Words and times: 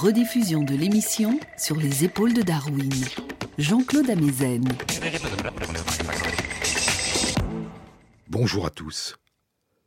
Rediffusion 0.00 0.62
de 0.62 0.74
l'émission 0.74 1.38
sur 1.58 1.76
les 1.76 2.04
épaules 2.04 2.32
de 2.32 2.40
Darwin. 2.40 2.90
Jean-Claude 3.58 4.08
Amezen. 4.08 4.64
Bonjour 8.26 8.64
à 8.64 8.70
tous. 8.70 9.18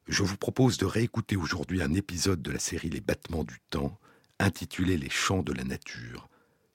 Je 0.07 0.21
vous 0.21 0.38
propose 0.38 0.78
de 0.78 0.86
réécouter 0.86 1.36
aujourd'hui 1.36 1.82
un 1.82 1.96
épisode 1.96 2.43
de 2.43 2.52
la 2.52 2.60
série 2.60 2.91
Les 2.91 3.02
battements 3.02 3.43
du 3.43 3.57
temps, 3.71 3.97
intitulé 4.38 4.97
Les 4.97 5.10
chants 5.10 5.41
de 5.41 5.52
la 5.52 5.64
nature, 5.64 6.30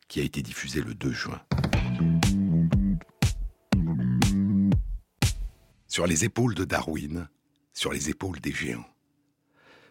qui 0.09 0.19
a 0.19 0.25
été 0.25 0.43
diffusé 0.43 0.81
le 0.81 0.95
2 0.95 1.13
juin. 1.13 1.41
Sur 5.87 6.09
les 6.09 6.25
épaules 6.25 6.57
de 6.57 6.65
Darwin, 6.65 7.29
sur 7.73 7.93
les 7.93 8.11
épaules 8.11 8.41
des 8.41 8.53
géants. 8.53 8.91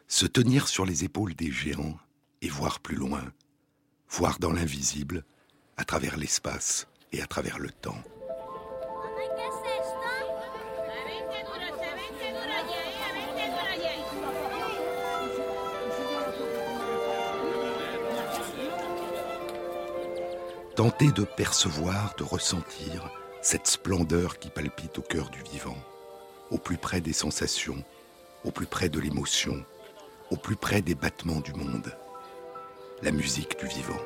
Se 0.09 0.25
tenir 0.25 0.67
sur 0.67 0.85
les 0.85 1.05
épaules 1.05 1.33
des 1.33 1.49
géants 1.49 1.97
et 2.41 2.49
voir 2.49 2.79
plus 2.79 2.95
loin, 2.95 3.23
voir 4.09 4.39
dans 4.39 4.51
l'invisible, 4.51 5.23
à 5.77 5.83
travers 5.83 6.17
l'espace 6.17 6.87
et 7.11 7.21
à 7.21 7.27
travers 7.27 7.59
le 7.59 7.69
temps. 7.69 8.01
Tenter 20.75 21.11
de 21.11 21.23
percevoir, 21.23 22.13
de 22.17 22.23
ressentir 22.23 23.09
cette 23.41 23.65
splendeur 23.65 24.37
qui 24.37 24.49
palpite 24.49 24.99
au 24.99 25.01
cœur 25.01 25.29
du 25.29 25.41
vivant, 25.41 25.77
au 26.51 26.57
plus 26.57 26.77
près 26.77 27.01
des 27.01 27.13
sensations, 27.13 27.83
au 28.43 28.51
plus 28.51 28.67
près 28.67 28.87
de 28.87 28.99
l'émotion, 28.99 29.65
au 30.29 30.37
plus 30.37 30.55
près 30.55 30.81
des 30.81 30.93
battements 30.93 31.39
du 31.39 31.53
monde 31.53 31.97
la 33.03 33.11
musique 33.11 33.59
du 33.59 33.67
vivant. 33.67 33.99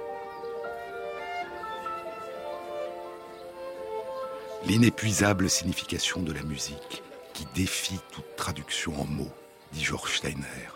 L'inépuisable 4.66 5.50
signification 5.50 6.22
de 6.22 6.34
la 6.34 6.44
musique 6.44 7.02
qui 7.34 7.48
défie 7.56 8.00
toute 8.12 8.36
traduction 8.36 9.00
en 9.00 9.06
mots, 9.06 9.32
dit 9.72 9.84
Georges 9.84 10.18
Steiner. 10.18 10.70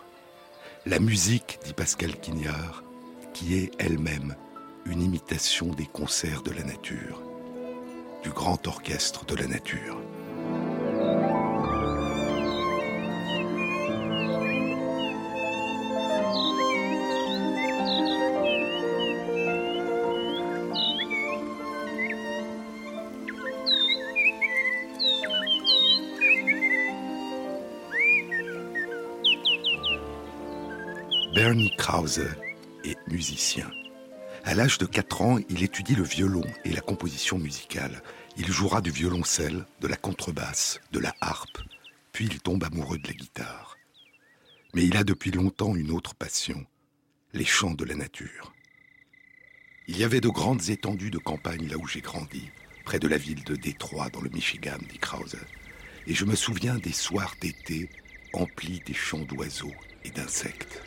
La 0.86 0.98
musique, 0.98 1.58
dit 1.64 1.74
Pascal 1.74 2.18
Quignard, 2.18 2.82
qui 3.34 3.58
est 3.58 3.70
elle-même 3.78 4.34
une 4.86 5.02
imitation 5.02 5.66
des 5.66 5.86
concerts 5.86 6.42
de 6.42 6.52
la 6.52 6.62
nature, 6.62 7.20
du 8.22 8.30
grand 8.30 8.66
orchestre 8.66 9.26
de 9.26 9.34
la 9.34 9.46
nature. 9.46 9.98
Krause 32.06 32.28
est 32.84 33.08
musicien. 33.08 33.68
À 34.44 34.54
l'âge 34.54 34.78
de 34.78 34.86
4 34.86 35.22
ans, 35.22 35.38
il 35.48 35.64
étudie 35.64 35.96
le 35.96 36.04
violon 36.04 36.44
et 36.64 36.70
la 36.70 36.80
composition 36.80 37.36
musicale. 37.36 38.00
Il 38.36 38.46
jouera 38.46 38.80
du 38.80 38.92
violoncelle, 38.92 39.66
de 39.80 39.88
la 39.88 39.96
contrebasse, 39.96 40.80
de 40.92 41.00
la 41.00 41.12
harpe, 41.20 41.58
puis 42.12 42.26
il 42.26 42.38
tombe 42.38 42.62
amoureux 42.62 42.98
de 42.98 43.08
la 43.08 43.12
guitare. 43.12 43.76
Mais 44.72 44.84
il 44.84 44.96
a 44.96 45.02
depuis 45.02 45.32
longtemps 45.32 45.74
une 45.74 45.90
autre 45.90 46.14
passion, 46.14 46.64
les 47.32 47.44
chants 47.44 47.74
de 47.74 47.84
la 47.84 47.96
nature. 47.96 48.54
Il 49.88 49.98
y 49.98 50.04
avait 50.04 50.20
de 50.20 50.28
grandes 50.28 50.70
étendues 50.70 51.10
de 51.10 51.18
campagne 51.18 51.66
là 51.66 51.76
où 51.76 51.88
j'ai 51.88 52.02
grandi, 52.02 52.50
près 52.84 53.00
de 53.00 53.08
la 53.08 53.18
ville 53.18 53.42
de 53.42 53.56
Détroit 53.56 54.10
dans 54.10 54.20
le 54.20 54.30
Michigan, 54.30 54.78
dit 54.88 54.98
Krause. 54.98 55.38
Et 56.06 56.14
je 56.14 56.24
me 56.24 56.36
souviens 56.36 56.76
des 56.76 56.92
soirs 56.92 57.34
d'été 57.40 57.90
emplis 58.32 58.80
des 58.86 58.94
chants 58.94 59.24
d'oiseaux 59.24 59.74
et 60.04 60.10
d'insectes. 60.10 60.84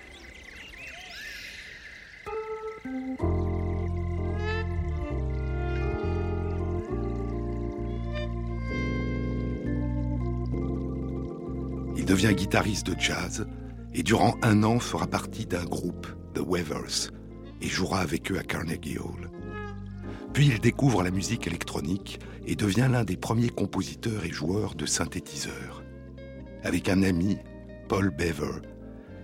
Il 11.98 12.06
devient 12.06 12.34
guitariste 12.34 12.88
de 12.88 13.00
jazz 13.00 13.46
et 13.94 14.04
durant 14.04 14.36
un 14.42 14.64
an 14.64 14.80
fera 14.80 15.08
partie 15.08 15.46
d'un 15.46 15.66
groupe, 15.66 16.08
The 16.34 16.40
Weavers, 16.40 17.12
et 17.62 17.68
jouera 17.68 18.00
avec 18.00 18.32
eux 18.32 18.40
à 18.40 18.44
Carnegie 18.44 18.98
Hall. 18.98 19.30
Puis 20.34 20.48
il 20.48 20.60
découvre 20.60 21.04
la 21.04 21.12
musique 21.12 21.48
électronique 21.48 22.20
et 22.46 22.56
devient 22.56 22.88
l'un 22.92 23.04
des 23.04 23.18
premiers 23.18 23.50
compositeurs 23.50 24.26
et 24.26 24.32
joueurs 24.32 24.76
de 24.76 24.86
synthétiseurs. 24.86 25.84
Avec 26.64 26.90
un 26.90 27.04
ami, 27.04 27.38
Paul 27.88 28.10
Bever, 28.10 28.62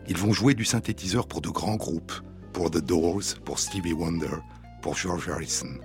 ils 0.08 0.18
vont 0.18 0.34
jouer 0.34 0.54
du 0.54 0.66
synthétiseur 0.66 1.28
pour 1.28 1.42
de 1.42 1.50
grands 1.50 1.78
groupes, 1.78 2.14
pour 2.56 2.72
The 2.72 2.78
Doors, 2.78 3.36
pour 3.44 3.60
Stevie 3.60 3.92
Wonder, 3.92 4.38
pour 4.82 4.96
George 4.96 5.28
Harrison. 5.28 5.78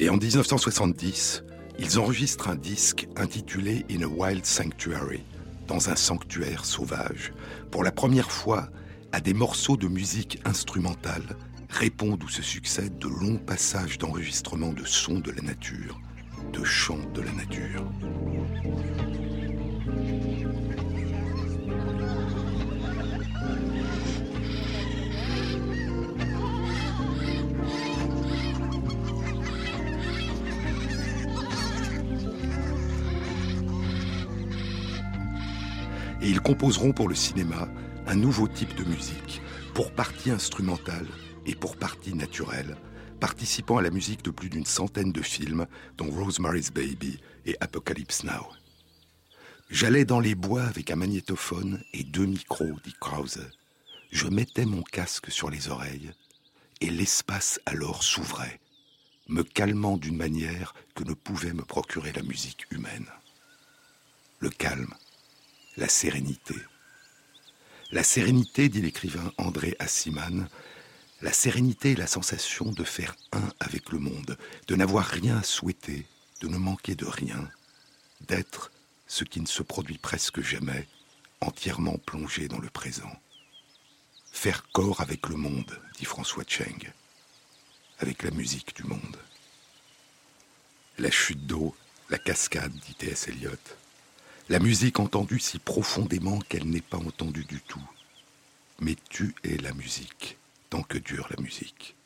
Et 0.00 0.10
en 0.10 0.16
1970, 0.16 1.44
ils 1.78 2.00
enregistrent 2.00 2.48
un 2.48 2.56
disque 2.56 3.06
intitulé 3.14 3.86
In 3.88 4.02
a 4.02 4.08
Wild 4.08 4.44
Sanctuary, 4.44 5.22
dans 5.68 5.88
un 5.88 5.94
sanctuaire 5.94 6.64
sauvage. 6.64 7.32
Pour 7.70 7.84
la 7.84 7.92
première 7.92 8.32
fois, 8.32 8.70
à 9.12 9.20
des 9.20 9.34
morceaux 9.34 9.76
de 9.76 9.86
musique 9.86 10.40
instrumentale 10.44 11.36
répondent 11.70 12.24
ou 12.24 12.28
se 12.28 12.42
succèdent 12.42 12.98
de 12.98 13.06
longs 13.06 13.38
passages 13.38 13.98
d'enregistrement 13.98 14.72
de 14.72 14.84
sons 14.84 15.20
de 15.20 15.30
la 15.30 15.42
nature, 15.42 16.00
de 16.52 16.64
chants 16.64 17.08
de 17.14 17.20
la 17.20 17.30
nature. 17.30 17.84
Ils 36.28 36.40
composeront 36.40 36.92
pour 36.92 37.08
le 37.08 37.14
cinéma 37.14 37.68
un 38.06 38.14
nouveau 38.14 38.48
type 38.48 38.74
de 38.74 38.84
musique, 38.84 39.40
pour 39.72 39.92
partie 39.92 40.30
instrumentale 40.30 41.06
et 41.46 41.54
pour 41.54 41.76
partie 41.76 42.12
naturelle, 42.12 42.76
participant 43.18 43.78
à 43.78 43.82
la 43.82 43.90
musique 43.90 44.22
de 44.22 44.30
plus 44.30 44.50
d'une 44.50 44.66
centaine 44.66 45.10
de 45.10 45.22
films, 45.22 45.66
dont 45.96 46.10
Rosemary's 46.10 46.70
Baby 46.70 47.18
et 47.46 47.56
Apocalypse 47.60 48.24
Now. 48.24 48.46
J'allais 49.70 50.04
dans 50.04 50.20
les 50.20 50.34
bois 50.34 50.64
avec 50.64 50.90
un 50.90 50.96
magnétophone 50.96 51.82
et 51.94 52.04
deux 52.04 52.26
micros, 52.26 52.76
dit 52.84 52.94
Krause. 53.00 53.48
Je 54.10 54.28
mettais 54.28 54.66
mon 54.66 54.82
casque 54.82 55.30
sur 55.30 55.48
les 55.48 55.68
oreilles, 55.68 56.12
et 56.82 56.90
l'espace 56.90 57.58
alors 57.64 58.02
s'ouvrait, 58.02 58.60
me 59.28 59.42
calmant 59.42 59.96
d'une 59.96 60.16
manière 60.16 60.74
que 60.94 61.04
ne 61.04 61.14
pouvait 61.14 61.54
me 61.54 61.64
procurer 61.64 62.12
la 62.12 62.22
musique 62.22 62.70
humaine. 62.70 63.06
Le 64.40 64.50
calme, 64.50 64.92
la 65.78 65.88
sérénité. 65.88 66.56
La 67.92 68.02
sérénité, 68.02 68.68
dit 68.68 68.82
l'écrivain 68.82 69.32
André 69.38 69.76
Assiman, 69.78 70.48
la 71.22 71.32
sérénité 71.32 71.92
est 71.92 71.98
la 71.98 72.08
sensation 72.08 72.72
de 72.72 72.82
faire 72.82 73.14
un 73.32 73.48
avec 73.60 73.90
le 73.90 74.00
monde, 74.00 74.36
de 74.66 74.74
n'avoir 74.74 75.06
rien 75.06 75.38
à 75.38 75.42
souhaiter, 75.44 76.04
de 76.40 76.48
ne 76.48 76.58
manquer 76.58 76.96
de 76.96 77.06
rien, 77.06 77.48
d'être 78.22 78.72
ce 79.06 79.22
qui 79.22 79.40
ne 79.40 79.46
se 79.46 79.62
produit 79.62 79.98
presque 79.98 80.40
jamais, 80.40 80.86
entièrement 81.40 81.96
plongé 81.98 82.48
dans 82.48 82.58
le 82.58 82.70
présent. 82.70 83.12
Faire 84.32 84.68
corps 84.72 85.00
avec 85.00 85.28
le 85.28 85.36
monde, 85.36 85.80
dit 85.96 86.04
François 86.04 86.44
Cheng, 86.46 86.92
avec 88.00 88.24
la 88.24 88.32
musique 88.32 88.74
du 88.74 88.82
monde. 88.82 89.16
La 90.98 91.12
chute 91.12 91.46
d'eau, 91.46 91.74
la 92.10 92.18
cascade, 92.18 92.72
dit 92.72 92.94
T.S. 92.94 93.28
Eliot, 93.28 93.77
la 94.48 94.58
musique 94.60 94.98
entendue 94.98 95.40
si 95.40 95.58
profondément 95.58 96.38
qu'elle 96.38 96.68
n'est 96.68 96.80
pas 96.80 96.96
entendue 96.96 97.44
du 97.44 97.60
tout. 97.60 97.86
Mais 98.80 98.96
tu 99.10 99.34
es 99.44 99.58
la 99.58 99.72
musique, 99.74 100.38
tant 100.70 100.82
que 100.82 100.96
dure 100.96 101.28
la 101.30 101.42
musique. 101.42 101.96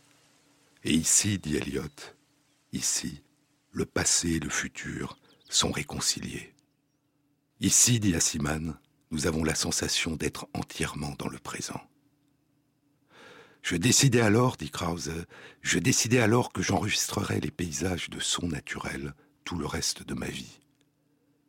Et 0.84 0.92
ici, 0.92 1.38
dit 1.38 1.56
Eliot, 1.56 1.82
ici, 2.72 3.22
le 3.70 3.84
passé 3.84 4.32
et 4.32 4.40
le 4.40 4.50
futur 4.50 5.18
sont 5.48 5.70
réconciliés. 5.70 6.52
Ici, 7.60 8.00
dit 8.00 8.16
Assiman, 8.16 8.76
nous 9.12 9.26
avons 9.28 9.44
la 9.44 9.54
sensation 9.54 10.16
d'être 10.16 10.48
entièrement 10.52 11.14
dans 11.18 11.28
le 11.28 11.38
présent. 11.38 11.80
Je 13.62 13.76
décidai 13.76 14.20
alors, 14.20 14.56
dit 14.56 14.70
Krause, 14.70 15.12
je 15.60 15.78
décidai 15.78 16.18
alors 16.18 16.52
que 16.52 16.62
j'enregistrerais 16.62 17.38
les 17.38 17.52
paysages 17.52 18.10
de 18.10 18.18
son 18.18 18.48
naturel 18.48 19.14
tout 19.44 19.56
le 19.56 19.66
reste 19.66 20.02
de 20.02 20.14
ma 20.14 20.26
vie. 20.26 20.61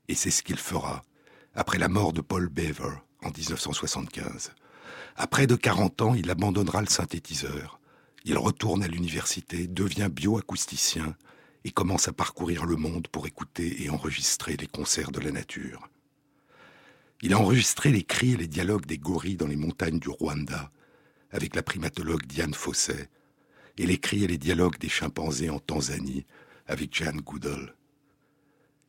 Et 0.08 0.16
c'est 0.16 0.32
ce 0.32 0.44
qu'il 0.44 0.58
fera 0.58 1.04
après 1.56 1.78
la 1.78 1.88
mort 1.88 2.14
de 2.14 2.22
Paul 2.22 2.50
Beaver 2.50 2.96
en 3.24 3.30
1975. 3.30 4.52
À 5.16 5.28
près 5.28 5.48
de 5.48 5.56
40 5.56 6.02
ans, 6.02 6.14
il 6.16 6.30
abandonnera 6.30 6.82
le 6.82 6.88
synthétiseur. 6.88 7.80
Il 8.26 8.38
retourne 8.38 8.84
à 8.84 8.88
l'université, 8.88 9.68
devient 9.68 10.10
bioacousticien 10.12 11.16
et 11.66 11.72
commence 11.72 12.08
à 12.08 12.14
parcourir 12.14 12.66
le 12.66 12.76
monde 12.76 13.08
pour 13.08 13.28
écouter 13.28 13.84
et 13.84 13.90
enregistrer 13.90 14.58
les 14.58 14.68
concerts 14.68 15.12
de 15.12 15.20
la 15.20 15.32
nature. 15.32 15.90
Il 17.22 17.34
a 17.34 17.40
enregistré 17.40 17.92
les 17.92 18.04
cris 18.04 18.34
et 18.34 18.38
les 18.38 18.48
dialogues 18.48 18.86
des 18.86 18.98
gorilles 18.98 19.38
dans 19.38 19.48
les 19.48 19.56
montagnes 19.56 20.00
du 20.00 20.10
Rwanda 20.10 20.72
avec 21.32 21.56
la 21.56 21.64
primatologue 21.64 22.26
Diane 22.26 22.54
Fosset 22.54 23.10
et 23.78 23.86
les 23.86 23.98
cris 23.98 24.24
et 24.24 24.28
les 24.28 24.38
dialogues 24.38 24.78
des 24.78 24.90
chimpanzés 24.90 25.50
en 25.50 25.60
Tanzanie 25.60 26.26
avec 26.68 26.94
Jan 26.94 27.16
Goodall. 27.16 27.76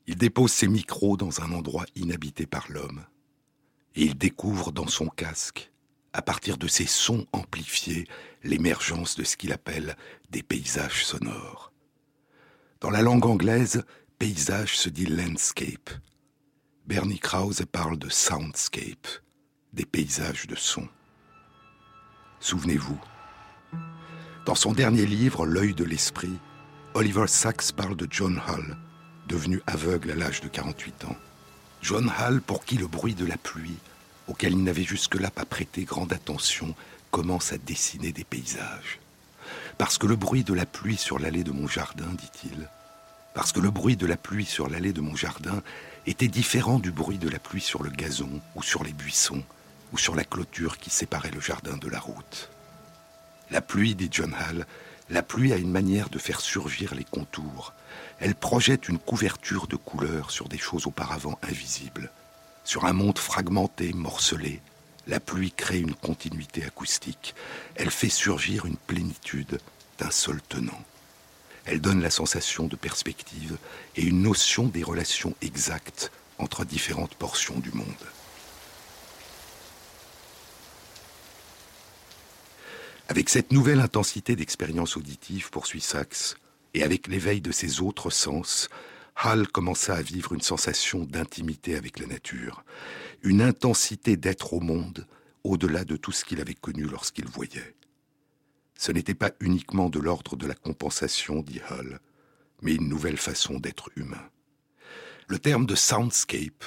Il 0.06 0.17
dépose 0.17 0.53
ses 0.53 0.69
micros 0.69 1.17
dans 1.17 1.41
un 1.41 1.53
endroit 1.53 1.87
inhabité 1.97 2.47
par 2.47 2.67
l'homme 2.71 3.05
et 3.95 4.03
il 4.03 4.19
découvre 4.19 4.73
dans 4.73 4.89
son 4.89 5.09
casque, 5.09 5.71
à 6.12 6.23
partir 6.23 6.59
de 6.59 6.67
ses 6.67 6.87
sons 6.87 7.27
amplifiés, 7.33 8.06
l'émergence 8.43 9.17
de 9.17 9.25
ce 9.25 9.37
qu'il 9.37 9.53
appelle 9.53 9.97
des 10.31 10.43
paysages 10.43 11.05
sonores. 11.05 11.73
Dans 12.81 12.91
la 12.91 13.03
langue 13.03 13.27
anglaise, 13.27 13.85
paysage 14.19 14.77
se 14.77 14.89
dit 14.89 15.06
landscape. 15.06 15.91
Bernie 16.87 17.19
Krause 17.19 17.65
parle 17.71 17.99
de 17.99 18.09
soundscape, 18.09 19.09
des 19.73 19.87
paysages 19.87 20.47
de 20.47 20.55
son. 20.55 20.87
Souvenez-vous, 22.41 23.01
dans 24.45 24.55
son 24.55 24.73
dernier 24.73 25.06
livre, 25.06 25.47
L'œil 25.47 25.75
de 25.75 25.85
l'esprit, 25.85 26.39
Oliver 26.93 27.27
Sacks 27.27 27.73
parle 27.73 27.97
de 27.97 28.06
John 28.11 28.39
Hull, 28.47 28.77
devenu 29.26 29.62
aveugle 29.67 30.12
à 30.12 30.15
l'âge 30.15 30.41
de 30.41 30.49
48 30.49 31.05
ans. 31.06 31.17
John 31.82 32.11
Hull, 32.19 32.41
pour 32.41 32.65
qui 32.65 32.76
le 32.76 32.87
bruit 32.87 33.15
de 33.15 33.26
la 33.26 33.37
pluie, 33.37 33.76
auquel 34.26 34.53
il 34.53 34.65
n'avait 34.65 34.85
jusque-là 34.85 35.31
pas 35.31 35.44
prêté 35.44 35.85
grande 35.85 36.12
attention, 36.12 36.75
commence 37.11 37.53
à 37.53 37.59
dessiner 37.59 38.12
des 38.12 38.25
paysages. 38.25 39.00
Parce 39.79 39.99
que 39.99 40.06
le 40.06 40.17
bruit 40.17 40.44
de 40.44 40.55
la 40.55 40.67
pluie 40.67 40.97
sur 40.97 41.19
l'allée 41.19 41.44
de 41.44 41.53
mon 41.53 41.69
jardin, 41.69 42.09
dit-il, 42.12 42.69
parce 43.35 43.53
que 43.53 43.61
le 43.61 43.71
bruit 43.71 43.97
de 43.97 44.06
la 44.06 44.17
pluie 44.17 44.47
sur 44.47 44.69
l'allée 44.69 44.93
de 44.93 45.00
mon 45.00 45.17
jardin 45.17 45.62
était 46.06 46.29
différent 46.29 46.79
du 46.79 46.93
bruit 46.93 47.19
de 47.19 47.29
la 47.29 47.38
pluie 47.38 47.61
sur 47.61 47.82
le 47.82 47.91
gazon 47.91 48.41
ou 48.55 48.62
sur 48.62 48.85
les 48.85 48.93
buissons 48.93 49.43
ou 49.93 49.99
sur 49.99 50.15
la 50.15 50.25
clôture 50.25 50.79
qui 50.79 50.91
séparait 50.91 51.31
le 51.31 51.41
jardin 51.41 51.77
de 51.77 51.88
la 51.88 51.99
route. 51.99 52.50
La 53.50 53.61
pluie, 53.61 53.94
dit 53.94 54.09
John 54.11 54.35
Hall, 54.35 54.67
la 55.11 55.23
pluie 55.23 55.53
a 55.53 55.56
une 55.56 55.71
manière 55.71 56.09
de 56.09 56.19
faire 56.19 56.41
surgir 56.41 56.95
les 56.95 57.05
contours. 57.05 57.73
Elle 58.21 58.35
projette 58.35 58.89
une 58.89 58.99
couverture 58.99 59.67
de 59.67 59.77
couleurs 59.77 60.31
sur 60.31 60.49
des 60.49 60.59
choses 60.59 60.87
auparavant 60.87 61.39
invisibles. 61.43 62.11
Sur 62.65 62.87
un 62.87 62.95
monde 62.95 63.19
fragmenté, 63.19 63.93
morcelé, 63.93 64.62
la 65.06 65.21
pluie 65.21 65.53
crée 65.53 65.81
une 65.81 65.95
continuité 65.95 66.65
acoustique. 66.65 67.35
Elle 67.75 67.91
fait 67.91 68.09
surgir 68.09 68.65
une 68.65 68.77
plénitude 68.77 69.61
d'un 69.99 70.11
seul 70.11 70.41
tenant. 70.49 70.83
Elle 71.67 71.81
donne 71.81 72.01
la 72.03 72.11
sensation 72.11 72.67
de 72.67 72.77
perspective 72.77 73.59
et 73.97 74.03
une 74.03 74.23
notion 74.23 74.65
des 74.65 74.83
relations 74.83 75.35
exactes 75.43 76.11
entre 76.39 76.65
différentes 76.65 77.15
portions 77.15 77.59
du 77.59 77.73
monde. 77.73 77.87
Avec 83.09 83.29
cette 83.29 83.53
nouvelle 83.53 83.81
intensité 83.81 84.35
d'expérience 84.35 84.97
auditive, 84.97 85.51
poursuit 85.51 85.83
Sachs, 85.83 86.37
et 86.73 86.83
avec 86.83 87.06
l'éveil 87.06 87.41
de 87.41 87.53
ses 87.53 87.81
autres 87.81 88.11
sens, 88.11 88.69
Hall 89.23 89.47
commença 89.47 89.95
à 89.95 90.03
vivre 90.03 90.33
une 90.33 90.41
sensation 90.41 91.05
d'intimité 91.05 91.77
avec 91.77 91.99
la 91.99 92.06
nature, 92.06 92.65
une 93.23 93.43
intensité 93.43 94.17
d'être 94.17 94.55
au 94.55 94.61
monde 94.61 95.06
au-delà 95.45 95.85
de 95.85 95.97
tout 95.97 96.12
ce 96.12 96.25
qu'il 96.25 96.41
avait 96.41 96.55
connu 96.55 96.85
lorsqu'il 96.85 97.27
voyait. 97.27 97.75
Ce 98.77 98.91
n'était 98.91 99.15
pas 99.15 99.31
uniquement 99.39 99.91
de 99.91 100.01
l'ordre 100.01 100.37
de 100.37 100.47
la 100.47 100.55
compensation, 100.55 101.43
dit 101.43 101.61
Hull, 101.71 102.01
mais 102.62 102.75
une 102.75 102.89
nouvelle 102.89 103.19
façon 103.19 103.61
d'être 103.61 103.91
humain. 103.97 104.31
Le 105.29 105.39
terme 105.39 105.67
de 105.67 105.75
soundscape, 105.75 106.65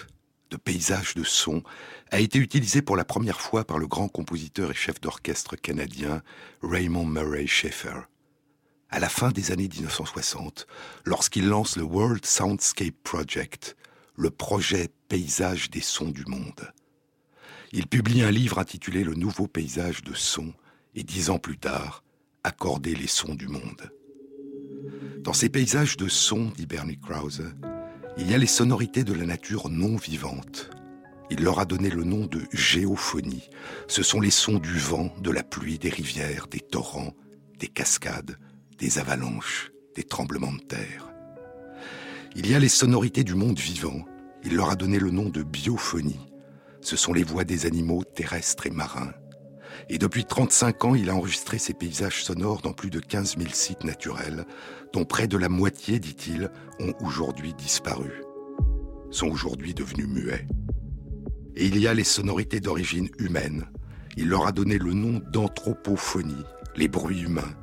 de 0.49 0.57
paysage 0.57 1.15
de 1.15 1.23
son, 1.23 1.63
a 2.11 2.19
été 2.19 2.39
utilisé 2.39 2.81
pour 2.81 2.95
la 2.95 3.05
première 3.05 3.41
fois 3.41 3.65
par 3.65 3.77
le 3.77 3.87
grand 3.87 4.07
compositeur 4.07 4.71
et 4.71 4.75
chef 4.75 5.01
d'orchestre 5.01 5.55
canadien 5.55 6.21
Raymond 6.61 7.05
Murray 7.05 7.47
Schaeffer. 7.47 8.01
À 8.89 8.99
la 8.99 9.09
fin 9.09 9.31
des 9.31 9.51
années 9.51 9.67
1960, 9.67 10.67
lorsqu'il 11.05 11.47
lance 11.47 11.75
le 11.75 11.83
World 11.83 12.25
Soundscape 12.25 12.95
Project, 13.03 13.75
le 14.15 14.29
projet 14.29 14.89
paysage 15.09 15.69
des 15.69 15.81
sons 15.81 16.09
du 16.09 16.25
monde. 16.25 16.71
Il 17.73 17.87
publie 17.87 18.21
un 18.21 18.31
livre 18.31 18.59
intitulé 18.59 19.03
Le 19.03 19.13
nouveau 19.13 19.47
paysage 19.47 20.03
de 20.03 20.13
son, 20.13 20.53
et 20.95 21.03
dix 21.03 21.29
ans 21.29 21.37
plus 21.37 21.57
tard, 21.57 22.03
accorder 22.43 22.95
les 22.95 23.07
sons 23.07 23.35
du 23.35 23.47
monde. 23.47 23.91
Dans 25.19 25.33
ces 25.33 25.49
paysages 25.49 25.97
de 25.97 26.07
sons, 26.07 26.51
dit 26.55 26.65
Bernie 26.65 26.97
Krause, 26.97 27.43
il 28.19 28.31
y 28.31 28.33
a 28.33 28.37
les 28.37 28.47
sonorités 28.47 29.03
de 29.03 29.13
la 29.13 29.25
nature 29.25 29.69
non 29.69 29.95
vivante. 29.95 30.71
Il 31.29 31.43
leur 31.43 31.59
a 31.59 31.65
donné 31.65 31.89
le 31.89 32.03
nom 32.03 32.25
de 32.25 32.41
géophonie. 32.51 33.49
Ce 33.87 34.01
sont 34.01 34.19
les 34.19 34.31
sons 34.31 34.59
du 34.59 34.77
vent, 34.77 35.13
de 35.21 35.29
la 35.29 35.43
pluie, 35.43 35.77
des 35.77 35.89
rivières, 35.89 36.47
des 36.47 36.59
torrents, 36.59 37.13
des 37.59 37.67
cascades, 37.67 38.37
des 38.79 38.97
avalanches, 38.97 39.71
des 39.95 40.03
tremblements 40.03 40.53
de 40.53 40.61
terre. 40.61 41.11
Il 42.35 42.49
y 42.49 42.55
a 42.55 42.59
les 42.59 42.69
sonorités 42.69 43.23
du 43.23 43.35
monde 43.35 43.59
vivant. 43.59 44.05
Il 44.43 44.55
leur 44.55 44.69
a 44.69 44.75
donné 44.75 44.99
le 44.99 45.11
nom 45.11 45.29
de 45.29 45.43
biophonie. 45.43 46.31
Ce 46.81 46.95
sont 46.95 47.13
les 47.13 47.23
voix 47.23 47.43
des 47.43 47.65
animaux 47.65 48.03
terrestres 48.03 48.67
et 48.67 48.71
marins, 48.71 49.13
et 49.89 49.97
depuis 49.97 50.25
35 50.25 50.85
ans, 50.85 50.95
il 50.95 51.09
a 51.09 51.15
enregistré 51.15 51.57
ses 51.57 51.73
paysages 51.73 52.23
sonores 52.23 52.61
dans 52.61 52.73
plus 52.73 52.89
de 52.89 52.99
15 52.99 53.37
000 53.37 53.49
sites 53.51 53.83
naturels, 53.83 54.45
dont 54.93 55.05
près 55.05 55.27
de 55.27 55.37
la 55.37 55.49
moitié, 55.49 55.99
dit-il, 55.99 56.51
ont 56.79 56.93
aujourd'hui 57.01 57.53
disparu, 57.53 58.23
sont 59.11 59.27
aujourd'hui 59.27 59.73
devenus 59.73 60.07
muets. 60.07 60.47
Et 61.55 61.65
il 61.65 61.79
y 61.79 61.87
a 61.87 61.93
les 61.93 62.03
sonorités 62.03 62.59
d'origine 62.59 63.09
humaine. 63.17 63.65
Il 64.15 64.29
leur 64.29 64.47
a 64.47 64.51
donné 64.51 64.77
le 64.77 64.93
nom 64.93 65.21
d'anthropophonie, 65.31 66.45
les 66.75 66.87
bruits 66.87 67.23
humains, 67.23 67.55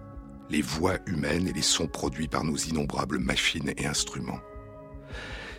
les 0.50 0.62
voix 0.62 0.98
humaines 1.06 1.48
et 1.48 1.52
les 1.52 1.62
sons 1.62 1.86
produits 1.86 2.28
par 2.28 2.44
nos 2.44 2.56
innombrables 2.56 3.18
machines 3.18 3.72
et 3.76 3.86
instruments. 3.86 4.40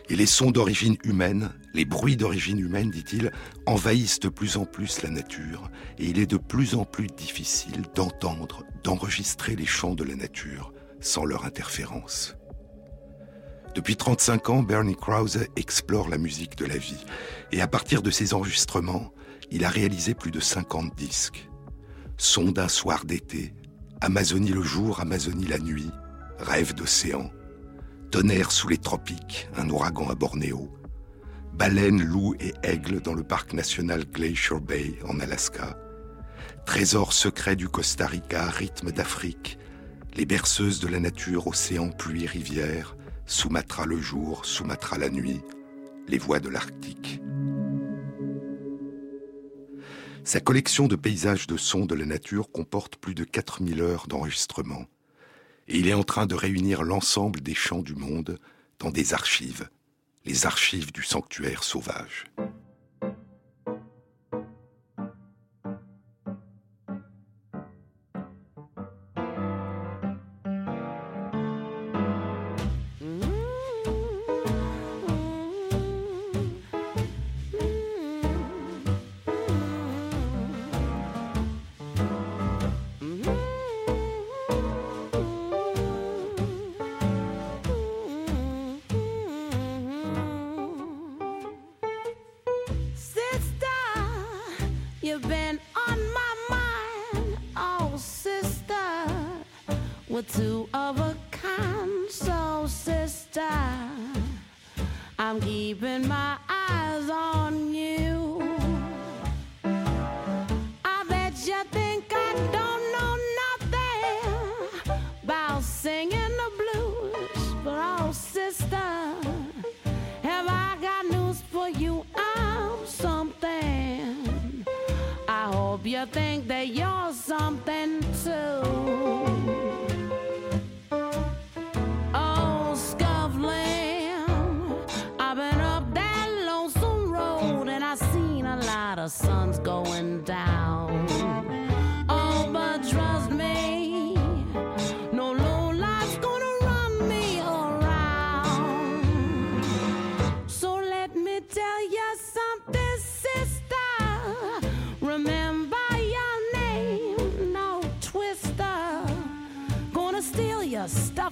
Et 0.10 0.16
les 0.16 0.26
sons 0.26 0.52
d'origine 0.52 0.98
humaine, 1.04 1.52
les 1.74 1.86
bruits 1.86 2.18
d'origine 2.18 2.60
humaine, 2.60 2.92
dit-il, 2.92 3.32
envahissent 3.66 4.20
de 4.20 4.30
plus 4.30 4.58
en 4.58 4.66
plus 4.66 5.02
la 5.02 5.10
nature, 5.10 5.70
et 5.98 6.06
il 6.06 6.20
est 6.20 6.30
de 6.30 6.38
plus 6.38 6.76
en 6.76 6.86
plus 6.86 7.08
difficile 7.08 7.84
d'entendre, 7.96 8.64
d'enregistrer 8.84 9.56
les 9.56 9.66
chants 9.66 9.96
de 9.96 10.04
la 10.04 10.16
nature 10.16 10.74
sans 11.00 11.26
leur 11.26 11.46
interférence. 11.46 12.36
Depuis 13.74 13.98
35 13.98 14.50
ans, 14.50 14.64
Bernie 14.64 14.96
Krause 14.96 15.48
explore 15.56 16.08
la 16.08 16.18
musique 16.18 16.56
de 16.58 16.66
la 16.66 16.78
vie, 16.78 17.04
et 17.52 17.62
à 17.62 17.68
partir 17.68 18.02
de 18.02 18.12
ses 18.12 18.34
enregistrements, 18.34 19.12
il 19.52 19.66
a 19.66 19.70
réalisé 19.70 20.14
plus 20.14 20.32
de 20.32 20.40
50 20.40 20.96
disques. 20.96 21.50
Sons 22.18 22.52
d'un 22.52 22.70
soir 22.70 23.06
d'été, 23.06 23.54
Amazonie 24.02 24.52
le 24.52 24.62
jour, 24.62 25.02
Amazonie 25.02 25.48
la 25.48 25.60
nuit, 25.60 25.90
Rêve 26.40 26.74
d'océan, 26.74 27.32
Tonnerre 28.12 28.52
sous 28.52 28.68
les 28.68 28.78
tropiques, 28.78 29.50
un 29.58 29.70
ouragan 29.70 30.10
à 30.10 30.16
Bornéo. 30.16 30.70
Baleines, 31.54 32.04
loups 32.04 32.36
et 32.40 32.54
aigles 32.64 33.02
dans 33.02 33.14
le 33.14 33.24
parc 33.24 33.54
national 33.54 34.06
Glacier 34.06 34.60
Bay 34.60 35.00
en 35.08 35.20
Alaska. 35.20 35.78
Trésor 36.66 37.14
secret 37.14 37.56
du 37.56 37.68
Costa 37.68 38.08
Rica, 38.08 38.50
rythme 38.50 38.92
d'Afrique. 38.92 39.58
Les 40.16 40.26
berceuses 40.26 40.80
de 40.80 40.88
la 40.88 41.00
nature, 41.00 41.48
océan, 41.48 41.90
pluie, 41.90 42.26
rivière. 42.26 42.96
Sumatra 43.26 43.86
le 43.86 44.00
jour, 44.00 44.46
Sumatra 44.46 44.98
la 44.98 45.10
nuit. 45.10 45.42
Les 46.08 46.18
voix 46.18 46.40
de 46.40 46.50
l'Arctique. 46.50 47.22
Sa 50.24 50.40
collection 50.40 50.88
de 50.88 50.96
paysages 50.96 51.48
de 51.48 51.58
sons 51.58 51.86
de 51.86 51.96
la 51.96 52.06
nature 52.06 52.52
comporte 52.52 52.96
plus 52.96 53.14
de 53.14 53.24
4000 53.24 53.82
heures 53.82 54.08
d'enregistrement 54.08 54.86
et 55.68 55.78
il 55.78 55.88
est 55.88 55.94
en 55.94 56.04
train 56.04 56.26
de 56.26 56.36
réunir 56.36 56.84
l'ensemble 56.84 57.42
des 57.42 57.56
chants 57.56 57.82
du 57.82 57.96
monde 57.96 58.40
dans 58.80 58.92
des 58.92 59.14
archives, 59.14 59.70
les 60.26 60.46
archives 60.46 60.92
du 60.92 61.04
sanctuaire 61.04 61.64
sauvage. 61.64 62.26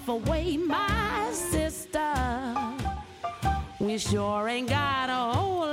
Away, 0.08 0.58
my 0.58 1.30
sister. 1.32 2.14
We 3.80 3.98
sure 3.98 4.48
ain't 4.48 4.70
got 4.70 5.10
a 5.10 5.38
whole 5.38 5.73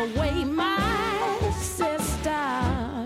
away, 0.00 0.44
my 0.44 1.52
sister. 1.58 3.04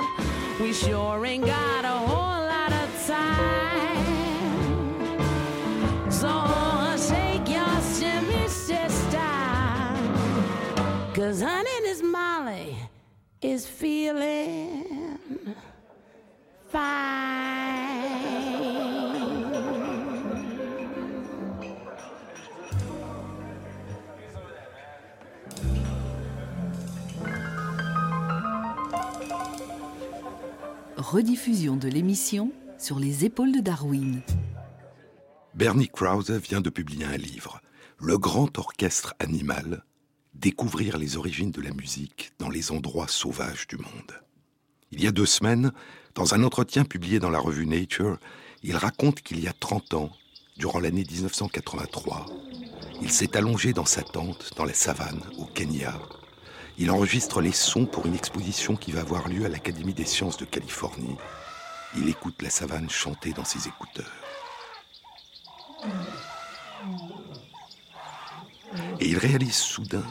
We 0.60 0.72
sure 0.72 1.26
ain't 1.26 1.44
got 1.44 1.84
a 1.84 1.98
whole 2.08 2.40
lot 2.54 2.72
of 2.72 2.88
time. 3.06 4.10
So 6.10 6.30
shake 7.08 7.48
your 7.48 7.80
shimmy, 7.96 8.46
sister. 8.48 9.32
Cause 11.14 11.42
honey, 11.42 11.78
this 11.82 12.02
Molly 12.02 12.76
is 13.42 13.66
feeling 13.66 14.73
Rediffusion 31.14 31.76
de 31.76 31.86
l'émission 31.86 32.50
sur 32.76 32.98
les 32.98 33.24
épaules 33.24 33.52
de 33.52 33.60
Darwin. 33.60 34.20
Bernie 35.54 35.86
Krause 35.86 36.32
vient 36.32 36.60
de 36.60 36.70
publier 36.70 37.04
un 37.04 37.16
livre, 37.16 37.60
Le 38.00 38.18
grand 38.18 38.58
orchestre 38.58 39.14
animal, 39.20 39.84
découvrir 40.34 40.98
les 40.98 41.16
origines 41.16 41.52
de 41.52 41.60
la 41.60 41.70
musique 41.70 42.32
dans 42.40 42.48
les 42.48 42.72
endroits 42.72 43.06
sauvages 43.06 43.68
du 43.68 43.76
monde. 43.76 44.10
Il 44.90 45.04
y 45.04 45.06
a 45.06 45.12
deux 45.12 45.24
semaines, 45.24 45.70
dans 46.16 46.34
un 46.34 46.42
entretien 46.42 46.84
publié 46.84 47.20
dans 47.20 47.30
la 47.30 47.38
revue 47.38 47.68
Nature, 47.68 48.18
il 48.64 48.74
raconte 48.76 49.20
qu'il 49.20 49.38
y 49.38 49.46
a 49.46 49.52
30 49.52 49.94
ans, 49.94 50.10
durant 50.56 50.80
l'année 50.80 51.06
1983, 51.08 52.26
il 53.02 53.12
s'est 53.12 53.36
allongé 53.36 53.72
dans 53.72 53.86
sa 53.86 54.02
tente 54.02 54.50
dans 54.56 54.64
la 54.64 54.74
savane 54.74 55.22
au 55.38 55.44
Kenya. 55.44 55.96
Il 56.76 56.90
enregistre 56.90 57.40
les 57.40 57.52
sons 57.52 57.86
pour 57.86 58.06
une 58.06 58.14
exposition 58.14 58.74
qui 58.74 58.90
va 58.90 59.00
avoir 59.00 59.28
lieu 59.28 59.44
à 59.44 59.48
l'Académie 59.48 59.94
des 59.94 60.04
sciences 60.04 60.36
de 60.36 60.44
Californie. 60.44 61.16
Il 61.96 62.08
écoute 62.08 62.42
la 62.42 62.50
savane 62.50 62.90
chanter 62.90 63.32
dans 63.32 63.44
ses 63.44 63.68
écouteurs. 63.68 64.10
Et 68.98 69.08
il 69.08 69.18
réalise 69.18 69.54
soudain 69.54 70.04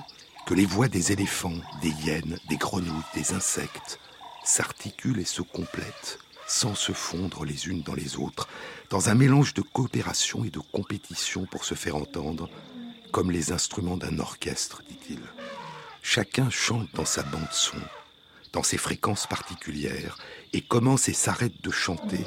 que 0.45 0.53
les 0.53 0.65
voix 0.65 0.87
des 0.87 1.11
éléphants, 1.11 1.59
des 1.81 1.89
hyènes, 1.89 2.39
des 2.47 2.57
grenouilles, 2.57 3.03
des 3.13 3.33
insectes 3.33 3.99
s'articulent 4.45 5.19
et 5.19 5.25
se 5.25 5.41
complètent 5.41 6.19
sans 6.47 6.75
se 6.75 6.91
fondre 6.91 7.45
les 7.45 7.67
unes 7.67 7.81
dans 7.81 7.93
les 7.93 8.17
autres, 8.17 8.47
dans 8.89 9.09
un 9.09 9.15
mélange 9.15 9.53
de 9.53 9.61
coopération 9.61 10.43
et 10.43 10.49
de 10.49 10.59
compétition 10.59 11.45
pour 11.45 11.65
se 11.65 11.73
faire 11.73 11.95
entendre, 11.95 12.49
comme 13.11 13.31
les 13.31 13.51
instruments 13.51 13.97
d'un 13.97 14.19
orchestre, 14.19 14.81
dit-il. 14.87 15.19
Chacun 16.05 16.49
chante 16.49 16.93
dans 16.93 17.05
sa 17.05 17.23
bande 17.23 17.51
son, 17.51 17.77
dans 18.51 18.61
ses 18.61 18.77
fréquences 18.77 19.25
particulières, 19.25 20.17
et 20.51 20.59
commence 20.61 21.07
et 21.07 21.13
s'arrête 21.13 21.63
de 21.63 21.71
chanter 21.71 22.19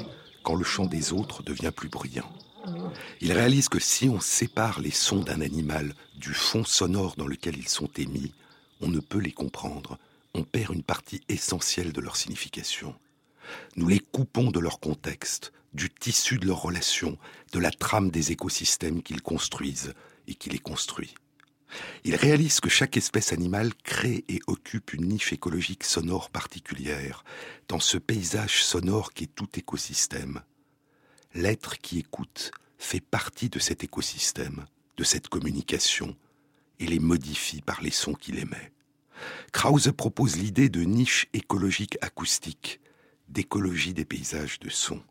quand 0.43 0.55
le 0.55 0.65
chant 0.65 0.87
des 0.87 1.13
autres 1.13 1.43
devient 1.43 1.71
plus 1.73 1.87
bruyant. 1.87 2.29
Il 3.21 3.31
réalise 3.31 3.69
que 3.69 3.79
si 3.79 4.09
on 4.09 4.19
sépare 4.19 4.81
les 4.81 4.91
sons 4.91 5.21
d'un 5.21 5.41
animal 5.41 5.93
du 6.15 6.33
fond 6.33 6.65
sonore 6.65 7.15
dans 7.17 7.27
lequel 7.27 7.55
ils 7.55 7.69
sont 7.69 7.89
émis, 7.97 8.33
on 8.81 8.87
ne 8.87 8.99
peut 8.99 9.19
les 9.19 9.31
comprendre, 9.31 9.99
on 10.33 10.43
perd 10.43 10.73
une 10.73 10.83
partie 10.83 11.21
essentielle 11.29 11.93
de 11.93 12.01
leur 12.01 12.17
signification. 12.17 12.95
Nous 13.75 13.87
les 13.87 13.99
coupons 13.99 14.49
de 14.49 14.59
leur 14.59 14.79
contexte, 14.79 15.53
du 15.73 15.91
tissu 15.91 16.39
de 16.39 16.47
leurs 16.47 16.63
relations, 16.63 17.17
de 17.53 17.59
la 17.59 17.71
trame 17.71 18.09
des 18.09 18.31
écosystèmes 18.31 19.03
qu'ils 19.03 19.21
construisent 19.21 19.93
et 20.27 20.33
qui 20.33 20.49
les 20.49 20.59
construit. 20.59 21.13
Il 22.03 22.15
réalise 22.15 22.59
que 22.59 22.69
chaque 22.69 22.97
espèce 22.97 23.33
animale 23.33 23.73
crée 23.83 24.23
et 24.29 24.39
occupe 24.47 24.93
une 24.93 25.07
niche 25.07 25.33
écologique 25.33 25.83
sonore 25.83 26.29
particulière 26.29 27.23
dans 27.67 27.79
ce 27.79 27.97
paysage 27.97 28.63
sonore 28.63 29.13
qui 29.13 29.25
est 29.25 29.35
tout 29.35 29.49
écosystème. 29.57 30.41
L'être 31.33 31.77
qui 31.77 31.99
écoute 31.99 32.51
fait 32.77 33.01
partie 33.01 33.49
de 33.49 33.59
cet 33.59 33.83
écosystème, 33.83 34.65
de 34.97 35.03
cette 35.03 35.27
communication, 35.27 36.15
et 36.79 36.85
les 36.85 36.99
modifie 36.99 37.61
par 37.61 37.81
les 37.81 37.91
sons 37.91 38.13
qu'il 38.13 38.39
émet. 38.39 38.71
Krause 39.51 39.91
propose 39.97 40.37
l'idée 40.37 40.69
de 40.69 40.81
niche 40.81 41.27
écologique 41.33 41.97
acoustique, 42.01 42.79
d'écologie 43.29 43.93
des 43.93 44.05
paysages 44.05 44.59
de 44.59 44.69
son. 44.69 45.01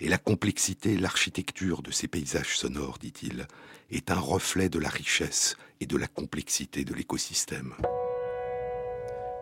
Et 0.00 0.08
la 0.08 0.18
complexité, 0.18 0.96
l'architecture 0.96 1.82
de 1.82 1.90
ces 1.90 2.06
paysages 2.06 2.56
sonores, 2.56 2.98
dit-il, 2.98 3.48
est 3.90 4.10
un 4.10 4.18
reflet 4.18 4.68
de 4.68 4.78
la 4.78 4.88
richesse 4.88 5.56
et 5.80 5.86
de 5.86 5.96
la 5.96 6.06
complexité 6.06 6.84
de 6.84 6.94
l'écosystème. 6.94 7.74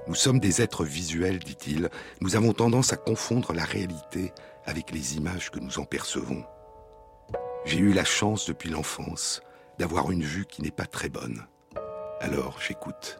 Nous 0.08 0.14
sommes 0.14 0.38
des 0.38 0.62
êtres 0.62 0.84
visuels, 0.84 1.40
dit-il, 1.40 1.90
nous 2.20 2.36
avons 2.36 2.52
tendance 2.52 2.92
à 2.92 2.96
confondre 2.96 3.52
la 3.52 3.64
réalité 3.64 4.32
avec 4.64 4.92
les 4.92 5.16
images 5.16 5.50
que 5.50 5.58
nous 5.58 5.78
en 5.78 5.84
percevons. 5.84 6.44
J'ai 7.64 7.78
eu 7.78 7.92
la 7.92 8.04
chance 8.04 8.46
depuis 8.46 8.70
l'enfance 8.70 9.42
d'avoir 9.78 10.10
une 10.10 10.22
vue 10.22 10.46
qui 10.46 10.62
n'est 10.62 10.70
pas 10.70 10.86
très 10.86 11.08
bonne. 11.08 11.44
Alors 12.20 12.60
j'écoute. 12.60 13.18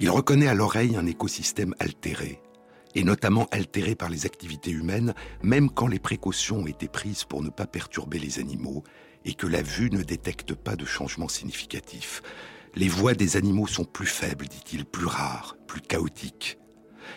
Il 0.00 0.10
reconnaît 0.10 0.48
à 0.48 0.54
l'oreille 0.54 0.96
un 0.96 1.06
écosystème 1.06 1.74
altéré, 1.78 2.40
et 2.94 3.04
notamment 3.04 3.46
altéré 3.50 3.94
par 3.94 4.08
les 4.08 4.26
activités 4.26 4.70
humaines, 4.70 5.14
même 5.42 5.70
quand 5.70 5.86
les 5.86 5.98
précautions 5.98 6.58
ont 6.58 6.66
été 6.66 6.88
prises 6.88 7.24
pour 7.24 7.42
ne 7.42 7.50
pas 7.50 7.66
perturber 7.66 8.18
les 8.18 8.38
animaux 8.38 8.84
et 9.24 9.34
que 9.34 9.46
la 9.46 9.62
vue 9.62 9.90
ne 9.90 10.02
détecte 10.02 10.54
pas 10.54 10.76
de 10.76 10.84
changement 10.84 11.28
significatif. 11.28 12.22
Les 12.74 12.88
voix 12.88 13.14
des 13.14 13.36
animaux 13.36 13.66
sont 13.66 13.84
plus 13.84 14.06
faibles, 14.06 14.46
dit-il, 14.48 14.84
plus 14.84 15.06
rares, 15.06 15.56
plus 15.66 15.80
chaotiques. 15.80 16.58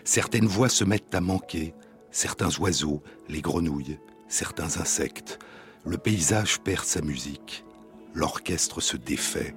Certaines 0.03 0.48
voix 0.48 0.70
se 0.70 0.84
mettent 0.84 1.15
à 1.15 1.22
manquer, 1.22 1.74
certains 2.12 2.55
oiseaux, 2.60 3.01
les 3.29 3.41
grenouilles, 3.41 4.00
certains 4.27 4.77
insectes. 4.79 5.39
Le 5.86 5.98
paysage 5.98 6.60
perd 6.62 6.84
sa 6.84 7.01
musique, 7.01 7.63
l'orchestre 8.13 8.82
se 8.82 8.98
défait, 8.98 9.55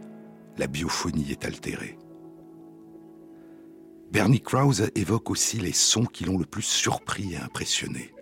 la 0.56 0.66
biophonie 0.66 1.30
est 1.30 1.44
altérée. 1.44 1.98
Bernie 4.10 4.40
Krause 4.40 4.90
évoque 4.94 5.30
aussi 5.30 5.58
les 5.58 5.74
sons 5.74 6.06
qui 6.06 6.24
l'ont 6.24 6.38
le 6.38 6.46
plus 6.46 6.62
surpris 6.62 7.34
et 7.34 7.36
impressionné. 7.36 8.14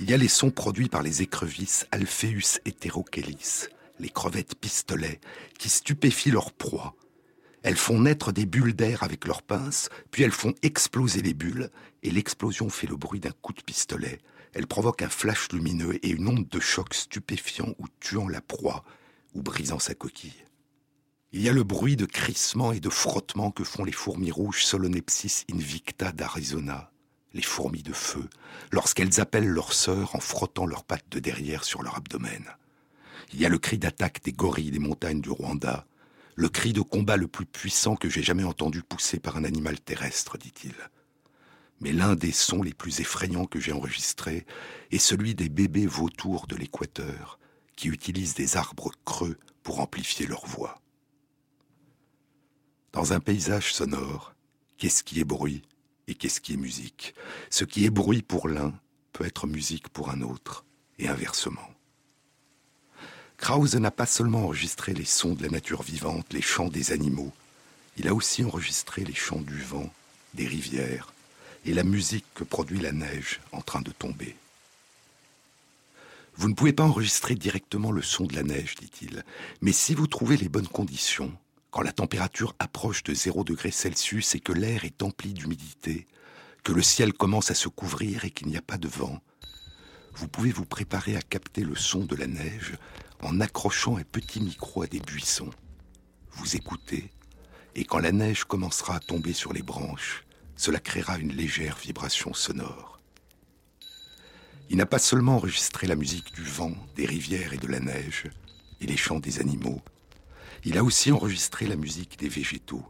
Il 0.00 0.10
y 0.10 0.14
a 0.14 0.16
les 0.16 0.28
sons 0.28 0.50
produits 0.50 0.88
par 0.88 1.02
les 1.02 1.22
écrevisses 1.22 1.86
Alpheus 1.92 2.58
heterochelys, 2.64 3.68
les 4.00 4.08
crevettes 4.08 4.56
pistolets, 4.56 5.20
qui 5.58 5.68
stupéfient 5.68 6.32
leur 6.32 6.52
proie. 6.52 6.96
Elles 7.62 7.76
font 7.76 8.00
naître 8.00 8.32
des 8.32 8.46
bulles 8.46 8.74
d'air 8.74 9.04
avec 9.04 9.26
leurs 9.26 9.42
pinces, 9.42 9.90
puis 10.10 10.24
elles 10.24 10.32
font 10.32 10.54
exploser 10.62 11.22
les 11.22 11.34
bulles, 11.34 11.70
et 12.02 12.10
l'explosion 12.10 12.68
fait 12.68 12.88
le 12.88 12.96
bruit 12.96 13.20
d'un 13.20 13.32
coup 13.42 13.52
de 13.52 13.62
pistolet. 13.62 14.18
Elle 14.54 14.66
provoque 14.66 15.02
un 15.02 15.08
flash 15.08 15.52
lumineux 15.52 16.04
et 16.04 16.10
une 16.10 16.26
onde 16.26 16.48
de 16.48 16.60
choc 16.60 16.94
stupéfiant 16.94 17.74
ou 17.78 17.86
tuant 18.00 18.26
la 18.26 18.40
proie, 18.40 18.84
ou 19.34 19.42
brisant 19.42 19.78
sa 19.78 19.94
coquille. 19.94 20.44
Il 21.32 21.42
y 21.42 21.48
a 21.48 21.52
le 21.52 21.62
bruit 21.62 21.94
de 21.94 22.06
crissement 22.06 22.72
et 22.72 22.80
de 22.80 22.88
frottement 22.88 23.52
que 23.52 23.62
font 23.62 23.84
les 23.84 23.92
fourmis 23.92 24.32
rouges 24.32 24.64
Solonepsis 24.64 25.44
invicta 25.52 26.10
d'Arizona, 26.10 26.90
les 27.34 27.42
fourmis 27.42 27.84
de 27.84 27.92
feu, 27.92 28.28
lorsqu'elles 28.72 29.20
appellent 29.20 29.46
leur 29.46 29.72
sœur 29.72 30.16
en 30.16 30.20
frottant 30.20 30.66
leurs 30.66 30.82
pattes 30.82 31.08
de 31.08 31.20
derrière 31.20 31.62
sur 31.62 31.84
leur 31.84 31.96
abdomen. 31.96 32.44
Il 33.32 33.40
y 33.40 33.46
a 33.46 33.48
le 33.48 33.58
cri 33.58 33.78
d'attaque 33.78 34.24
des 34.24 34.32
gorilles 34.32 34.72
des 34.72 34.80
montagnes 34.80 35.20
du 35.20 35.30
Rwanda, 35.30 35.86
le 36.34 36.48
cri 36.48 36.72
de 36.72 36.80
combat 36.80 37.16
le 37.16 37.28
plus 37.28 37.46
puissant 37.46 37.94
que 37.94 38.08
j'ai 38.08 38.24
jamais 38.24 38.42
entendu 38.42 38.82
pousser 38.82 39.20
par 39.20 39.36
un 39.36 39.44
animal 39.44 39.78
terrestre, 39.78 40.36
dit-il. 40.36 40.74
Mais 41.80 41.92
l'un 41.92 42.16
des 42.16 42.32
sons 42.32 42.62
les 42.62 42.74
plus 42.74 42.98
effrayants 42.98 43.46
que 43.46 43.60
j'ai 43.60 43.72
enregistrés 43.72 44.46
est 44.90 44.98
celui 44.98 45.36
des 45.36 45.48
bébés 45.48 45.86
vautours 45.86 46.48
de 46.48 46.56
l'équateur, 46.56 47.38
qui 47.76 47.86
utilisent 47.86 48.34
des 48.34 48.56
arbres 48.56 48.90
creux 49.04 49.38
pour 49.62 49.78
amplifier 49.78 50.26
leur 50.26 50.44
voix. 50.44 50.79
Dans 52.92 53.12
un 53.12 53.20
paysage 53.20 53.72
sonore, 53.72 54.34
qu'est-ce 54.76 55.04
qui 55.04 55.20
est 55.20 55.24
bruit 55.24 55.62
et 56.08 56.14
qu'est-ce 56.14 56.40
qui 56.40 56.54
est 56.54 56.56
musique 56.56 57.14
Ce 57.48 57.64
qui 57.64 57.84
est 57.84 57.90
bruit 57.90 58.22
pour 58.22 58.48
l'un 58.48 58.74
peut 59.12 59.24
être 59.24 59.46
musique 59.46 59.88
pour 59.88 60.10
un 60.10 60.22
autre, 60.22 60.64
et 60.98 61.08
inversement. 61.08 61.68
Krause 63.36 63.76
n'a 63.76 63.90
pas 63.90 64.06
seulement 64.06 64.44
enregistré 64.44 64.92
les 64.92 65.04
sons 65.04 65.34
de 65.34 65.42
la 65.42 65.48
nature 65.48 65.82
vivante, 65.82 66.32
les 66.32 66.42
chants 66.42 66.68
des 66.68 66.92
animaux, 66.92 67.32
il 67.96 68.08
a 68.08 68.14
aussi 68.14 68.44
enregistré 68.44 69.04
les 69.04 69.14
chants 69.14 69.40
du 69.40 69.60
vent, 69.62 69.92
des 70.34 70.46
rivières, 70.46 71.12
et 71.64 71.74
la 71.74 71.84
musique 71.84 72.26
que 72.34 72.44
produit 72.44 72.80
la 72.80 72.92
neige 72.92 73.40
en 73.52 73.60
train 73.60 73.82
de 73.82 73.90
tomber. 73.90 74.36
Vous 76.34 76.48
ne 76.48 76.54
pouvez 76.54 76.72
pas 76.72 76.84
enregistrer 76.84 77.34
directement 77.34 77.92
le 77.92 78.02
son 78.02 78.24
de 78.24 78.34
la 78.34 78.42
neige, 78.42 78.76
dit-il, 78.76 79.24
mais 79.60 79.72
si 79.72 79.94
vous 79.94 80.06
trouvez 80.06 80.36
les 80.36 80.48
bonnes 80.48 80.68
conditions, 80.68 81.32
quand 81.70 81.82
la 81.82 81.92
température 81.92 82.54
approche 82.58 83.02
de 83.04 83.14
0 83.14 83.44
degré 83.44 83.70
Celsius 83.70 84.34
et 84.34 84.40
que 84.40 84.52
l'air 84.52 84.84
est 84.84 85.02
empli 85.02 85.32
d'humidité, 85.32 86.06
que 86.64 86.72
le 86.72 86.82
ciel 86.82 87.12
commence 87.12 87.50
à 87.50 87.54
se 87.54 87.68
couvrir 87.68 88.24
et 88.24 88.30
qu'il 88.30 88.48
n'y 88.48 88.56
a 88.56 88.62
pas 88.62 88.78
de 88.78 88.88
vent, 88.88 89.20
vous 90.14 90.28
pouvez 90.28 90.50
vous 90.50 90.66
préparer 90.66 91.16
à 91.16 91.22
capter 91.22 91.62
le 91.62 91.76
son 91.76 92.04
de 92.04 92.16
la 92.16 92.26
neige 92.26 92.74
en 93.22 93.40
accrochant 93.40 93.96
un 93.96 94.02
petit 94.02 94.40
micro 94.40 94.82
à 94.82 94.86
des 94.86 95.00
buissons. 95.00 95.50
Vous 96.32 96.56
écoutez, 96.56 97.10
et 97.74 97.84
quand 97.84 97.98
la 97.98 98.12
neige 98.12 98.44
commencera 98.44 98.96
à 98.96 99.00
tomber 99.00 99.32
sur 99.32 99.52
les 99.52 99.62
branches, 99.62 100.24
cela 100.56 100.80
créera 100.80 101.18
une 101.18 101.32
légère 101.32 101.76
vibration 101.76 102.34
sonore. 102.34 102.98
Il 104.68 104.76
n'a 104.76 104.86
pas 104.86 104.98
seulement 104.98 105.36
enregistré 105.36 105.86
la 105.86 105.96
musique 105.96 106.34
du 106.34 106.42
vent, 106.42 106.72
des 106.96 107.06
rivières 107.06 107.52
et 107.52 107.58
de 107.58 107.66
la 107.66 107.80
neige, 107.80 108.24
et 108.80 108.86
les 108.86 108.96
chants 108.96 109.20
des 109.20 109.40
animaux, 109.40 109.80
il 110.64 110.76
a 110.76 110.84
aussi 110.84 111.10
enregistré 111.10 111.66
la 111.66 111.76
musique 111.76 112.18
des 112.18 112.28
végétaux, 112.28 112.84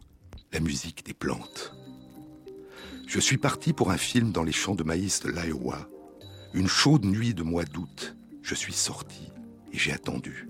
la 0.53 0.61
musique 0.61 1.05
des 1.05 1.15
plantes. 1.15 1.73
Je 3.07 3.21
suis 3.21 3.39
parti 3.39 3.73
pour 3.73 3.91
un 3.91 3.97
film 3.97 4.33
dans 4.33 4.43
les 4.43 4.53
champs 4.53 4.75
de 4.75 4.83
maïs 4.83 5.21
de 5.21 5.31
l'Iowa. 5.31 5.89
Une 6.53 6.69
chaude 6.69 7.05
nuit 7.05 7.35
de 7.35 7.43
mois 7.43 7.65
d'août, 7.65 8.17
je 8.43 8.55
suis 8.55 8.73
sorti 8.73 9.29
et 9.73 9.79
j'ai 9.79 9.93
attendu. 9.93 10.49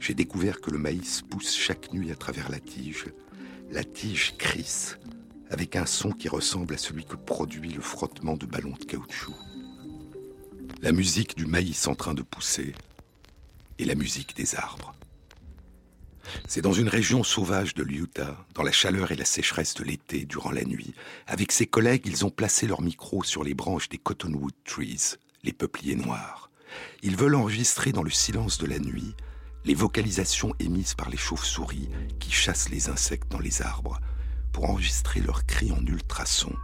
J'ai 0.00 0.14
découvert 0.14 0.60
que 0.60 0.70
le 0.70 0.78
maïs 0.78 1.22
pousse 1.22 1.54
chaque 1.54 1.92
nuit 1.92 2.10
à 2.10 2.16
travers 2.16 2.48
la 2.48 2.60
tige. 2.60 3.06
La 3.70 3.84
tige 3.84 4.34
crisse, 4.38 4.98
avec 5.50 5.76
un 5.76 5.86
son 5.86 6.10
qui 6.10 6.28
ressemble 6.28 6.74
à 6.74 6.78
celui 6.78 7.04
que 7.04 7.16
produit 7.16 7.72
le 7.72 7.80
frottement 7.80 8.36
de 8.36 8.46
ballons 8.46 8.76
de 8.78 8.84
caoutchouc. 8.84 9.34
La 10.82 10.92
musique 10.92 11.36
du 11.36 11.46
maïs 11.46 11.86
en 11.86 11.94
train 11.94 12.14
de 12.14 12.22
pousser 12.22 12.74
et 13.78 13.84
la 13.84 13.94
musique 13.94 14.36
des 14.36 14.54
arbres. 14.54 14.94
C'est 16.46 16.62
dans 16.62 16.72
une 16.72 16.88
région 16.88 17.22
sauvage 17.24 17.74
de 17.74 17.82
l'Utah, 17.82 18.44
dans 18.54 18.62
la 18.62 18.72
chaleur 18.72 19.12
et 19.12 19.16
la 19.16 19.24
sécheresse 19.24 19.74
de 19.74 19.84
l'été, 19.84 20.24
durant 20.24 20.50
la 20.50 20.64
nuit. 20.64 20.94
Avec 21.26 21.52
ses 21.52 21.66
collègues, 21.66 22.06
ils 22.06 22.24
ont 22.24 22.30
placé 22.30 22.66
leur 22.66 22.82
micro 22.82 23.22
sur 23.22 23.44
les 23.44 23.54
branches 23.54 23.88
des 23.88 23.98
cottonwood 23.98 24.54
trees, 24.64 25.16
les 25.44 25.52
peupliers 25.52 25.96
noirs. 25.96 26.50
Ils 27.02 27.16
veulent 27.16 27.34
enregistrer 27.34 27.92
dans 27.92 28.02
le 28.02 28.10
silence 28.10 28.58
de 28.58 28.66
la 28.66 28.78
nuit 28.78 29.14
les 29.64 29.74
vocalisations 29.74 30.54
émises 30.60 30.94
par 30.94 31.10
les 31.10 31.16
chauves-souris 31.16 31.90
qui 32.20 32.30
chassent 32.30 32.70
les 32.70 32.88
insectes 32.88 33.30
dans 33.30 33.38
les 33.38 33.60
arbres, 33.60 34.00
pour 34.52 34.70
enregistrer 34.70 35.20
leurs 35.20 35.44
cris 35.46 35.72
en 35.72 35.84
ultrasons. 35.84 36.54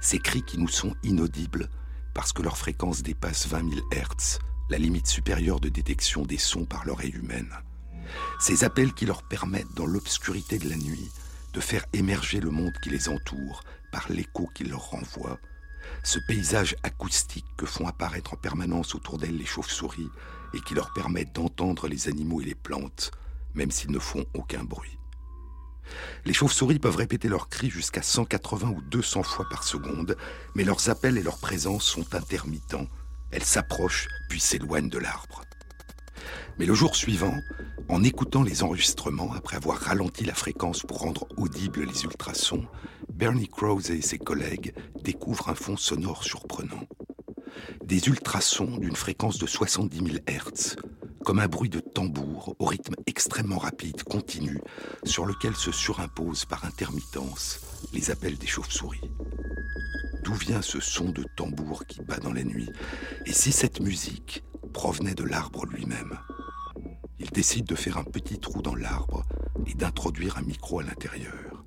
Ces 0.00 0.18
cris 0.18 0.42
qui 0.42 0.58
nous 0.58 0.68
sont 0.68 0.94
inaudibles 1.02 1.68
parce 2.14 2.32
que 2.32 2.42
leur 2.42 2.58
fréquence 2.58 3.02
dépasse 3.02 3.46
20 3.46 3.70
000 3.74 3.86
Hertz, 3.92 4.38
la 4.70 4.78
limite 4.78 5.06
supérieure 5.06 5.60
de 5.60 5.68
détection 5.68 6.22
des 6.22 6.38
sons 6.38 6.64
par 6.64 6.84
l'oreille 6.84 7.14
humaine. 7.14 7.52
Ces 8.40 8.64
appels 8.64 8.92
qui 8.92 9.06
leur 9.06 9.22
permettent, 9.22 9.74
dans 9.74 9.86
l'obscurité 9.86 10.58
de 10.58 10.68
la 10.68 10.76
nuit, 10.76 11.10
de 11.52 11.60
faire 11.60 11.84
émerger 11.92 12.40
le 12.40 12.50
monde 12.50 12.74
qui 12.82 12.90
les 12.90 13.08
entoure 13.08 13.62
par 13.92 14.10
l'écho 14.10 14.48
qu'ils 14.54 14.70
leur 14.70 14.90
renvoie, 14.90 15.38
ce 16.02 16.18
paysage 16.18 16.76
acoustique 16.82 17.46
que 17.56 17.66
font 17.66 17.86
apparaître 17.86 18.34
en 18.34 18.36
permanence 18.36 18.94
autour 18.94 19.18
d'elles 19.18 19.36
les 19.36 19.46
chauves-souris 19.46 20.10
et 20.54 20.60
qui 20.60 20.74
leur 20.74 20.92
permet 20.92 21.24
d'entendre 21.24 21.88
les 21.88 22.08
animaux 22.08 22.40
et 22.40 22.44
les 22.44 22.54
plantes, 22.54 23.10
même 23.54 23.70
s'ils 23.70 23.90
ne 23.90 23.98
font 23.98 24.24
aucun 24.34 24.64
bruit. 24.64 24.98
Les 26.24 26.34
chauves-souris 26.34 26.78
peuvent 26.78 26.96
répéter 26.96 27.28
leurs 27.28 27.48
cris 27.48 27.70
jusqu'à 27.70 28.02
180 28.02 28.68
ou 28.68 28.82
200 28.82 29.22
fois 29.22 29.48
par 29.48 29.64
seconde, 29.64 30.16
mais 30.54 30.64
leurs 30.64 30.90
appels 30.90 31.16
et 31.16 31.22
leur 31.22 31.38
présence 31.38 31.84
sont 31.84 32.14
intermittents. 32.14 32.86
Elles 33.30 33.44
s'approchent 33.44 34.08
puis 34.28 34.40
s'éloignent 34.40 34.90
de 34.90 34.98
l'arbre. 34.98 35.42
Mais 36.58 36.66
le 36.66 36.74
jour 36.74 36.96
suivant, 36.96 37.34
en 37.88 38.02
écoutant 38.02 38.42
les 38.42 38.62
enregistrements, 38.62 39.32
après 39.32 39.56
avoir 39.56 39.78
ralenti 39.78 40.24
la 40.24 40.34
fréquence 40.34 40.82
pour 40.82 40.98
rendre 40.98 41.26
audibles 41.36 41.84
les 41.84 42.04
ultrasons, 42.04 42.66
Bernie 43.12 43.48
Krause 43.48 43.90
et 43.90 44.02
ses 44.02 44.18
collègues 44.18 44.74
découvrent 45.02 45.48
un 45.48 45.54
fond 45.54 45.76
sonore 45.76 46.24
surprenant. 46.24 46.86
Des 47.84 48.08
ultrasons 48.08 48.76
d'une 48.76 48.96
fréquence 48.96 49.38
de 49.38 49.46
70 49.46 49.96
000 49.96 50.08
Hz, 50.28 50.76
comme 51.24 51.40
un 51.40 51.48
bruit 51.48 51.68
de 51.68 51.80
tambour 51.80 52.54
au 52.58 52.64
rythme 52.64 52.94
extrêmement 53.06 53.58
rapide, 53.58 54.02
continu, 54.02 54.60
sur 55.04 55.26
lequel 55.26 55.54
se 55.54 55.72
surimposent 55.72 56.44
par 56.44 56.64
intermittence 56.64 57.60
les 57.92 58.10
appels 58.10 58.38
des 58.38 58.46
chauves-souris. 58.46 59.10
D'où 60.22 60.34
vient 60.34 60.62
ce 60.62 60.80
son 60.80 61.10
de 61.10 61.24
tambour 61.36 61.86
qui 61.86 62.00
bat 62.02 62.18
dans 62.18 62.32
la 62.32 62.44
nuit? 62.44 62.68
Et 63.26 63.32
si 63.32 63.50
cette 63.50 63.80
musique 63.80 64.44
provenait 64.68 65.14
de 65.14 65.24
l'arbre 65.24 65.66
lui-même 65.66 66.18
il 67.18 67.30
décide 67.30 67.66
de 67.66 67.74
faire 67.74 67.98
un 67.98 68.04
petit 68.04 68.38
trou 68.38 68.62
dans 68.62 68.74
l'arbre 68.74 69.24
et 69.66 69.74
d'introduire 69.74 70.38
un 70.38 70.42
micro 70.42 70.80
à 70.80 70.84
l'intérieur. 70.84 71.64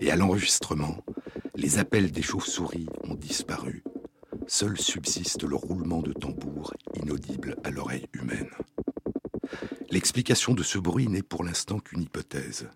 Et 0.00 0.10
à 0.10 0.16
l'enregistrement, 0.16 1.04
les 1.54 1.78
appels 1.78 2.10
des 2.10 2.22
chauves-souris 2.22 2.86
ont 3.04 3.14
disparu. 3.14 3.82
Seul 4.46 4.78
subsiste 4.78 5.44
le 5.44 5.56
roulement 5.56 6.02
de 6.02 6.12
tambour 6.12 6.74
inaudible 6.94 7.56
à 7.64 7.70
l'oreille 7.70 8.06
humaine. 8.12 8.50
L'explication 9.90 10.54
de 10.54 10.62
ce 10.62 10.78
bruit 10.78 11.08
n'est 11.08 11.22
pour 11.22 11.44
l'instant 11.44 11.78
qu'une 11.78 12.02
hypothèse. 12.02 12.68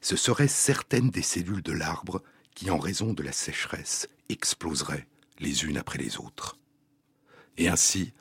Ce 0.00 0.16
seraient 0.16 0.48
certaines 0.48 1.10
des 1.10 1.22
cellules 1.22 1.62
de 1.62 1.72
l'arbre 1.72 2.22
qui, 2.54 2.70
en 2.70 2.78
raison 2.78 3.12
de 3.12 3.22
la 3.22 3.32
sécheresse, 3.32 4.08
exploseraient 4.28 5.06
les 5.38 5.64
unes 5.64 5.76
après 5.76 5.98
les 5.98 6.18
autres. 6.18 6.58
Et 7.56 7.68
ainsi, 7.68 8.12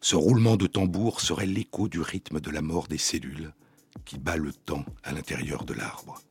Ce 0.00 0.16
roulement 0.16 0.56
de 0.56 0.66
tambour 0.66 1.20
serait 1.20 1.46
l'écho 1.46 1.88
du 1.88 2.00
rythme 2.00 2.40
de 2.40 2.50
la 2.50 2.62
mort 2.62 2.86
des 2.86 2.98
cellules 2.98 3.52
qui 4.04 4.18
bat 4.18 4.36
le 4.36 4.52
temps 4.52 4.84
à 5.02 5.12
l'intérieur 5.12 5.64
de 5.64 5.74
l'arbre. 5.74 6.22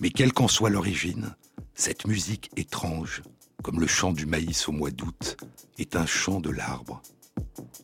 Mais 0.00 0.10
quelle 0.10 0.32
qu'en 0.32 0.48
soit 0.48 0.70
l'origine, 0.70 1.34
cette 1.74 2.06
musique 2.06 2.50
étrange, 2.56 3.22
comme 3.62 3.80
le 3.80 3.86
chant 3.86 4.12
du 4.12 4.26
maïs 4.26 4.68
au 4.68 4.72
mois 4.72 4.90
d'août, 4.90 5.38
est 5.78 5.96
un 5.96 6.06
chant 6.06 6.40
de 6.40 6.50
l'arbre, 6.50 7.02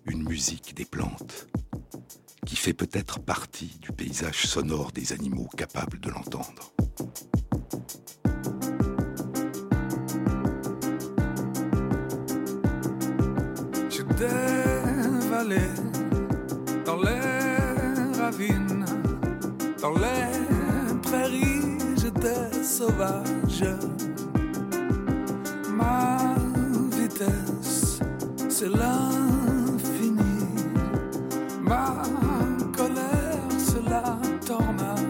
une 0.05 0.23
musique 0.23 0.75
des 0.75 0.85
plantes, 0.85 1.49
qui 2.47 2.57
fait 2.57 2.75
peut-être 2.75 3.21
partie 3.21 3.79
du 3.81 3.91
paysage 3.93 4.47
sonore 4.47 4.93
des 4.93 5.13
animaux 5.13 5.49
capables 5.57 5.99
de 5.99 6.11
l'entendre. 6.11 6.73
Dans 19.83 19.95
les 19.95 21.01
prairies, 21.03 21.79
j'étais 21.97 22.63
sauvage. 22.63 23.65
Ma 25.77 26.19
vitesse, 26.97 27.99
c'est 28.49 28.69
l'infini. 28.69 30.47
Ma 31.61 32.03
colère, 32.77 33.49
c'est 33.59 33.85
la 33.91 34.17
tornade. 34.47 35.02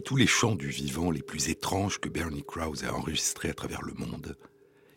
Tous 0.00 0.16
les 0.16 0.26
chants 0.26 0.54
du 0.54 0.68
vivant 0.68 1.10
les 1.10 1.22
plus 1.22 1.48
étranges 1.48 1.98
que 1.98 2.08
Bernie 2.08 2.42
Krause 2.42 2.84
a 2.84 2.92
enregistrés 2.92 3.48
à 3.48 3.54
travers 3.54 3.82
le 3.82 3.94
monde, 3.94 4.36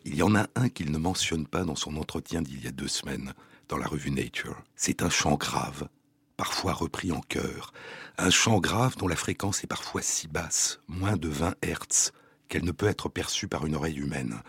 il 0.03 0.15
y 0.15 0.23
en 0.23 0.35
a 0.35 0.47
un 0.55 0.69
qu'il 0.69 0.91
ne 0.91 0.97
mentionne 0.97 1.47
pas 1.47 1.63
dans 1.63 1.75
son 1.75 1.97
entretien 1.97 2.41
d'il 2.41 2.63
y 2.63 2.67
a 2.67 2.71
deux 2.71 2.87
semaines 2.87 3.33
dans 3.69 3.77
la 3.77 3.85
revue 3.85 4.11
Nature. 4.11 4.61
C'est 4.75 5.03
un 5.03 5.09
chant 5.09 5.35
grave, 5.35 5.87
parfois 6.35 6.73
repris 6.73 7.11
en 7.11 7.21
chœur, 7.21 7.73
un 8.17 8.29
chant 8.29 8.59
grave 8.59 8.97
dont 8.97 9.07
la 9.07 9.15
fréquence 9.15 9.63
est 9.63 9.67
parfois 9.67 10.01
si 10.01 10.27
basse, 10.27 10.79
moins 10.87 11.15
de 11.15 11.29
20 11.29 11.55
Hertz, 11.61 12.11
qu'elle 12.49 12.65
ne 12.65 12.71
peut 12.71 12.87
être 12.87 13.07
perçue 13.07 13.47
par 13.47 13.65
une 13.65 13.75
oreille 13.75 13.99
humaine. 13.99 14.41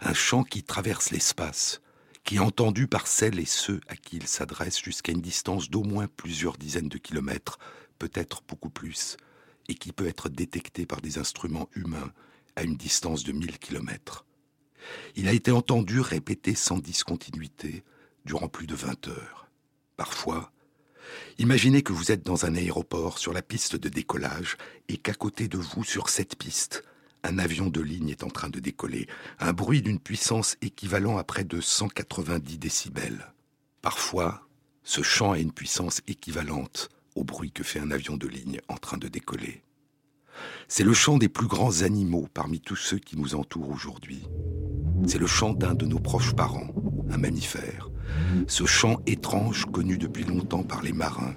Un 0.00 0.14
chant 0.14 0.44
qui 0.44 0.62
traverse 0.62 1.10
l'espace, 1.10 1.80
qui 2.22 2.36
est 2.36 2.40
entendu 2.40 2.86
par 2.86 3.06
celles 3.06 3.40
et 3.40 3.46
ceux 3.46 3.80
à 3.88 3.96
qui 3.96 4.16
il 4.16 4.28
s'adresse 4.28 4.80
jusqu'à 4.80 5.12
une 5.12 5.22
distance 5.22 5.70
d'au 5.70 5.82
moins 5.82 6.06
plusieurs 6.06 6.58
dizaines 6.58 6.88
de 6.88 6.98
kilomètres, 6.98 7.58
peut-être 7.98 8.42
beaucoup 8.46 8.70
plus, 8.70 9.16
et 9.68 9.74
qui 9.74 9.92
peut 9.92 10.06
être 10.06 10.28
détecté 10.28 10.86
par 10.86 11.00
des 11.00 11.18
instruments 11.18 11.68
humains 11.74 12.12
à 12.56 12.62
une 12.62 12.76
distance 12.76 13.24
de 13.24 13.32
1000 13.32 13.58
kilomètres. 13.58 14.24
Il 15.14 15.28
a 15.28 15.32
été 15.32 15.50
entendu 15.50 16.00
répéter 16.00 16.54
sans 16.54 16.78
discontinuité 16.78 17.84
durant 18.24 18.48
plus 18.48 18.66
de 18.66 18.74
20 18.74 19.08
heures. 19.08 19.48
Parfois, 19.96 20.52
imaginez 21.38 21.82
que 21.82 21.92
vous 21.92 22.12
êtes 22.12 22.24
dans 22.24 22.44
un 22.44 22.54
aéroport 22.54 23.18
sur 23.18 23.32
la 23.32 23.42
piste 23.42 23.76
de 23.76 23.88
décollage 23.88 24.56
et 24.88 24.96
qu'à 24.96 25.14
côté 25.14 25.48
de 25.48 25.58
vous, 25.58 25.84
sur 25.84 26.08
cette 26.08 26.36
piste, 26.36 26.82
un 27.22 27.38
avion 27.38 27.68
de 27.68 27.80
ligne 27.80 28.10
est 28.10 28.24
en 28.24 28.30
train 28.30 28.50
de 28.50 28.60
décoller, 28.60 29.08
un 29.40 29.52
bruit 29.52 29.82
d'une 29.82 29.98
puissance 29.98 30.56
équivalent 30.62 31.18
à 31.18 31.24
près 31.24 31.44
de 31.44 31.60
190 31.60 32.58
décibels. 32.58 33.32
Parfois, 33.82 34.46
ce 34.84 35.02
chant 35.02 35.32
a 35.32 35.38
une 35.38 35.52
puissance 35.52 36.02
équivalente 36.06 36.88
au 37.16 37.24
bruit 37.24 37.50
que 37.50 37.64
fait 37.64 37.80
un 37.80 37.90
avion 37.90 38.16
de 38.16 38.28
ligne 38.28 38.60
en 38.68 38.76
train 38.76 38.98
de 38.98 39.08
décoller. 39.08 39.62
C'est 40.68 40.84
le 40.84 40.92
chant 40.92 41.16
des 41.16 41.28
plus 41.28 41.46
grands 41.46 41.82
animaux 41.82 42.28
parmi 42.32 42.60
tous 42.60 42.76
ceux 42.76 42.98
qui 42.98 43.16
nous 43.16 43.34
entourent 43.34 43.70
aujourd'hui. 43.70 44.22
C'est 45.06 45.18
le 45.18 45.26
chant 45.26 45.52
d'un 45.52 45.74
de 45.74 45.86
nos 45.86 45.98
proches 45.98 46.34
parents, 46.34 46.68
un 47.10 47.16
mammifère. 47.16 47.90
Ce 48.46 48.66
chant 48.66 49.00
étrange 49.06 49.64
connu 49.66 49.98
depuis 49.98 50.24
longtemps 50.24 50.62
par 50.62 50.82
les 50.82 50.92
marins. 50.92 51.34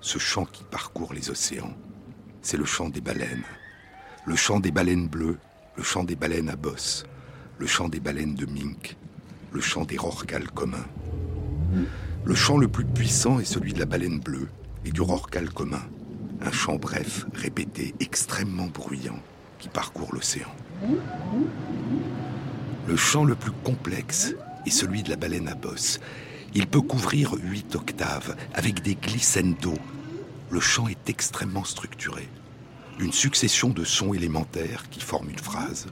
Ce 0.00 0.18
chant 0.18 0.44
qui 0.44 0.62
parcourt 0.64 1.12
les 1.12 1.30
océans. 1.30 1.74
C'est 2.40 2.56
le 2.56 2.64
chant 2.64 2.88
des 2.88 3.00
baleines. 3.00 3.44
Le 4.24 4.36
chant 4.36 4.60
des 4.60 4.70
baleines 4.70 5.08
bleues, 5.08 5.38
le 5.76 5.82
chant 5.82 6.04
des 6.04 6.16
baleines 6.16 6.48
à 6.48 6.56
bosse, 6.56 7.04
le 7.58 7.66
chant 7.66 7.88
des 7.88 8.00
baleines 8.00 8.34
de 8.34 8.46
mink, 8.46 8.96
le 9.52 9.60
chant 9.60 9.84
des 9.84 9.96
rorquals 9.96 10.50
communs. 10.50 10.86
Le 12.24 12.34
chant 12.34 12.58
le 12.58 12.68
plus 12.68 12.84
puissant 12.84 13.40
est 13.40 13.44
celui 13.44 13.72
de 13.72 13.78
la 13.80 13.86
baleine 13.86 14.20
bleue 14.20 14.48
et 14.84 14.90
du 14.90 15.00
rorqual 15.00 15.50
commun. 15.50 15.82
Un 16.40 16.52
chant 16.52 16.76
bref, 16.76 17.26
répété, 17.34 17.94
extrêmement 18.00 18.66
bruyant, 18.66 19.18
qui 19.58 19.68
parcourt 19.68 20.12
l'océan. 20.12 20.52
Le 22.86 22.96
chant 22.96 23.24
le 23.24 23.34
plus 23.34 23.52
complexe 23.64 24.34
est 24.66 24.70
celui 24.70 25.02
de 25.02 25.10
la 25.10 25.16
baleine 25.16 25.48
à 25.48 25.54
bosse. 25.54 26.00
Il 26.54 26.66
peut 26.66 26.80
couvrir 26.80 27.34
huit 27.34 27.74
octaves 27.74 28.36
avec 28.54 28.82
des 28.82 28.94
glissando, 28.94 29.74
le 30.50 30.60
chant 30.60 30.88
est 30.88 31.10
extrêmement 31.10 31.64
structuré. 31.64 32.28
Une 32.98 33.12
succession 33.12 33.68
de 33.68 33.84
sons 33.84 34.14
élémentaires 34.14 34.88
qui 34.90 35.00
forment 35.00 35.30
une 35.30 35.38
phrase, 35.38 35.86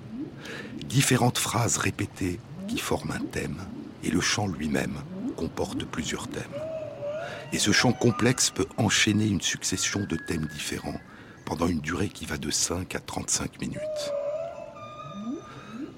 différentes 0.88 1.38
phrases 1.38 1.76
répétées 1.76 2.40
qui 2.66 2.78
forment 2.78 3.12
un 3.12 3.24
thème, 3.24 3.58
et 4.02 4.10
le 4.10 4.20
chant 4.20 4.46
lui-même 4.46 4.96
comporte 5.36 5.84
plusieurs 5.84 6.28
thèmes. 6.28 6.42
Et 7.56 7.58
ce 7.58 7.72
chant 7.72 7.94
complexe 7.94 8.50
peut 8.50 8.66
enchaîner 8.76 9.26
une 9.26 9.40
succession 9.40 10.00
de 10.00 10.16
thèmes 10.16 10.44
différents 10.44 11.00
pendant 11.46 11.66
une 11.66 11.80
durée 11.80 12.10
qui 12.10 12.26
va 12.26 12.36
de 12.36 12.50
5 12.50 12.94
à 12.94 13.00
35 13.00 13.62
minutes. 13.62 13.80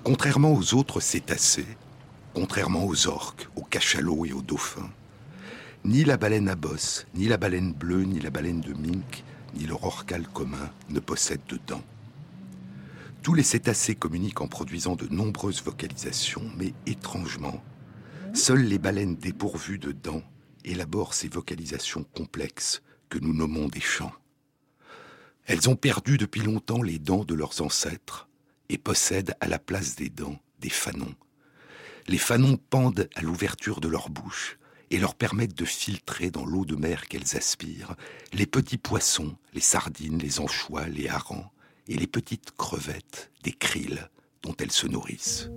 Contrairement 0.05 0.53
aux 0.53 0.75
autres 0.75 1.01
cétacés, 1.01 1.67
contrairement 2.33 2.85
aux 2.85 3.09
orques, 3.09 3.49
aux 3.57 3.65
cachalots 3.65 4.25
et 4.25 4.33
aux 4.33 4.41
dauphins, 4.41 4.89
ni 5.85 6.05
la 6.05 6.17
baleine 6.17 6.49
à 6.49 6.55
bosse, 6.55 7.09
ni 7.15 7.27
la 7.27 7.39
baleine 7.39 7.73
bleue, 7.73 8.05
ni 8.05 8.21
la 8.21 8.31
baleine 8.31 8.61
de 8.61 8.75
mink, 8.75 9.25
ni 9.55 9.67
le 9.67 9.75
rorqual 9.75 10.29
commun 10.29 10.71
ne 10.91 11.01
possèdent 11.01 11.49
de 11.49 11.59
dents. 11.67 11.85
Tous 13.25 13.35
les 13.35 13.43
cétacés 13.43 13.97
communiquent 13.97 14.43
en 14.43 14.47
produisant 14.47 14.95
de 14.95 15.09
nombreuses 15.09 15.65
vocalisations, 15.65 16.49
mais 16.57 16.73
étrangement, 16.87 17.61
seules 18.33 18.63
les 18.63 18.79
baleines 18.79 19.17
dépourvues 19.17 19.81
de 19.81 19.91
dents 19.91 20.23
élaborent 20.65 21.15
ces 21.15 21.29
vocalisations 21.29 22.05
complexes 22.05 22.83
que 23.09 23.19
nous 23.19 23.35
nommons 23.35 23.69
des 23.69 23.81
chants. 23.81 24.13
Elles 25.47 25.69
ont 25.69 25.77
perdu 25.77 26.19
depuis 26.19 26.43
longtemps 26.43 26.83
les 26.83 26.99
dents 26.99 27.25
de 27.25 27.35
leurs 27.35 27.63
ancêtres 27.63 28.29
et 28.69 28.79
possèdent 28.79 29.35
à 29.41 29.49
la 29.49 29.59
place 29.59 29.97
des 29.97 30.11
dents 30.11 30.39
des 30.61 30.69
fanons. 30.69 31.15
Les 32.07 32.19
fanons 32.19 32.57
pendent 32.57 33.09
à 33.15 33.23
l'ouverture 33.23 33.81
de 33.81 33.89
leur 33.89 34.11
bouche 34.11 34.59
et 34.91 34.99
leur 34.99 35.15
permettent 35.15 35.57
de 35.57 35.65
filtrer 35.65 36.31
dans 36.31 36.45
l'eau 36.45 36.65
de 36.65 36.77
mer 36.77 37.07
qu'elles 37.09 37.37
aspirent 37.37 37.97
les 38.33 38.47
petits 38.47 38.79
poissons, 38.79 39.37
les 39.55 39.61
sardines, 39.61 40.19
les 40.19 40.41
anchois, 40.41 40.87
les 40.87 41.09
harengs 41.09 41.51
et 41.87 41.97
les 41.97 42.07
petites 42.07 42.53
crevettes 42.57 43.31
des 43.43 43.53
krills 43.53 44.09
dont 44.43 44.55
elles 44.59 44.73
se 44.73 44.87
nourrissent. 44.87 45.51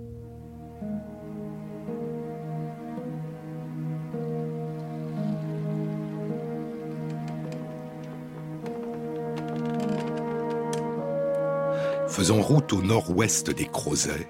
Faisant 12.22 12.40
route 12.40 12.72
au 12.72 12.82
nord-ouest 12.82 13.50
des 13.50 13.66
Crozets, 13.66 14.28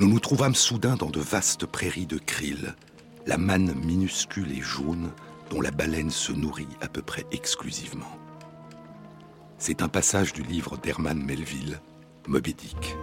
nous 0.00 0.06
nous 0.06 0.20
trouvâmes 0.20 0.54
soudain 0.54 0.96
dans 0.96 1.08
de 1.08 1.18
vastes 1.18 1.64
prairies 1.64 2.04
de 2.04 2.18
krill, 2.18 2.74
la 3.24 3.38
manne 3.38 3.72
minuscule 3.72 4.52
et 4.52 4.60
jaune 4.60 5.10
dont 5.48 5.62
la 5.62 5.70
baleine 5.70 6.10
se 6.10 6.32
nourrit 6.32 6.68
à 6.82 6.88
peu 6.88 7.00
près 7.00 7.24
exclusivement. 7.32 8.04
C'est 9.56 9.80
un 9.80 9.88
passage 9.88 10.34
du 10.34 10.42
livre 10.42 10.76
d'Herman 10.76 11.18
Melville, 11.18 11.80
Moby 12.28 12.52
Dick. 12.52 12.94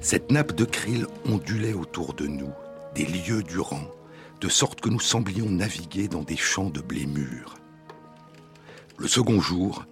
Cette 0.00 0.30
nappe 0.30 0.54
de 0.54 0.64
krill 0.64 1.08
ondulait 1.28 1.74
autour 1.74 2.14
de 2.14 2.28
nous, 2.28 2.52
des 2.94 3.06
lieux 3.06 3.42
durant, 3.42 3.82
de 4.40 4.48
sorte 4.48 4.80
que 4.80 4.88
nous 4.88 5.00
semblions 5.00 5.48
naviguer 5.48 6.08
dans 6.08 6.22
des 6.22 6.36
champs 6.36 6.70
de 6.70 6.80
blé 6.80 7.06
mûr. 7.06 7.56
Le 8.98 9.08
second 9.08 9.40
jour, 9.40 9.84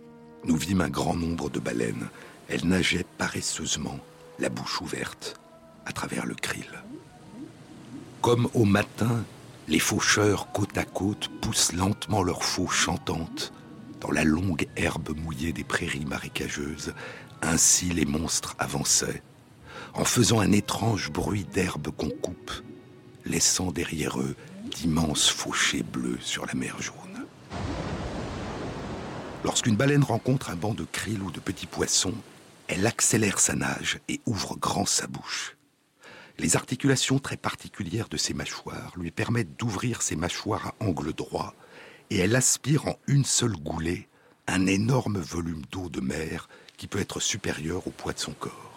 nous 0.45 0.57
vîmes 0.57 0.83
un 0.83 0.91
grand 0.91 1.15
nombre 1.15 1.49
de 1.49 1.59
baleines. 1.59 2.09
Elles 2.49 2.67
nageaient 2.67 3.07
paresseusement, 3.19 3.99
la 4.39 4.51
bouche 4.51 4.81
ouverte, 4.81 5.41
à 5.87 5.93
travers 5.93 6.27
le 6.27 6.35
krill. 6.35 6.83
Comme 8.21 8.49
au 8.55 8.65
matin, 8.65 9.25
les 9.69 9.79
faucheurs 9.79 10.53
côte 10.53 10.77
à 10.77 10.85
côte 10.85 11.31
poussent 11.41 11.73
lentement 11.73 12.23
leurs 12.23 12.45
faux 12.45 12.69
chantantes 12.69 13.53
dans 14.01 14.11
la 14.11 14.25
longue 14.25 14.67
herbe 14.77 15.17
mouillée 15.17 15.55
des 15.55 15.65
prairies 15.65 16.05
marécageuses, 16.05 16.95
ainsi 17.41 17.87
les 17.87 18.05
monstres 18.05 18.55
avançaient, 18.59 19.23
en 19.95 20.05
faisant 20.05 20.41
un 20.41 20.53
étrange 20.53 21.11
bruit 21.11 21.45
d'herbe 21.45 21.89
qu'on 21.97 22.11
coupe 22.11 22.53
laissant 23.25 23.71
derrière 23.71 24.21
eux 24.21 24.37
d'immenses 24.65 25.29
fauchés 25.29 25.83
bleus 25.83 26.19
sur 26.21 26.47
la 26.47 26.55
mer 26.55 26.81
jaune. 26.81 27.27
Lorsqu'une 29.45 29.77
baleine 29.77 30.03
rencontre 30.03 30.51
un 30.51 30.57
banc 30.57 30.75
de 30.75 30.85
krill 30.85 31.23
ou 31.23 31.31
de 31.31 31.41
petits 31.41 31.67
poissons, 31.67 32.15
elle 32.67 32.87
accélère 32.87 33.39
sa 33.39 33.55
nage 33.55 34.01
et 34.09 34.21
ouvre 34.27 34.57
grand 34.57 34.87
sa 34.87 35.07
bouche. 35.07 35.57
Les 36.39 36.57
articulations 36.57 37.19
très 37.19 37.37
particulières 37.37 38.09
de 38.09 38.17
ses 38.17 38.35
mâchoires 38.35 38.93
lui 38.97 39.11
permettent 39.11 39.59
d'ouvrir 39.59 40.03
ses 40.03 40.17
mâchoires 40.17 40.69
à 40.69 40.85
angle 40.85 41.13
droit 41.13 41.55
et 42.11 42.19
elle 42.19 42.35
aspire 42.35 42.87
en 42.87 42.99
une 43.07 43.25
seule 43.25 43.57
goulée 43.57 44.09
un 44.47 44.67
énorme 44.67 45.19
volume 45.19 45.63
d'eau 45.71 45.89
de 45.89 46.01
mer 46.01 46.49
qui 46.77 46.87
peut 46.87 46.99
être 46.99 47.21
supérieur 47.21 47.87
au 47.87 47.91
poids 47.91 48.13
de 48.13 48.19
son 48.19 48.33
corps 48.33 48.74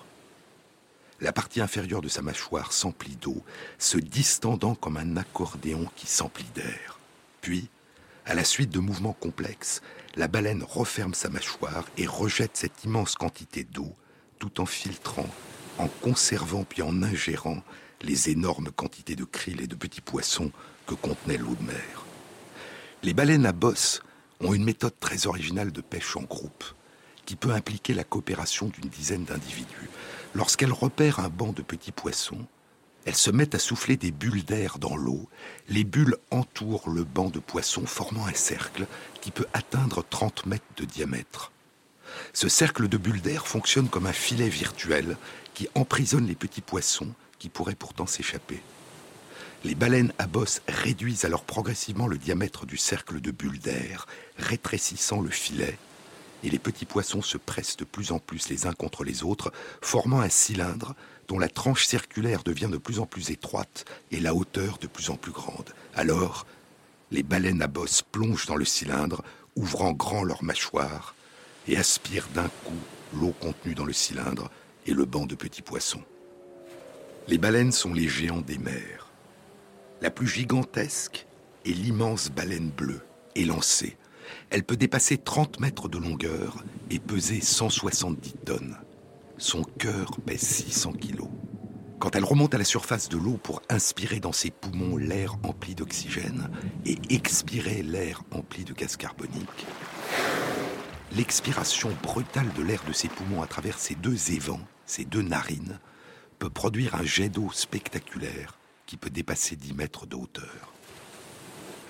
la 1.22 1.32
partie 1.32 1.62
inférieure 1.62 2.02
de 2.02 2.08
sa 2.08 2.22
mâchoire 2.22 2.72
s'emplit 2.72 3.16
d'eau, 3.16 3.44
se 3.80 3.98
distendant 3.98 4.76
comme 4.76 4.98
un 4.98 5.18
accordéon 5.18 5.90
qui 5.96 6.08
s'emplit 6.08 6.50
d'air. 6.56 7.00
Puis, 7.42 7.70
à 8.26 8.36
la 8.36 8.44
suite 8.44 8.70
de 8.70 8.80
mouvements 8.80 9.18
complexes, 9.20 9.82
la 10.16 10.28
baleine 10.28 10.64
referme 10.64 11.14
sa 11.14 11.30
mâchoire 11.30 11.86
et 11.98 12.08
rejette 12.08 12.58
cette 12.58 12.84
immense 12.84 13.16
quantité 13.16 13.64
d'eau, 13.64 13.94
tout 14.40 14.62
en 14.62 14.66
filtrant, 14.66 15.30
en 15.78 15.88
conservant 15.88 16.64
puis 16.64 16.82
en 16.82 17.04
ingérant 17.04 17.64
les 18.02 18.30
énormes 18.30 18.72
quantités 18.72 19.16
de 19.16 19.24
krill 19.24 19.62
et 19.62 19.68
de 19.68 19.76
petits 19.76 20.02
poissons 20.02 20.52
que 20.86 20.94
contenait 20.94 21.38
l'eau 21.38 21.56
de 21.56 21.66
mer. 21.66 22.06
Les 23.04 23.14
baleines 23.14 23.46
à 23.46 23.52
bosse 23.52 24.02
ont 24.40 24.54
une 24.54 24.64
méthode 24.64 25.00
très 25.00 25.28
originale 25.28 25.72
de 25.72 25.82
pêche 25.82 26.16
en 26.16 26.24
groupe, 26.24 26.64
qui 27.26 27.36
peut 27.36 27.52
impliquer 27.52 27.94
la 27.94 28.04
coopération 28.04 28.68
d'une 28.68 28.90
dizaine 28.90 29.26
d'individus. 29.26 29.90
Lorsqu'elles 30.38 30.72
repèrent 30.72 31.18
un 31.20 31.30
banc 31.30 31.52
de 31.52 31.64
petits 31.64 31.92
poissons, 31.92 32.46
elles 33.06 33.16
se 33.16 33.32
mettent 33.32 33.56
à 33.56 33.60
souffler 33.60 33.98
des 33.98 34.12
bulles 34.12 34.46
d'air 34.46 34.78
dans 34.78 34.96
l'eau. 34.96 35.28
Les 35.68 35.84
bulles 35.84 36.16
entourent 36.30 36.92
le 36.92 37.04
banc 37.04 37.32
de 37.32 37.40
poissons, 37.40 37.88
formant 37.88 38.28
un 38.28 38.36
cercle 38.36 38.86
qui 39.20 39.32
peut 39.32 39.48
atteindre 39.54 40.06
30 40.08 40.46
mètres 40.46 40.64
de 40.76 40.86
diamètre. 40.86 41.52
Ce 42.34 42.50
cercle 42.50 42.88
de 42.88 42.98
bulles 42.98 43.24
d'air 43.24 43.48
fonctionne 43.48 43.90
comme 43.90 44.06
un 44.06 44.14
filet 44.14 44.48
virtuel 44.48 45.18
qui 45.56 45.70
emprisonne 45.74 46.28
les 46.28 46.36
petits 46.36 46.62
poissons 46.62 47.16
qui 47.40 47.50
pourraient 47.50 47.74
pourtant 47.74 48.06
s'échapper. 48.06 48.62
Les 49.64 49.74
baleines 49.74 50.14
à 50.20 50.28
bosse 50.28 50.62
réduisent 50.68 51.26
alors 51.26 51.46
progressivement 51.46 52.06
le 52.06 52.20
diamètre 52.20 52.68
du 52.68 52.78
cercle 52.78 53.22
de 53.22 53.32
bulles 53.32 53.58
d'air, 53.58 54.06
rétrécissant 54.38 55.20
le 55.20 55.32
filet 55.32 55.80
et 56.44 56.50
les 56.50 56.60
petits 56.60 56.86
poissons 56.86 57.22
se 57.22 57.38
pressent 57.38 57.78
de 57.78 57.86
plus 57.86 58.12
en 58.12 58.20
plus 58.20 58.50
les 58.50 58.68
uns 58.68 58.74
contre 58.74 59.04
les 59.04 59.24
autres, 59.24 59.52
formant 59.82 60.22
un 60.22 60.30
cylindre 60.30 60.96
dont 61.28 61.40
la 61.40 61.50
tranche 61.50 61.86
circulaire 61.86 62.44
devient 62.44 62.70
de 62.72 62.78
plus 62.78 63.00
en 63.00 63.06
plus 63.06 63.32
étroite 63.32 63.86
et 64.12 64.20
la 64.20 64.34
hauteur 64.34 64.78
de 64.78 64.88
plus 64.88 65.10
en 65.10 65.16
plus 65.16 65.32
grande. 65.32 65.74
Alors, 65.96 66.46
les 67.12 67.24
baleines 67.24 67.62
à 67.62 67.68
bosse 67.68 68.02
plongent 68.02 68.48
dans 68.48 68.56
le 68.56 68.66
cylindre, 68.66 69.24
ouvrant 69.56 69.92
grand 69.92 70.24
leurs 70.24 70.44
mâchoires, 70.44 71.16
et 71.68 71.78
aspirent 71.78 72.30
d'un 72.34 72.50
coup 72.64 72.80
l'eau 73.14 73.34
contenue 73.40 73.76
dans 73.76 73.86
le 73.86 73.94
cylindre 73.94 74.50
et 74.86 74.94
le 74.94 75.06
banc 75.06 75.26
de 75.26 75.36
petits 75.36 75.62
poissons. 75.62 76.04
Les 77.28 77.38
baleines 77.38 77.74
sont 77.74 77.94
les 77.94 78.08
géants 78.08 78.42
des 78.42 78.58
mers. 78.58 79.08
La 80.02 80.12
plus 80.12 80.28
gigantesque 80.28 81.26
est 81.66 81.72
l'immense 81.72 82.30
baleine 82.30 82.70
bleue, 82.70 83.02
élancée, 83.36 83.98
elle 84.50 84.64
peut 84.64 84.78
dépasser 84.78 85.18
30 85.18 85.60
mètres 85.60 85.90
de 85.90 85.98
longueur 85.98 86.64
et 86.90 87.00
peser 87.00 87.42
170 87.42 88.34
tonnes. 88.46 88.78
Son 89.38 89.64
cœur 89.64 90.18
pèse 90.26 90.42
600 90.42 90.94
kilos. 90.94 91.30
Quand 92.00 92.16
elle 92.16 92.24
remonte 92.24 92.54
à 92.54 92.58
la 92.58 92.64
surface 92.64 93.10
de 93.10 93.18
l'eau 93.18 93.38
pour 93.42 93.62
inspirer 93.70 94.20
dans 94.20 94.32
ses 94.32 94.52
poumons 94.52 94.98
l'air 94.98 95.36
empli 95.44 95.74
d'oxygène 95.74 96.50
et 96.86 96.98
expirer 97.10 97.82
l'air 97.82 98.22
empli 98.32 98.64
de 98.64 98.74
gaz 98.74 98.98
carbonique, 98.98 99.66
l'expiration 101.16 101.90
brutale 102.04 102.52
de 102.54 102.62
l'air 102.62 102.84
de 102.88 102.94
ses 102.94 103.08
poumons 103.08 103.42
à 103.42 103.48
travers 103.48 103.80
ces 103.80 103.96
deux 103.96 104.32
évents, 104.32 104.62
ces 104.86 105.06
deux 105.06 105.24
narines, 105.24 105.80
peut 106.38 106.52
produire 106.52 106.96
un 106.96 107.04
jet 107.04 107.30
d'eau 107.30 107.50
spectaculaire 107.52 108.60
qui 108.86 108.98
peut 108.98 109.10
dépasser 109.10 109.56
10 109.56 109.74
mètres 109.74 110.06
de 110.06 110.16
hauteur. 110.16 110.72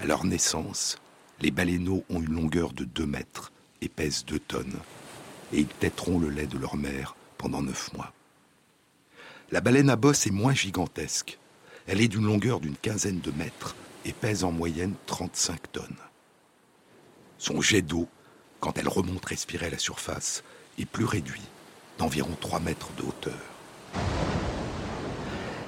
À 0.02 0.06
leur 0.06 0.24
naissance, 0.24 0.98
les 1.40 1.52
baleineaux 1.52 2.04
ont 2.10 2.22
une 2.22 2.34
longueur 2.34 2.74
de 2.74 2.84
2 2.84 3.06
mètres 3.06 3.52
et 3.82 3.90
pèsent 3.90 4.26
2 4.26 4.40
tonnes, 4.40 4.80
et 5.54 5.60
ils 5.60 5.68
têteront 5.68 6.20
le 6.20 6.30
lait 6.30 6.48
de 6.48 6.58
leur 6.58 6.76
mère 6.76 7.16
pendant 7.38 7.62
9 7.62 7.94
mois. 7.94 8.14
La 9.52 9.62
baleine 9.62 9.90
à 9.90 9.96
bosse 9.96 10.28
est 10.28 10.32
moins 10.32 10.54
gigantesque. 10.54 11.38
Elle 11.86 12.02
est 12.02 12.08
d'une 12.08 12.26
longueur 12.26 12.60
d'une 12.60 12.76
quinzaine 12.76 13.22
de 13.22 13.32
mètres 13.32 13.76
et 14.04 14.12
pèse 14.12 14.44
en 14.44 14.52
moyenne 14.52 14.96
35 15.06 15.72
tonnes. 15.72 15.96
Son 17.38 17.62
jet 17.62 17.82
d'eau, 17.82 18.10
quand 18.60 18.78
elle 18.78 18.90
remonte 18.90 19.26
respirer 19.26 19.68
à 19.68 19.70
la 19.70 19.78
surface, 19.78 20.44
est 20.80 20.86
plus 20.86 21.06
réduit, 21.06 21.42
d'environ 21.98 22.36
3 22.42 22.60
mètres 22.60 22.90
de 22.98 23.04
hauteur. 23.04 23.40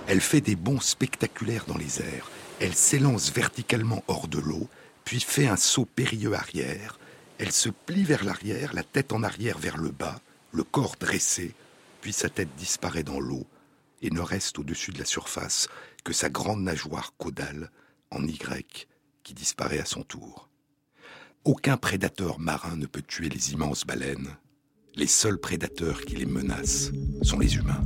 Elle 0.07 0.21
fait 0.21 0.41
des 0.41 0.55
bonds 0.55 0.81
spectaculaires 0.81 1.65
dans 1.67 1.77
les 1.77 2.01
airs. 2.01 2.31
Elle 2.59 2.73
s'élance 2.73 3.31
verticalement 3.31 4.03
hors 4.07 4.27
de 4.27 4.39
l'eau, 4.39 4.67
puis 5.09 5.19
fait 5.19 5.47
un 5.47 5.57
saut 5.57 5.85
périlleux 5.85 6.35
arrière. 6.35 6.99
Elle 7.39 7.51
se 7.51 7.69
plie 7.69 8.03
vers 8.03 8.23
l'arrière, 8.23 8.75
la 8.75 8.83
tête 8.83 9.11
en 9.11 9.23
arrière 9.23 9.57
vers 9.57 9.77
le 9.77 9.89
bas, 9.89 10.21
le 10.51 10.63
corps 10.63 10.97
dressé, 10.99 11.55
puis 11.99 12.13
sa 12.13 12.29
tête 12.29 12.55
disparaît 12.57 13.01
dans 13.01 13.19
l'eau 13.19 13.47
et 14.03 14.11
ne 14.11 14.19
reste 14.19 14.59
au-dessus 14.59 14.91
de 14.91 14.99
la 14.99 15.05
surface 15.05 15.67
que 16.03 16.13
sa 16.13 16.29
grande 16.29 16.61
nageoire 16.61 17.15
caudale 17.17 17.71
en 18.11 18.23
Y 18.23 18.87
qui 19.23 19.33
disparaît 19.33 19.79
à 19.79 19.85
son 19.85 20.03
tour. 20.03 20.47
Aucun 21.43 21.77
prédateur 21.77 22.37
marin 22.37 22.75
ne 22.75 22.85
peut 22.85 23.01
tuer 23.01 23.29
les 23.29 23.53
immenses 23.53 23.87
baleines. 23.87 24.37
Les 24.93 25.07
seuls 25.07 25.39
prédateurs 25.39 26.01
qui 26.01 26.17
les 26.17 26.27
menacent 26.27 26.91
sont 27.23 27.39
les 27.39 27.55
humains. 27.55 27.81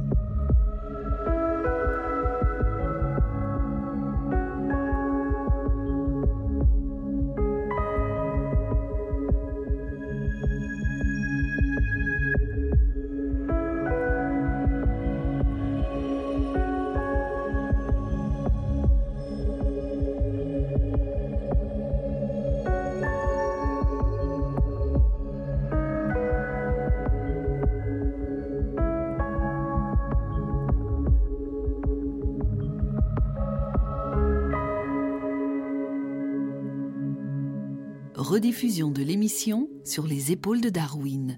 Rediffusion 38.33 38.89
de 38.89 39.03
l'émission 39.03 39.69
sur 39.85 40.07
les 40.07 40.31
épaules 40.31 40.59
de 40.59 40.69
Darwin. 40.69 41.35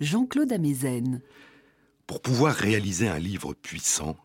Jean-Claude 0.00 0.50
Amezen. 0.50 1.20
Pour 2.06 2.22
pouvoir 2.22 2.54
réaliser 2.54 3.06
un 3.06 3.18
livre 3.18 3.52
puissant, 3.52 4.16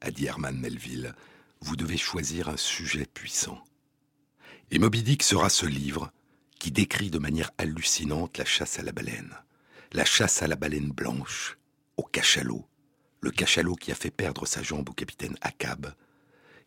a 0.00 0.12
dit 0.12 0.26
Herman 0.26 0.56
Melville, 0.56 1.16
vous 1.62 1.74
devez 1.74 1.96
choisir 1.96 2.48
un 2.48 2.56
sujet 2.56 3.06
puissant. 3.06 3.58
Et 4.70 4.78
Moby 4.78 5.02
Dick 5.02 5.24
sera 5.24 5.48
ce 5.48 5.66
livre 5.66 6.12
qui 6.60 6.70
décrit 6.70 7.10
de 7.10 7.18
manière 7.18 7.50
hallucinante 7.58 8.38
la 8.38 8.44
chasse 8.44 8.78
à 8.78 8.84
la 8.84 8.92
baleine. 8.92 9.34
La 9.90 10.04
chasse 10.04 10.44
à 10.44 10.46
la 10.46 10.54
baleine 10.54 10.92
blanche, 10.92 11.58
au 11.96 12.04
cachalot, 12.04 12.64
le 13.20 13.32
cachalot 13.32 13.74
qui 13.74 13.90
a 13.90 13.96
fait 13.96 14.12
perdre 14.12 14.46
sa 14.46 14.62
jambe 14.62 14.90
au 14.90 14.92
capitaine 14.92 15.36
Akab. 15.40 15.92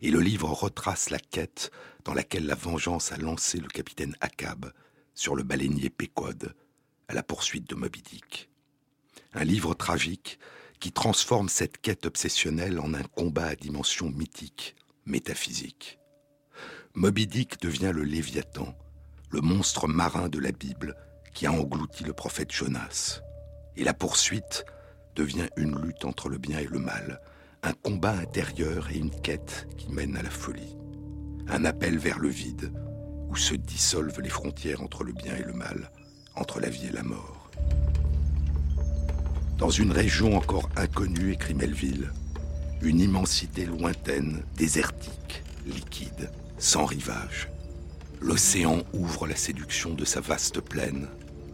Et 0.02 0.10
le 0.10 0.20
livre 0.20 0.50
retrace 0.50 1.08
la 1.08 1.18
quête 1.18 1.70
dans 2.04 2.12
laquelle 2.12 2.44
la 2.44 2.54
vengeance 2.54 3.10
a 3.10 3.16
lancé 3.16 3.58
le 3.58 3.68
capitaine 3.68 4.14
Akab 4.20 4.70
sur 5.18 5.34
le 5.34 5.42
baleinier 5.42 5.90
Pécode 5.90 6.54
à 7.08 7.12
la 7.12 7.24
poursuite 7.24 7.68
de 7.68 7.74
Moby 7.74 8.02
Dick. 8.02 8.48
Un 9.34 9.42
livre 9.42 9.74
tragique 9.74 10.38
qui 10.78 10.92
transforme 10.92 11.48
cette 11.48 11.78
quête 11.78 12.06
obsessionnelle 12.06 12.78
en 12.78 12.94
un 12.94 13.02
combat 13.02 13.46
à 13.46 13.54
dimension 13.56 14.10
mythique, 14.10 14.76
métaphysique. 15.06 15.98
Moby 16.94 17.26
Dick 17.26 17.60
devient 17.60 17.90
le 17.92 18.04
Léviathan, 18.04 18.78
le 19.30 19.40
monstre 19.40 19.88
marin 19.88 20.28
de 20.28 20.38
la 20.38 20.52
Bible 20.52 20.94
qui 21.34 21.46
a 21.46 21.52
englouti 21.52 22.04
le 22.04 22.12
prophète 22.12 22.52
Jonas. 22.52 23.20
Et 23.74 23.82
la 23.82 23.94
poursuite 23.94 24.64
devient 25.16 25.48
une 25.56 25.82
lutte 25.82 26.04
entre 26.04 26.28
le 26.28 26.38
bien 26.38 26.60
et 26.60 26.68
le 26.68 26.78
mal, 26.78 27.20
un 27.64 27.72
combat 27.72 28.12
intérieur 28.12 28.88
et 28.92 28.98
une 28.98 29.20
quête 29.20 29.66
qui 29.76 29.90
mène 29.90 30.16
à 30.16 30.22
la 30.22 30.30
folie. 30.30 30.76
Un 31.48 31.64
appel 31.64 31.98
vers 31.98 32.20
le 32.20 32.28
vide, 32.28 32.72
se 33.38 33.54
dissolvent 33.54 34.20
les 34.20 34.28
frontières 34.28 34.82
entre 34.82 35.04
le 35.04 35.12
bien 35.12 35.36
et 35.36 35.44
le 35.44 35.52
mal, 35.52 35.90
entre 36.34 36.60
la 36.60 36.68
vie 36.68 36.86
et 36.86 36.92
la 36.92 37.02
mort. 37.02 37.50
Dans 39.58 39.70
une 39.70 39.92
région 39.92 40.36
encore 40.36 40.68
inconnue, 40.76 41.32
écrit 41.32 41.54
Melville, 41.54 42.12
une 42.80 43.00
immensité 43.00 43.66
lointaine, 43.66 44.42
désertique, 44.56 45.42
liquide, 45.66 46.30
sans 46.58 46.84
rivage. 46.84 47.48
L'océan 48.20 48.82
ouvre 48.92 49.26
la 49.26 49.36
séduction 49.36 49.94
de 49.94 50.04
sa 50.04 50.20
vaste 50.20 50.60
plaine, 50.60 51.08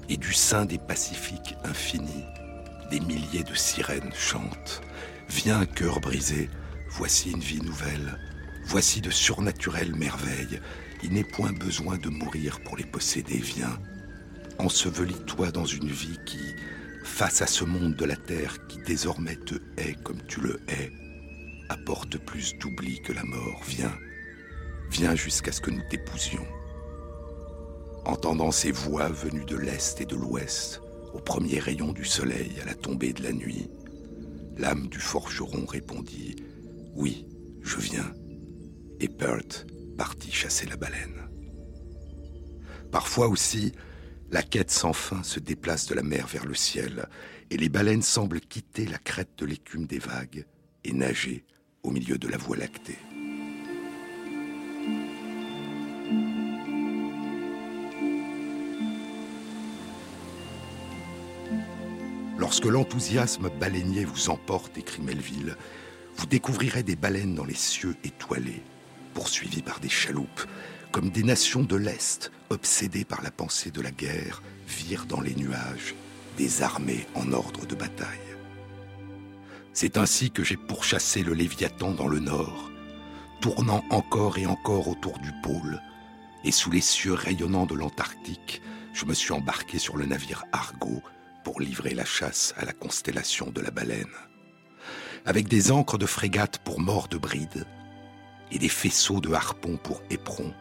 et 0.09 0.17
du 0.17 0.35
sein 0.35 0.67
des 0.67 0.79
Pacifiques 0.79 1.57
infinis, 1.65 2.25
des 2.91 3.01
milliers 3.01 3.45
de 3.45 3.55
sirènes 3.55 4.13
chantent. 4.15 4.83
Viens, 5.29 5.65
cœur 5.65 6.01
brisé, 6.01 6.51
voici 6.91 7.31
une 7.31 7.41
vie 7.41 7.63
nouvelle, 7.63 8.19
voici 8.67 9.01
de 9.01 9.11
surnaturelles 9.11 9.95
merveilles. 9.95 10.61
Il 11.05 11.13
n'est 11.13 11.23
point 11.23 11.53
besoin 11.53 11.99
de 11.99 12.09
mourir 12.09 12.61
pour 12.65 12.79
les 12.79 12.87
posséder, 12.87 13.37
viens. 13.37 13.79
Ensevelis-toi 14.59 15.51
dans 15.51 15.67
une 15.67 15.91
vie 15.91 16.19
qui, 16.25 16.41
face 17.05 17.43
à 17.43 17.47
ce 17.47 17.63
monde 17.63 17.95
de 17.95 18.07
la 18.07 18.17
terre 18.17 18.67
qui 18.69 18.79
désormais 18.87 19.37
te 19.37 19.57
hait 19.77 19.97
comme 20.03 20.23
tu 20.27 20.41
le 20.41 20.59
hais, 20.67 20.91
apporte 21.69 22.17
plus 22.17 22.57
d'oubli 22.59 23.03
que 23.03 23.13
la 23.13 23.23
mort. 23.25 23.61
Viens, 23.67 23.93
viens 24.91 25.15
jusqu'à 25.15 25.53
ce 25.53 25.61
que 25.61 25.71
nous 25.71 25.83
t'épousions. 25.91 26.47
Entendant 28.07 28.51
ces 28.51 28.73
voix 28.73 29.11
venues 29.11 29.45
de 29.45 29.57
l'Est 29.57 30.01
et 30.01 30.07
de 30.07 30.17
l'Ouest, 30.17 30.81
au 31.13 31.19
premier 31.19 31.59
rayon 31.59 31.93
du 31.93 32.07
soleil, 32.07 32.53
à 32.63 32.65
la 32.65 32.75
tombée 32.75 33.13
de 33.13 33.23
la 33.23 33.33
nuit, 33.33 33.69
l'âme 34.57 34.89
du 34.89 35.01
forgeron 35.01 35.67
répondit 35.67 36.37
Oui, 36.95 37.27
je 37.61 37.77
viens. 37.77 38.11
Et 39.01 39.09
Bert 39.09 39.67
partit 39.97 40.33
chasser 40.33 40.67
la 40.67 40.77
baleine. 40.77 41.29
Parfois 42.91 43.29
aussi, 43.29 43.73
la 44.31 44.43
quête 44.43 44.71
sans 44.71 44.93
fin 44.93 45.23
se 45.23 45.41
déplace 45.41 45.87
de 45.87 45.95
la 45.95 46.03
mer 46.03 46.27
vers 46.27 46.45
le 46.45 46.55
ciel, 46.55 47.07
et 47.51 47.57
les 47.57 47.69
baleines 47.69 48.03
semblent 48.03 48.41
quitter 48.41 48.87
la 48.87 48.99
crête 48.99 49.39
de 49.39 49.47
l'écume 49.47 49.87
des 49.87 49.99
vagues 49.99 50.45
et 50.85 50.93
nager 50.93 51.45
au 51.83 51.91
milieu 51.91 52.19
de 52.19 52.29
la 52.29 52.37
voie 52.37 52.57
lactée. 52.57 52.99
Lorsque 62.39 62.67
l'enthousiasme 62.67 63.51
baleinier 63.59 64.05
vous 64.05 64.31
emporte, 64.31 64.77
écrit 64.77 65.03
Melville, 65.03 65.57
vous 66.17 66.27
découvrirez 66.27 66.83
des 66.83 66.97
baleines 66.97 67.35
dans 67.35 67.45
les 67.45 67.55
cieux 67.55 67.97
étoilés, 68.05 68.63
poursuivies 69.15 69.63
par 69.63 69.81
des 69.81 69.89
chaloupes, 69.89 70.47
comme 70.93 71.11
des 71.11 71.23
nations 71.23 71.63
de 71.63 71.77
l'Est, 71.77 72.31
obsédées 72.51 73.05
par 73.05 73.23
la 73.23 73.31
pensée 73.31 73.71
de 73.71 73.81
la 73.81 73.91
guerre, 73.91 74.43
virent 74.69 75.07
dans 75.07 75.21
les 75.21 75.35
nuages 75.35 75.95
des 76.37 76.63
armées 76.63 77.07
en 77.15 77.33
ordre 77.33 77.65
de 77.67 77.75
bataille. 77.75 78.19
C'est 79.73 79.97
ainsi 79.97 80.31
que 80.31 80.45
j'ai 80.45 80.57
pourchassé 80.57 81.23
le 81.23 81.33
Léviathan 81.33 81.93
dans 81.93 82.09
le 82.09 82.21
nord, 82.21 82.71
tournant 83.41 83.85
encore 83.91 84.39
et 84.39 84.47
encore 84.47 84.89
autour 84.89 85.19
du 85.19 85.33
pôle, 85.43 85.81
et 86.45 86.53
sous 86.53 86.71
les 86.71 86.81
cieux 86.81 87.15
rayonnants 87.15 87.67
de 87.67 87.75
l'Antarctique, 87.75 88.61
je 88.93 89.07
me 89.07 89.15
suis 89.15 89.33
embarqué 89.33 89.79
sur 89.79 89.97
le 89.97 90.07
navire 90.07 90.45
Argo 90.53 91.03
pour 91.43 91.61
livrer 91.61 91.95
la 91.95 92.05
chasse 92.05 92.55
à 92.57 92.65
la 92.65 92.73
constellation 92.73 93.51
de 93.51 93.61
la 93.61 93.71
baleine. 93.71 94.15
Avec 95.27 95.49
des 95.49 95.73
ancres 95.73 95.99
de 95.99 96.07
frégate 96.07 96.59
pour 96.59 96.81
mort 96.81 97.09
de 97.09 97.17
bride 97.17 97.67
et 98.53 98.59
des 98.59 98.69
faisceaux 98.69 99.21
de 99.21 99.33
harpons 99.33 99.77
pour 99.77 100.03
éperon, 100.11 100.53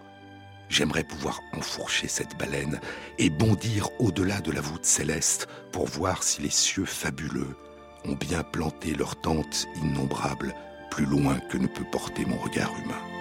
j'aimerais 0.70 1.04
pouvoir 1.04 1.40
enfourcher 1.54 2.08
cette 2.08 2.38
baleine 2.38 2.80
et 3.20 3.30
bondir 3.30 3.90
au-delà 4.00 4.42
de 4.42 4.52
la 4.52 4.62
voûte 4.62 4.86
céleste 4.86 5.48
pour 5.72 5.86
voir 5.86 6.24
si 6.24 6.42
les 6.42 6.50
cieux 6.50 6.86
fabuleux 6.86 7.56
ont 8.06 8.16
bien 8.16 8.44
planté 8.44 8.94
leurs 8.94 9.20
tentes 9.22 9.68
innombrables 9.84 10.54
plus 10.90 11.06
loin 11.06 11.40
que 11.50 11.58
ne 11.58 11.68
peut 11.68 11.86
porter 11.92 12.26
mon 12.26 12.38
regard 12.38 12.72
humain. 12.84 13.13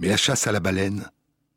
Mais 0.00 0.08
la 0.08 0.16
chasse 0.16 0.46
à 0.46 0.52
la 0.52 0.60
baleine, 0.60 1.10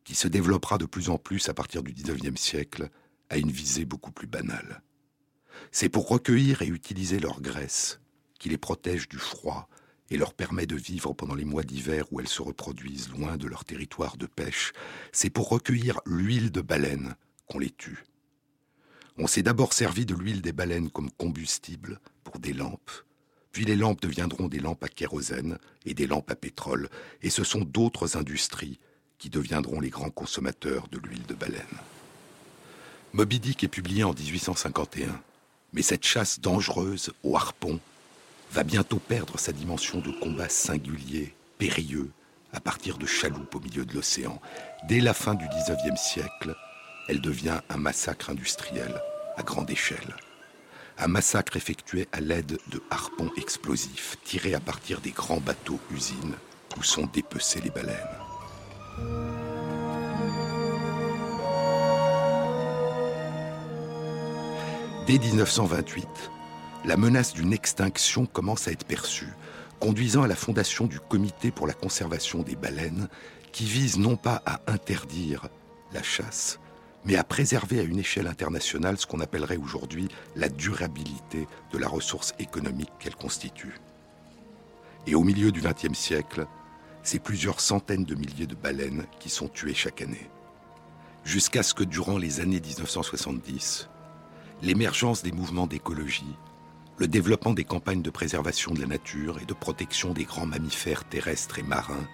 qui 0.04 0.16
se 0.16 0.28
développera 0.28 0.78
de 0.78 0.86
plus 0.86 1.10
en 1.10 1.18
plus 1.18 1.48
à 1.48 1.54
partir 1.54 1.82
du 1.82 1.94
XIXe 1.94 2.40
siècle, 2.40 2.90
a 3.30 3.38
une 3.38 3.50
visée 3.50 3.86
beaucoup 3.86 4.12
plus 4.12 4.28
banale. 4.28 4.84
C'est 5.72 5.88
pour 5.88 6.10
recueillir 6.10 6.62
et 6.62 6.68
utiliser 6.68 7.20
leur 7.20 7.40
graisse, 7.40 8.02
qui 8.40 8.50
les 8.50 8.58
protège 8.58 9.08
du 9.08 9.18
froid 9.18 9.70
et 10.10 10.18
leur 10.18 10.34
permet 10.34 10.66
de 10.66 10.76
vivre 10.76 11.14
pendant 11.14 11.36
les 11.36 11.46
mois 11.46 11.64
d'hiver 11.64 12.06
où 12.12 12.20
elles 12.20 12.28
se 12.28 12.42
reproduisent 12.42 13.10
loin 13.12 13.38
de 13.38 13.48
leur 13.48 13.64
territoire 13.64 14.18
de 14.18 14.26
pêche. 14.26 14.74
C'est 15.14 15.30
pour 15.30 15.48
recueillir 15.48 16.02
l'huile 16.06 16.52
de 16.52 16.60
baleine 16.60 17.16
qu'on 17.48 17.60
les 17.60 17.72
tue. 17.72 18.04
On 19.18 19.26
s'est 19.26 19.44
d'abord 19.44 19.72
servi 19.72 20.06
de 20.06 20.16
l'huile 20.16 20.42
des 20.42 20.52
baleines 20.52 20.90
comme 20.90 21.12
combustible 21.12 22.02
pour 22.26 22.40
des 22.40 22.52
lampes, 22.52 22.92
Puis 23.54 23.66
les 23.66 23.76
lampes 23.76 24.02
deviendront 24.02 24.48
des 24.48 24.60
lampes 24.60 24.84
à 24.84 24.90
kérosène 24.90 25.60
et 25.86 25.94
des 25.94 26.08
lampes 26.08 26.32
à 26.32 26.36
pétrole, 26.36 26.90
et 27.22 27.30
ce 27.30 27.44
sont 27.44 27.62
d'autres 27.62 28.18
industries 28.18 28.80
qui 29.20 29.30
deviendront 29.30 29.80
les 29.80 29.92
grands 29.92 30.10
consommateurs 30.10 30.88
de 30.90 30.98
l'huile 30.98 31.26
de 31.28 31.36
baleine. 31.36 31.62
Moby 33.14 33.40
Dick 33.40 33.64
est 33.64 33.70
publié 33.70 34.04
en 34.04 34.14
1851, 34.14 35.22
mais 35.72 35.84
cette 35.84 36.04
chasse 36.04 36.40
dangereuse 36.40 37.14
au 37.24 37.38
harpon 37.38 37.80
va 38.52 38.64
bientôt 38.64 38.98
perdre 38.98 39.38
sa 39.38 39.52
dimension 39.52 40.00
de 40.00 40.12
combat 40.12 40.50
singulier, 40.50 41.36
périlleux, 41.60 42.10
à 42.54 42.60
partir 42.60 42.98
de 42.98 43.06
chaloupes 43.06 43.54
au 43.54 43.60
milieu 43.60 43.86
de 43.86 43.94
l'océan. 43.94 44.42
Dès 44.88 45.00
la 45.00 45.14
fin 45.14 45.36
du 45.36 45.46
XIXe 45.48 46.02
siècle, 46.02 46.56
elle 47.08 47.22
devient 47.22 47.60
un 47.70 47.78
massacre 47.78 48.32
industriel 48.32 49.00
à 49.38 49.44
grande 49.44 49.70
échelle. 49.70 50.16
Un 50.98 51.08
massacre 51.08 51.58
effectué 51.58 52.08
à 52.12 52.22
l'aide 52.22 52.60
de 52.68 52.82
harpons 52.92 53.32
explosifs 53.36 54.18
tirés 54.24 54.54
à 54.54 54.60
partir 54.60 55.02
des 55.02 55.12
grands 55.12 55.40
bateaux 55.40 55.80
usines 55.92 56.36
où 56.78 56.84
sont 56.84 57.08
dépecées 57.12 57.62
les 57.62 57.70
baleines. 57.70 57.98
Dès 65.08 65.20
1928, 65.20 66.08
la 66.86 66.96
menace 66.96 67.34
d'une 67.34 67.54
extinction 67.54 68.26
commence 68.26 68.68
à 68.68 68.72
être 68.72 68.86
perçue, 68.86 69.34
conduisant 69.80 70.24
à 70.24 70.28
la 70.28 70.36
fondation 70.36 70.86
du 70.86 71.00
Comité 71.00 71.52
pour 71.52 71.68
la 71.68 71.74
conservation 71.74 72.42
des 72.42 72.56
baleines, 72.56 73.10
qui 73.52 73.66
vise 73.66 73.98
non 73.98 74.16
pas 74.16 74.42
à 74.46 74.62
interdire 74.68 75.50
la 75.94 76.02
chasse, 76.02 76.60
mais 77.06 77.16
à 77.16 77.24
préserver 77.24 77.80
à 77.80 77.84
une 77.84 78.00
échelle 78.00 78.28
internationale 78.28 78.98
ce 78.98 79.06
qu'on 79.06 79.20
appellerait 79.20 79.58
aujourd'hui 79.58 80.08
la 80.36 80.50
durabilité 80.50 81.48
de 81.72 81.78
la 81.78 81.88
ressource 81.88 82.34
économique 82.40 82.92
qu'elle 83.00 83.16
constitue. 83.16 83.76
Et 85.06 85.16
au 85.16 85.24
milieu 85.24 85.52
du 85.52 85.62
XXe 85.62 85.98
siècle, 85.98 86.46
c'est 87.02 87.20
plusieurs 87.20 87.60
centaines 87.60 88.06
de 88.06 88.16
milliers 88.16 88.48
de 88.48 88.56
baleines 88.56 89.06
qui 89.20 89.30
sont 89.30 89.50
tuées 89.50 89.74
chaque 89.74 90.02
année. 90.02 90.30
Jusqu'à 91.26 91.64
ce 91.64 91.74
que 91.74 91.84
durant 91.84 92.18
les 92.18 92.40
années 92.40 92.62
1970, 92.62 93.90
l'émergence 94.62 95.24
des 95.24 95.32
mouvements 95.34 95.68
d'écologie, 95.68 96.36
le 96.98 97.08
développement 97.08 97.54
des 97.54 97.66
campagnes 97.66 98.02
de 98.02 98.10
préservation 98.10 98.74
de 98.74 98.80
la 98.80 98.88
nature 98.88 99.40
et 99.42 99.46
de 99.46 99.54
protection 99.54 100.14
des 100.14 100.26
grands 100.26 100.46
mammifères 100.46 101.04
terrestres 101.04 101.60
et 101.60 101.64
marins, 101.64 102.08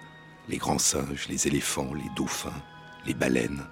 les 0.47 0.57
grands 0.57 0.79
singes, 0.79 1.27
les 1.27 1.47
éléphants, 1.47 1.93
les 1.93 2.09
dauphins, 2.15 2.63
les 3.05 3.13
baleines, 3.13 3.63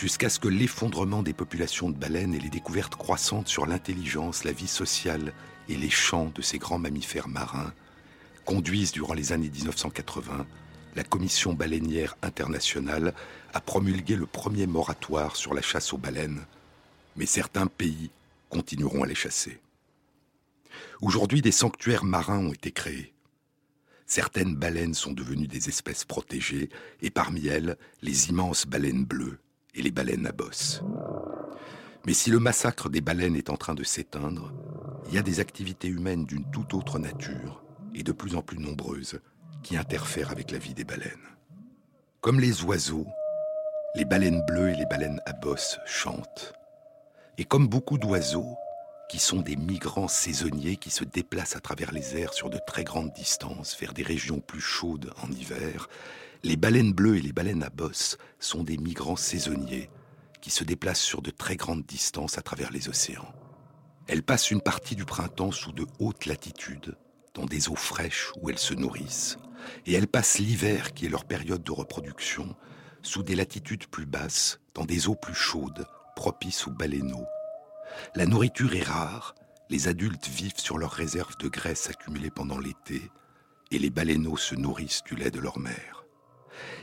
jusqu'à 0.00 0.30
ce 0.30 0.40
que 0.40 0.48
l'effondrement 0.48 1.22
des 1.22 1.34
populations 1.34 1.90
de 1.90 1.94
baleines 1.94 2.34
et 2.34 2.40
les 2.40 2.48
découvertes 2.48 2.94
croissantes 2.94 3.48
sur 3.48 3.66
l'intelligence, 3.66 4.44
la 4.44 4.52
vie 4.52 4.66
sociale 4.66 5.34
et 5.68 5.76
les 5.76 5.90
champs 5.90 6.32
de 6.34 6.40
ces 6.40 6.56
grands 6.56 6.78
mammifères 6.78 7.28
marins 7.28 7.74
conduisent 8.46 8.92
durant 8.92 9.12
les 9.12 9.32
années 9.32 9.50
1980 9.50 10.46
la 10.96 11.04
Commission 11.04 11.52
baleinière 11.52 12.16
internationale 12.22 13.12
à 13.52 13.60
promulguer 13.60 14.16
le 14.16 14.24
premier 14.24 14.66
moratoire 14.66 15.36
sur 15.36 15.52
la 15.52 15.60
chasse 15.60 15.92
aux 15.92 15.98
baleines, 15.98 16.46
mais 17.16 17.26
certains 17.26 17.66
pays 17.66 18.10
continueront 18.48 19.02
à 19.02 19.06
les 19.06 19.14
chasser. 19.14 19.60
Aujourd'hui, 21.02 21.42
des 21.42 21.52
sanctuaires 21.52 22.04
marins 22.04 22.46
ont 22.46 22.54
été 22.54 22.72
créés. 22.72 23.12
Certaines 24.06 24.56
baleines 24.56 24.94
sont 24.94 25.12
devenues 25.12 25.46
des 25.46 25.68
espèces 25.68 26.06
protégées, 26.06 26.70
et 27.02 27.10
parmi 27.10 27.48
elles, 27.48 27.76
les 28.00 28.30
immenses 28.30 28.66
baleines 28.66 29.04
bleues 29.04 29.38
et 29.74 29.82
les 29.82 29.90
baleines 29.90 30.26
à 30.26 30.32
bosse. 30.32 30.82
Mais 32.06 32.14
si 32.14 32.30
le 32.30 32.38
massacre 32.38 32.88
des 32.88 33.00
baleines 33.00 33.36
est 33.36 33.50
en 33.50 33.56
train 33.56 33.74
de 33.74 33.84
s'éteindre, 33.84 34.52
il 35.08 35.14
y 35.14 35.18
a 35.18 35.22
des 35.22 35.40
activités 35.40 35.88
humaines 35.88 36.24
d'une 36.24 36.50
toute 36.50 36.74
autre 36.74 36.98
nature, 36.98 37.62
et 37.94 38.02
de 38.02 38.12
plus 38.12 38.36
en 38.36 38.42
plus 38.42 38.58
nombreuses, 38.58 39.20
qui 39.62 39.76
interfèrent 39.76 40.30
avec 40.30 40.50
la 40.50 40.58
vie 40.58 40.74
des 40.74 40.84
baleines. 40.84 41.10
Comme 42.20 42.40
les 42.40 42.62
oiseaux, 42.64 43.06
les 43.94 44.04
baleines 44.04 44.42
bleues 44.46 44.70
et 44.70 44.76
les 44.76 44.86
baleines 44.86 45.20
à 45.26 45.32
bosse 45.32 45.78
chantent. 45.86 46.54
Et 47.38 47.44
comme 47.44 47.68
beaucoup 47.68 47.98
d'oiseaux, 47.98 48.56
qui 49.10 49.18
sont 49.18 49.40
des 49.40 49.56
migrants 49.56 50.06
saisonniers 50.06 50.76
qui 50.76 50.90
se 50.90 51.02
déplacent 51.02 51.56
à 51.56 51.60
travers 51.60 51.90
les 51.90 52.16
airs 52.16 52.32
sur 52.32 52.48
de 52.48 52.60
très 52.64 52.84
grandes 52.84 53.12
distances 53.12 53.76
vers 53.80 53.92
des 53.92 54.04
régions 54.04 54.38
plus 54.38 54.60
chaudes 54.60 55.12
en 55.20 55.30
hiver, 55.32 55.88
les 56.42 56.56
baleines 56.56 56.92
bleues 56.92 57.16
et 57.16 57.20
les 57.20 57.32
baleines 57.32 57.62
à 57.62 57.70
bosse 57.70 58.18
sont 58.38 58.62
des 58.62 58.76
migrants 58.76 59.16
saisonniers 59.16 59.90
qui 60.40 60.50
se 60.50 60.64
déplacent 60.64 61.00
sur 61.00 61.22
de 61.22 61.30
très 61.30 61.56
grandes 61.56 61.84
distances 61.84 62.38
à 62.38 62.42
travers 62.42 62.70
les 62.70 62.88
océans. 62.88 63.32
Elles 64.06 64.22
passent 64.22 64.50
une 64.50 64.62
partie 64.62 64.96
du 64.96 65.04
printemps 65.04 65.52
sous 65.52 65.72
de 65.72 65.86
hautes 65.98 66.26
latitudes, 66.26 66.96
dans 67.34 67.44
des 67.44 67.68
eaux 67.68 67.76
fraîches 67.76 68.32
où 68.40 68.50
elles 68.50 68.58
se 68.58 68.74
nourrissent, 68.74 69.38
et 69.86 69.92
elles 69.92 70.08
passent 70.08 70.38
l'hiver, 70.38 70.94
qui 70.94 71.06
est 71.06 71.10
leur 71.10 71.26
période 71.26 71.62
de 71.62 71.72
reproduction, 71.72 72.56
sous 73.02 73.22
des 73.22 73.36
latitudes 73.36 73.86
plus 73.86 74.06
basses, 74.06 74.60
dans 74.74 74.84
des 74.84 75.08
eaux 75.08 75.14
plus 75.14 75.34
chaudes, 75.34 75.86
propices 76.16 76.66
aux 76.66 76.72
baleineaux, 76.72 77.26
la 78.14 78.26
nourriture 78.26 78.74
est 78.74 78.82
rare, 78.82 79.34
les 79.68 79.88
adultes 79.88 80.28
vivent 80.28 80.58
sur 80.58 80.78
leurs 80.78 80.90
réserves 80.92 81.36
de 81.38 81.48
graisse 81.48 81.88
accumulées 81.88 82.30
pendant 82.30 82.58
l'été, 82.58 83.10
et 83.70 83.78
les 83.78 83.90
baleineaux 83.90 84.36
se 84.36 84.54
nourrissent 84.54 85.04
du 85.04 85.14
lait 85.14 85.30
de 85.30 85.40
leur 85.40 85.58
mère. 85.58 85.99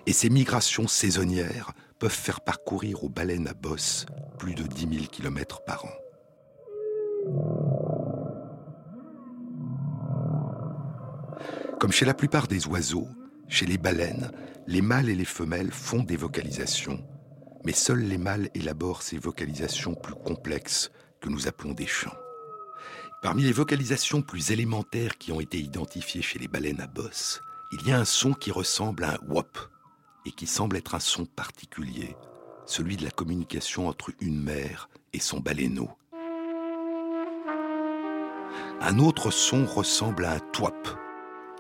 Et 0.06 0.14
ces 0.14 0.30
migrations 0.30 0.88
saisonnières 0.88 1.72
peuvent 2.00 2.12
faire 2.12 2.42
parcourir 2.42 3.04
aux 3.04 3.10
baleines 3.10 3.48
à 3.48 3.54
bosse 3.54 4.06
plus 4.38 4.56
de 4.56 4.64
10 4.64 4.96
000 5.00 5.06
km 5.12 5.64
par 5.66 5.86
an. 5.86 5.92
Comme 11.80 11.92
chez 11.92 12.06
la 12.06 12.14
plupart 12.14 12.48
des 12.48 12.68
oiseaux, 12.68 13.08
chez 13.48 13.66
les 13.66 13.78
baleines, 13.78 14.32
les 14.68 14.82
mâles 14.82 15.10
et 15.10 15.16
les 15.16 15.26
femelles 15.26 15.72
font 15.72 16.04
des 16.04 16.18
vocalisations, 16.18 17.04
mais 17.64 17.74
seuls 17.74 18.04
les 18.04 18.18
mâles 18.18 18.50
élaborent 18.56 19.04
ces 19.04 19.18
vocalisations 19.18 19.94
plus 19.94 20.16
complexes 20.16 20.92
que 21.22 21.30
nous 21.30 21.48
appelons 21.48 21.74
des 21.74 21.86
chants. 21.86 22.16
Parmi 23.22 23.44
les 23.44 23.52
vocalisations 23.52 24.22
plus 24.22 24.52
élémentaires 24.52 25.18
qui 25.18 25.32
ont 25.32 25.40
été 25.40 25.60
identifiées 25.60 26.22
chez 26.22 26.40
les 26.40 26.48
baleines 26.48 26.82
à 26.82 26.88
bosse, 26.88 27.42
il 27.72 27.86
y 27.86 27.92
a 27.92 27.98
un 27.98 28.06
son 28.06 28.34
qui 28.34 28.52
ressemble 28.52 29.04
à 29.04 29.16
un 29.16 29.18
wop 29.28 29.58
et 30.26 30.32
qui 30.32 30.48
semble 30.48 30.78
être 30.78 30.96
un 30.96 31.00
son 31.00 31.26
particulier, 31.26 32.16
celui 32.66 32.96
de 32.96 33.04
la 33.04 33.12
communication 33.12 33.88
entre 33.88 34.12
une 34.22 34.42
mère 34.42 34.90
et 35.14 35.20
son 35.20 35.40
baleineau. 35.40 35.90
Un 38.80 39.00
autre 39.00 39.32
son 39.32 39.66
ressemble 39.66 40.26
à 40.26 40.34
un 40.34 40.40
twap. 40.40 40.88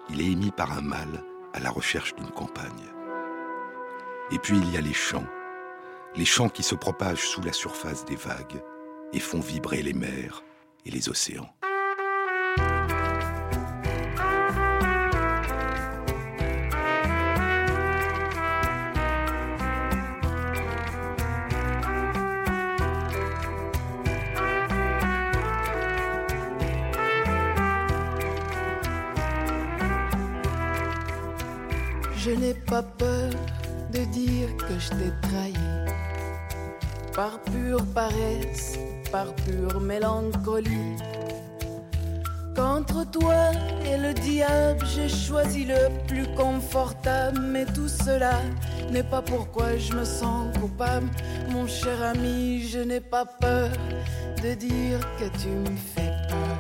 Il 0.10 0.22
est 0.22 0.32
émis 0.32 0.52
par 0.52 0.72
un 0.72 0.82
mâle 0.82 1.24
à 1.54 1.60
la 1.60 1.70
recherche 1.70 2.16
d'une 2.16 2.32
compagne. 2.32 2.86
Et 4.32 4.40
puis 4.40 4.58
il 4.58 4.72
y 4.72 4.78
a 4.78 4.82
les 4.82 4.94
chants, 4.94 5.28
les 6.16 6.26
chants 6.26 6.50
qui 6.50 6.64
se 6.64 6.76
propagent 6.76 7.28
sous 7.28 7.42
la 7.42 7.54
surface 7.54 8.06
des 8.06 8.16
vagues 8.16 8.62
et 9.14 9.20
font 9.20 9.40
vibrer 9.40 9.82
les 9.82 9.94
mers 9.94 10.44
et 10.86 10.92
les 10.92 11.10
océans. 11.10 11.57
Pas 32.78 32.84
peur 32.84 33.32
de 33.92 34.04
dire 34.14 34.50
que 34.58 34.78
je 34.78 34.90
t'ai 34.90 35.12
trahi 35.24 35.54
par 37.16 37.40
pure 37.42 37.84
paresse 37.96 38.78
par 39.12 39.34
pure 39.46 39.80
mélancolie. 39.82 40.96
Qu'entre 42.56 43.10
toi 43.10 43.52
et 43.84 43.98
le 43.98 44.14
diable, 44.14 44.86
j'ai 44.94 45.10
choisi 45.10 45.66
le 45.66 45.90
plus 46.08 46.28
confortable, 46.36 47.40
mais 47.52 47.66
tout 47.66 47.88
cela 47.88 48.36
n'est 48.92 49.10
pas 49.14 49.24
pourquoi 49.24 49.78
je 49.78 49.94
me 49.94 50.06
sens 50.06 50.56
coupable. 50.60 51.10
Mon 51.50 51.66
cher 51.66 52.00
ami, 52.04 52.62
je 52.62 52.80
n'ai 52.80 53.02
pas 53.02 53.26
peur 53.26 53.70
de 54.44 54.54
dire 54.54 55.00
que 55.18 55.28
tu 55.42 55.50
me 55.50 55.76
fais 55.96 56.14
peur. 56.30 56.58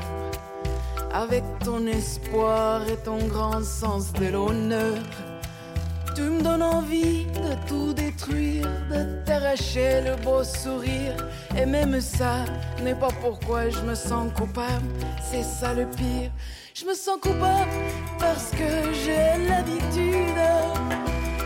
Avec 1.13 1.43
ton 1.63 1.85
espoir 1.85 2.81
et 2.89 2.97
ton 3.03 3.19
grand 3.27 3.63
sens 3.63 4.13
de 4.13 4.27
l'honneur, 4.27 4.97
tu 6.17 6.23
me 6.23 6.41
donnes 6.41 6.63
envie 6.63 7.25
de 7.25 7.53
tout 7.67 7.93
détruire, 7.93 8.67
de 8.89 9.23
t'arracher 9.23 10.01
le 10.01 10.15
beau 10.23 10.43
sourire. 10.43 11.15
Et 11.55 11.65
même 11.67 12.01
ça 12.01 12.37
n'est 12.83 12.95
pas 12.95 13.13
pourquoi 13.21 13.69
je 13.69 13.81
me 13.81 13.93
sens 13.93 14.33
coupable, 14.33 14.87
c'est 15.29 15.43
ça 15.43 15.75
le 15.75 15.85
pire. 15.85 16.31
Je 16.73 16.85
me 16.85 16.95
sens 16.95 17.17
coupable 17.21 17.69
parce 18.17 18.49
que 18.49 18.69
j'ai 19.03 19.47
l'habitude. 19.47 20.41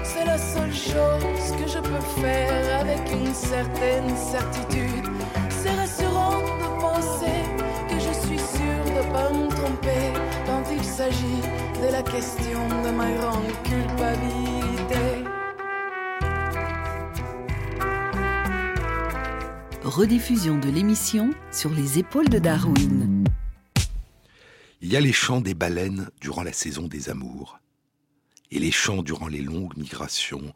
C'est 0.06 0.26
la 0.26 0.38
seule 0.38 0.74
chose 0.74 1.48
que 1.60 1.68
je 1.68 1.80
peux 1.80 2.22
faire 2.22 2.80
avec 2.80 3.12
une 3.12 3.34
certaine 3.34 4.16
certitude. 4.16 5.08
C'est 5.50 5.76
rassurant 5.76 6.40
de 6.62 6.81
question 12.04 12.68
de 12.84 12.92
ma 12.92 13.12
grande 13.12 13.64
culpabilité. 13.64 15.24
Rediffusion 19.84 20.58
de 20.58 20.70
l'émission 20.70 21.32
sur 21.52 21.70
les 21.70 22.00
épaules 22.00 22.30
de 22.30 22.40
Darwin. 22.40 23.24
Il 24.82 24.92
y 24.92 24.96
a 24.96 25.00
les 25.00 25.14
chants 25.14 25.42
des 25.42 25.54
baleines 25.54 26.10
durant 26.20 26.44
la 26.44 26.54
saison 26.54 26.88
des 26.88 27.10
amours, 27.10 27.60
et 28.50 28.60
les 28.60 28.72
chants 28.72 29.04
durant 29.04 29.28
les 29.28 29.42
longues 29.42 29.78
migrations, 29.78 30.54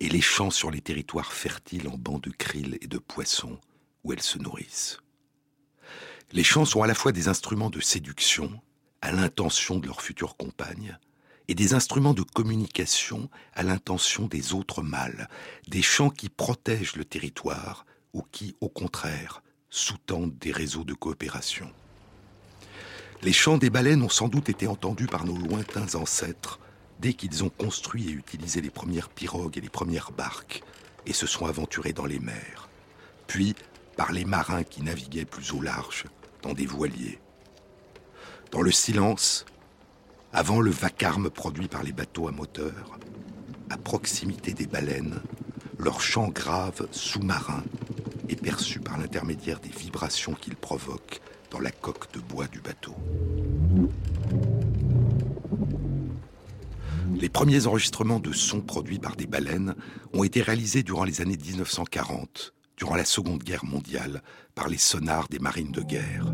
et 0.00 0.08
les 0.08 0.20
chants 0.20 0.50
sur 0.50 0.70
les 0.70 0.80
territoires 0.80 1.32
fertiles 1.32 1.88
en 1.88 1.96
bancs 1.96 2.22
de 2.22 2.30
krill 2.30 2.78
et 2.80 2.86
de 2.86 2.98
poissons 2.98 3.58
où 4.04 4.12
elles 4.12 4.22
se 4.22 4.38
nourrissent. 4.38 4.98
Les 6.32 6.44
chants 6.44 6.64
sont 6.64 6.82
à 6.82 6.86
la 6.86 6.94
fois 6.94 7.12
des 7.12 7.28
instruments 7.28 7.70
de 7.70 7.80
séduction 7.80 8.60
à 9.02 9.12
l'intention 9.12 9.78
de 9.78 9.86
leur 9.86 10.00
future 10.00 10.36
compagne 10.36 10.96
et 11.48 11.54
des 11.54 11.74
instruments 11.74 12.14
de 12.14 12.22
communication 12.22 13.28
à 13.52 13.62
l'intention 13.62 14.26
des 14.26 14.54
autres 14.54 14.82
mâles, 14.82 15.28
des 15.68 15.82
chants 15.82 16.10
qui 16.10 16.28
protègent 16.28 16.96
le 16.96 17.04
territoire 17.04 17.84
ou 18.14 18.22
qui, 18.22 18.56
au 18.60 18.68
contraire, 18.68 19.42
sous-tendent 19.68 20.38
des 20.38 20.52
réseaux 20.52 20.84
de 20.84 20.94
coopération. 20.94 21.70
Les 23.22 23.32
chants 23.32 23.58
des 23.58 23.70
baleines 23.70 24.02
ont 24.02 24.08
sans 24.08 24.28
doute 24.28 24.48
été 24.48 24.66
entendus 24.66 25.06
par 25.06 25.24
nos 25.24 25.36
lointains 25.36 25.94
ancêtres 25.94 26.60
dès 27.00 27.14
qu'ils 27.14 27.42
ont 27.42 27.50
construit 27.50 28.08
et 28.08 28.12
utilisé 28.12 28.60
les 28.60 28.70
premières 28.70 29.08
pirogues 29.08 29.58
et 29.58 29.60
les 29.60 29.68
premières 29.68 30.12
barques 30.12 30.62
et 31.06 31.12
se 31.12 31.26
sont 31.26 31.46
aventurés 31.46 31.92
dans 31.92 32.06
les 32.06 32.20
mers, 32.20 32.68
puis 33.26 33.54
par 33.96 34.12
les 34.12 34.24
marins 34.24 34.62
qui 34.62 34.82
naviguaient 34.82 35.24
plus 35.24 35.52
au 35.52 35.60
large 35.60 36.04
dans 36.42 36.52
des 36.52 36.66
voiliers. 36.66 37.18
Dans 38.52 38.60
le 38.60 38.70
silence, 38.70 39.46
avant 40.34 40.60
le 40.60 40.70
vacarme 40.70 41.30
produit 41.30 41.68
par 41.68 41.82
les 41.82 41.92
bateaux 41.92 42.28
à 42.28 42.32
moteur, 42.32 42.98
à 43.70 43.78
proximité 43.78 44.52
des 44.52 44.66
baleines, 44.66 45.22
leur 45.78 46.02
chant 46.02 46.28
grave 46.28 46.86
sous-marin 46.90 47.64
est 48.28 48.36
perçu 48.36 48.78
par 48.78 48.98
l'intermédiaire 48.98 49.58
des 49.58 49.70
vibrations 49.70 50.34
qu'ils 50.34 50.56
provoquent 50.56 51.22
dans 51.50 51.60
la 51.60 51.70
coque 51.70 52.12
de 52.12 52.20
bois 52.20 52.46
du 52.46 52.60
bateau. 52.60 52.94
Les 57.16 57.30
premiers 57.30 57.66
enregistrements 57.66 58.20
de 58.20 58.32
sons 58.32 58.60
produits 58.60 58.98
par 58.98 59.16
des 59.16 59.26
baleines 59.26 59.74
ont 60.12 60.24
été 60.24 60.42
réalisés 60.42 60.82
durant 60.82 61.04
les 61.04 61.22
années 61.22 61.38
1940, 61.38 62.52
durant 62.76 62.96
la 62.96 63.06
Seconde 63.06 63.42
Guerre 63.42 63.64
mondiale, 63.64 64.22
par 64.54 64.68
les 64.68 64.76
sonars 64.76 65.28
des 65.28 65.38
marines 65.38 65.72
de 65.72 65.80
guerre. 65.80 66.26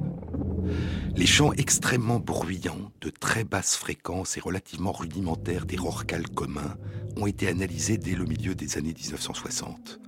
Les 1.17 1.27
chants 1.27 1.53
extrêmement 1.53 2.21
bruyants, 2.21 2.93
de 3.01 3.11
très 3.11 3.45
basse 3.45 3.77
fréquence 3.77 4.37
et 4.37 4.41
relativement 4.41 4.93
rudimentaires 4.93 5.67
des 5.67 5.77
rorquals 5.77 6.29
communs 6.29 6.77
ont 7.17 7.27
été 7.27 7.49
analysés 7.49 7.99
dès 7.99 8.15
le 8.15 8.25
milieu 8.25 8.55
des 8.55 8.79
années 8.79 8.95
1960. 8.95 10.01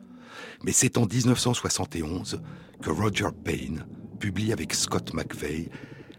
Mais 0.62 0.72
c'est 0.72 0.98
en 0.98 1.06
1971 1.06 2.42
que 2.82 2.90
Roger 2.90 3.30
Payne 3.44 3.86
publie 4.20 4.52
avec 4.52 4.74
Scott 4.74 5.12
McVeigh 5.14 5.68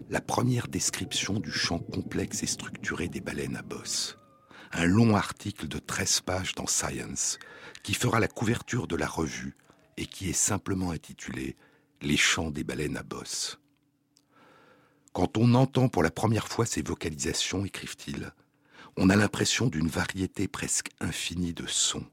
la 0.09 0.19
première 0.19 0.67
description 0.67 1.39
du 1.39 1.51
chant 1.51 1.79
complexe 1.79 2.43
et 2.43 2.47
structuré 2.47 3.07
des 3.07 3.21
baleines 3.21 3.55
à 3.55 3.61
bosse. 3.61 4.17
Un 4.73 4.85
long 4.85 5.15
article 5.15 5.67
de 5.67 5.79
13 5.79 6.21
pages 6.21 6.55
dans 6.55 6.67
Science 6.67 7.39
qui 7.83 7.93
fera 7.93 8.19
la 8.19 8.27
couverture 8.27 8.87
de 8.87 8.97
la 8.97 9.07
revue 9.07 9.55
et 9.97 10.05
qui 10.05 10.29
est 10.29 10.33
simplement 10.33 10.91
intitulé 10.91 11.55
Les 12.01 12.17
chants 12.17 12.51
des 12.51 12.63
baleines 12.63 12.97
à 12.97 13.03
bosse. 13.03 13.60
Quand 15.13 15.37
on 15.37 15.55
entend 15.55 15.89
pour 15.89 16.03
la 16.03 16.11
première 16.11 16.47
fois 16.47 16.65
ces 16.65 16.81
vocalisations, 16.81 17.65
écrivent-ils, 17.65 18.31
on 18.97 19.09
a 19.09 19.15
l'impression 19.15 19.67
d'une 19.67 19.87
variété 19.87 20.47
presque 20.47 20.89
infinie 20.99 21.53
de 21.53 21.67
sons. 21.67 22.05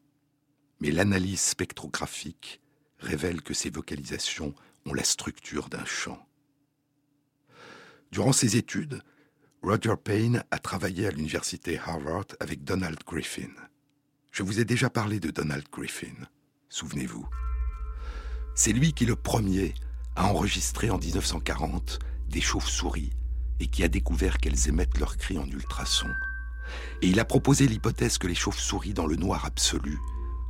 Mais 0.81 0.91
l'analyse 0.91 1.41
spectrographique 1.41 2.61
révèle 2.99 3.43
que 3.43 3.55
ces 3.55 3.71
vocalisations 3.71 4.55
ont 4.85 4.95
la 4.95 5.05
structure 5.05 5.69
d'un 5.69 5.85
chant. 5.85 6.25
Durant 8.11 8.33
ses 8.33 8.57
études, 8.57 9.03
Roger 9.63 9.95
Payne 10.03 10.45
a 10.51 10.59
travaillé 10.59 11.07
à 11.07 11.11
l'université 11.11 11.79
Harvard 11.79 12.27
avec 12.41 12.65
Donald 12.65 12.99
Griffin. 13.07 13.51
Je 14.33 14.43
vous 14.43 14.61
ai 14.61 14.65
déjà 14.65 14.91
parlé 14.91 15.21
de 15.21 15.31
Donald 15.31 15.67
Griffin, 15.71 16.15
souvenez-vous. 16.69 17.29
C'est 18.55 18.73
lui 18.73 18.93
qui 18.93 19.05
le 19.05 19.17
premier 19.17 19.75
a 20.17 20.27
enregistré 20.27 20.91
en 20.91 20.99
1940 20.99 21.99
des 22.29 22.41
chauves-souris 22.41 23.11
et 23.61 23.67
qui 23.67 23.83
a 23.83 23.89
découvert 23.89 24.39
qu'elles 24.39 24.69
émettent 24.69 24.99
leurs 24.99 25.17
cris 25.17 25.39
en 25.39 25.47
ultrasons. 25.47 26.13
Et 27.03 27.09
il 27.09 27.21
a 27.21 27.25
proposé 27.25 27.67
l'hypothèse 27.67 28.19
que 28.19 28.27
les 28.27 28.35
chauves-souris 28.35 28.95
dans 28.95 29.07
le 29.07 29.17
noir 29.17 29.45
absolu 29.45 29.99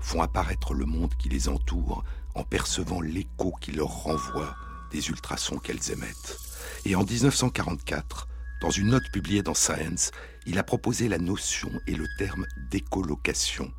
font 0.01 0.23
apparaître 0.23 0.75
le 0.75 0.85
monde 0.85 1.15
qui 1.19 1.29
les 1.29 1.49
entoure 1.49 2.05
en 2.35 2.45
percevant 2.45 3.01
l'écho 3.01 3.55
qui 3.61 3.73
leur 3.73 3.89
renvoie 3.89 4.55
des 4.91 5.09
ultrasons 5.09 5.59
qu'elles 5.59 5.91
émettent. 5.91 6.39
Et 6.85 6.95
en 6.95 7.05
1944, 7.05 8.29
dans 8.61 8.71
une 8.71 8.89
note 8.89 9.11
publiée 9.13 9.43
dans 9.43 9.55
Science, 9.55 10.11
il 10.47 10.59
a 10.59 10.63
proposé 10.63 11.09
la 11.09 11.19
notion 11.19 11.71
et 11.87 11.95
le 11.95 12.07
terme 12.19 12.47
d'écolocation, 12.71 13.71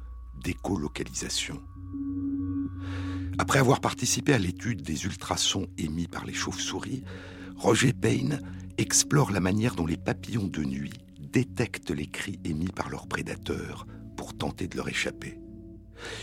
d'écolocalisation. 0.43 1.61
Après 3.37 3.59
avoir 3.59 3.79
participé 3.79 4.33
à 4.33 4.37
l'étude 4.37 4.81
des 4.81 5.05
ultrasons 5.05 5.67
émis 5.77 6.07
par 6.07 6.25
les 6.25 6.33
chauves-souris, 6.33 7.03
Roger 7.59 7.91
Payne 7.91 8.41
explore 8.77 9.31
la 9.31 9.41
manière 9.41 9.75
dont 9.75 9.85
les 9.85 9.97
papillons 9.97 10.47
de 10.47 10.63
nuit 10.63 10.93
détectent 11.19 11.91
les 11.91 12.07
cris 12.07 12.39
émis 12.45 12.69
par 12.69 12.89
leurs 12.89 13.05
prédateurs 13.05 13.85
pour 14.15 14.33
tenter 14.33 14.69
de 14.69 14.77
leur 14.77 14.87
échapper. 14.87 15.37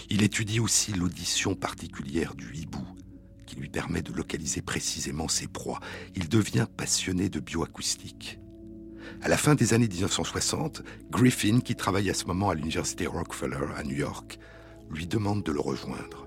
Il 0.09 0.23
étudie 0.23 0.61
aussi 0.61 0.93
l'audition 0.93 1.55
particulière 1.55 2.35
du 2.35 2.55
hibou, 2.55 2.83
qui 3.45 3.57
lui 3.57 3.69
permet 3.69 4.01
de 4.01 4.15
localiser 4.15 4.63
précisément 4.63 5.29
ses 5.29 5.47
proies. 5.47 5.81
Il 6.15 6.31
devient 6.31 6.67
passionné 6.75 7.29
de 7.29 7.39
bioacoustique. 7.39 8.41
À 9.21 9.29
la 9.29 9.37
fin 9.37 9.55
des 9.55 9.75
années 9.75 9.89
1960, 9.89 10.83
Griffin, 11.11 11.61
qui 11.61 11.77
travaille 11.77 12.09
à 12.09 12.15
ce 12.15 12.25
moment 12.25 12.49
à 12.49 12.55
l'université 12.55 13.07
Rockefeller 13.07 13.75
à 13.77 13.83
New 13.83 13.97
York, 13.97 14.39
lui 14.91 15.07
demande 15.07 15.43
de 15.43 15.53
le 15.53 15.61
rejoindre. 15.61 16.26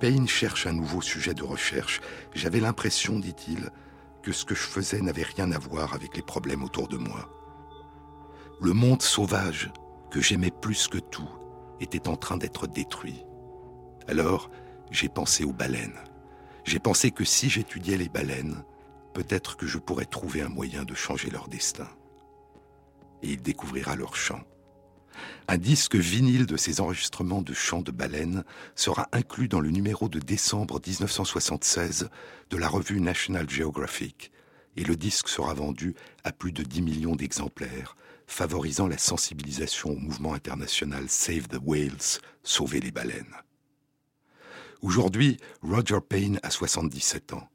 Payne 0.00 0.28
cherche 0.28 0.66
un 0.66 0.72
nouveau 0.72 1.00
sujet 1.00 1.34
de 1.34 1.42
recherche. 1.42 2.00
J'avais 2.34 2.60
l'impression, 2.60 3.18
dit-il, 3.18 3.70
que 4.22 4.32
ce 4.32 4.44
que 4.44 4.54
je 4.54 4.62
faisais 4.62 5.00
n'avait 5.00 5.24
rien 5.24 5.50
à 5.50 5.58
voir 5.58 5.94
avec 5.94 6.16
les 6.16 6.22
problèmes 6.22 6.62
autour 6.62 6.86
de 6.86 6.96
moi. 6.96 7.28
Le 8.60 8.72
monde 8.72 9.02
sauvage, 9.02 9.70
que 10.10 10.20
j'aimais 10.20 10.52
plus 10.52 10.86
que 10.88 10.98
tout, 10.98 11.28
était 11.80 12.08
en 12.08 12.16
train 12.16 12.36
d'être 12.36 12.66
détruit. 12.66 13.24
Alors, 14.06 14.50
j'ai 14.90 15.08
pensé 15.08 15.44
aux 15.44 15.52
baleines. 15.52 15.98
J'ai 16.64 16.78
pensé 16.78 17.10
que 17.10 17.24
si 17.24 17.50
j'étudiais 17.50 17.96
les 17.96 18.08
baleines, 18.08 18.64
peut-être 19.14 19.56
que 19.56 19.66
je 19.66 19.78
pourrais 19.78 20.04
trouver 20.04 20.42
un 20.42 20.48
moyen 20.48 20.84
de 20.84 20.94
changer 20.94 21.30
leur 21.30 21.48
destin. 21.48 21.88
Et 23.22 23.30
il 23.30 23.42
découvrira 23.42 23.96
leur 23.96 24.14
chant. 24.14 24.40
Un 25.48 25.58
disque 25.58 25.96
vinyle 25.96 26.46
de 26.46 26.56
ces 26.56 26.80
enregistrements 26.80 27.42
de 27.42 27.54
chants 27.54 27.82
de 27.82 27.90
baleines 27.90 28.44
sera 28.74 29.08
inclus 29.12 29.48
dans 29.48 29.60
le 29.60 29.70
numéro 29.70 30.08
de 30.08 30.18
décembre 30.18 30.80
1976 30.86 32.10
de 32.50 32.56
la 32.56 32.68
revue 32.68 33.00
National 33.00 33.48
Geographic, 33.48 34.30
et 34.76 34.84
le 34.84 34.96
disque 34.96 35.28
sera 35.28 35.54
vendu 35.54 35.94
à 36.24 36.32
plus 36.32 36.52
de 36.52 36.62
10 36.62 36.82
millions 36.82 37.16
d'exemplaires, 37.16 37.96
favorisant 38.26 38.86
la 38.86 38.98
sensibilisation 38.98 39.90
au 39.90 39.96
mouvement 39.96 40.34
international 40.34 41.08
Save 41.08 41.48
the 41.48 41.58
Whales, 41.64 42.20
Sauver 42.42 42.80
les 42.80 42.90
baleines. 42.90 43.34
Aujourd'hui, 44.82 45.38
Roger 45.62 45.98
Payne 46.06 46.38
a 46.42 46.50
77 46.50 47.32
ans. 47.32 47.48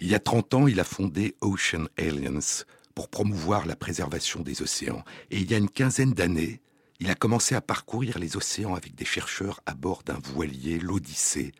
Il 0.00 0.08
y 0.08 0.14
a 0.14 0.18
30 0.18 0.54
ans, 0.54 0.66
il 0.66 0.80
a 0.80 0.84
fondé 0.84 1.34
Ocean 1.40 1.86
Aliens 1.96 2.64
pour 2.94 3.08
promouvoir 3.08 3.66
la 3.66 3.76
préservation 3.76 4.40
des 4.40 4.60
océans. 4.62 5.02
Et 5.30 5.38
il 5.38 5.50
y 5.50 5.54
a 5.54 5.58
une 5.58 5.70
quinzaine 5.70 6.12
d'années, 6.12 6.60
il 7.00 7.10
a 7.10 7.14
commencé 7.14 7.54
à 7.54 7.60
parcourir 7.60 8.18
les 8.18 8.36
océans 8.36 8.74
avec 8.74 8.94
des 8.94 9.04
chercheurs 9.04 9.60
à 9.66 9.74
bord 9.74 10.02
d'un 10.02 10.18
voilier, 10.18 10.78
l'Odyssée, 10.78 11.52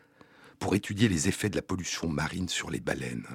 pour 0.58 0.74
étudier 0.74 1.08
les 1.08 1.28
effets 1.28 1.50
de 1.50 1.56
la 1.56 1.62
pollution 1.62 2.08
marine 2.08 2.48
sur 2.48 2.70
les 2.70 2.80
baleines. 2.80 3.26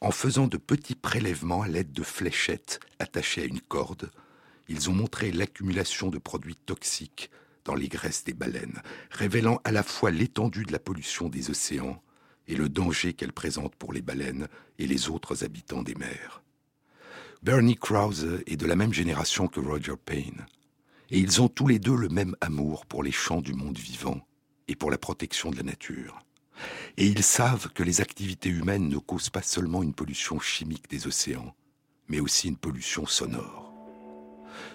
En 0.00 0.10
faisant 0.10 0.48
de 0.48 0.56
petits 0.56 0.96
prélèvements 0.96 1.62
à 1.62 1.68
l'aide 1.68 1.92
de 1.92 2.02
fléchettes 2.02 2.80
attachées 2.98 3.42
à 3.42 3.46
une 3.46 3.60
corde, 3.60 4.10
ils 4.68 4.90
ont 4.90 4.94
montré 4.94 5.30
l'accumulation 5.30 6.08
de 6.08 6.18
produits 6.18 6.56
toxiques 6.56 7.30
dans 7.64 7.74
les 7.74 7.88
graisses 7.88 8.24
des 8.24 8.34
baleines, 8.34 8.82
révélant 9.10 9.60
à 9.64 9.72
la 9.72 9.82
fois 9.82 10.10
l'étendue 10.10 10.64
de 10.64 10.72
la 10.72 10.78
pollution 10.78 11.28
des 11.28 11.50
océans 11.50 12.02
et 12.46 12.56
le 12.56 12.68
danger 12.68 13.14
qu'elle 13.14 13.32
présente 13.32 13.74
pour 13.76 13.92
les 13.92 14.02
baleines 14.02 14.48
et 14.78 14.86
les 14.86 15.08
autres 15.08 15.44
habitants 15.44 15.82
des 15.82 15.94
mers. 15.94 16.42
Bernie 17.42 17.76
Krause 17.76 18.42
est 18.46 18.56
de 18.56 18.66
la 18.66 18.76
même 18.76 18.92
génération 18.92 19.48
que 19.48 19.60
Roger 19.60 19.96
Payne, 20.02 20.46
et 21.14 21.18
ils 21.18 21.40
ont 21.40 21.46
tous 21.46 21.68
les 21.68 21.78
deux 21.78 21.94
le 21.94 22.08
même 22.08 22.34
amour 22.40 22.86
pour 22.86 23.04
les 23.04 23.12
champs 23.12 23.40
du 23.40 23.54
monde 23.54 23.78
vivant 23.78 24.20
et 24.66 24.74
pour 24.74 24.90
la 24.90 24.98
protection 24.98 25.52
de 25.52 25.56
la 25.56 25.62
nature. 25.62 26.18
Et 26.96 27.06
ils 27.06 27.22
savent 27.22 27.68
que 27.72 27.84
les 27.84 28.00
activités 28.00 28.48
humaines 28.48 28.88
ne 28.88 28.98
causent 28.98 29.30
pas 29.30 29.40
seulement 29.40 29.84
une 29.84 29.94
pollution 29.94 30.40
chimique 30.40 30.90
des 30.90 31.06
océans, 31.06 31.54
mais 32.08 32.18
aussi 32.18 32.48
une 32.48 32.56
pollution 32.56 33.06
sonore. 33.06 33.72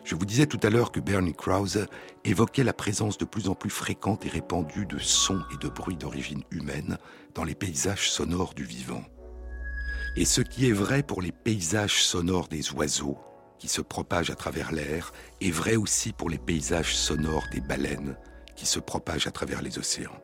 Je 0.06 0.16
vous 0.16 0.26
disais 0.26 0.46
tout 0.46 0.60
à 0.64 0.70
l'heure 0.70 0.94
que 0.94 1.02
Bernie 1.02 1.34
Krause 1.34 1.88
évoquait 2.24 2.64
la 2.64 2.72
présence 2.72 3.18
de 3.18 3.26
plus 3.26 3.50
en 3.50 3.54
plus 3.54 3.70
fréquente 3.70 4.26
et 4.26 4.30
répandue 4.30 4.86
de 4.86 4.98
sons 4.98 5.44
et 5.54 5.58
de 5.58 5.68
bruits 5.68 5.98
d'origine 5.98 6.44
humaine 6.52 7.00
dans 7.36 7.44
les 7.44 7.56
paysages 7.56 8.10
sonores 8.10 8.54
du 8.54 8.64
vivant. 8.64 9.04
Et 10.16 10.24
ce 10.24 10.40
qui 10.40 10.70
est 10.70 10.74
vrai 10.74 11.04
pour 11.04 11.22
les 11.22 11.34
paysages 11.34 12.02
sonores 12.02 12.48
des 12.48 12.72
oiseaux, 12.72 13.18
qui 13.60 13.68
se 13.68 13.82
propagent 13.82 14.32
à 14.32 14.36
travers 14.36 14.72
l'air, 14.72 15.12
est 15.42 15.52
vrai 15.52 15.76
aussi 15.76 16.14
pour 16.14 16.30
les 16.30 16.38
paysages 16.38 16.96
sonores 16.96 17.48
des 17.52 17.62
baleines, 17.62 18.18
qui 18.56 18.66
se 18.66 18.80
propagent 18.80 19.28
à 19.28 19.32
travers 19.32 19.62
les 19.62 19.78
océans. 19.78 20.20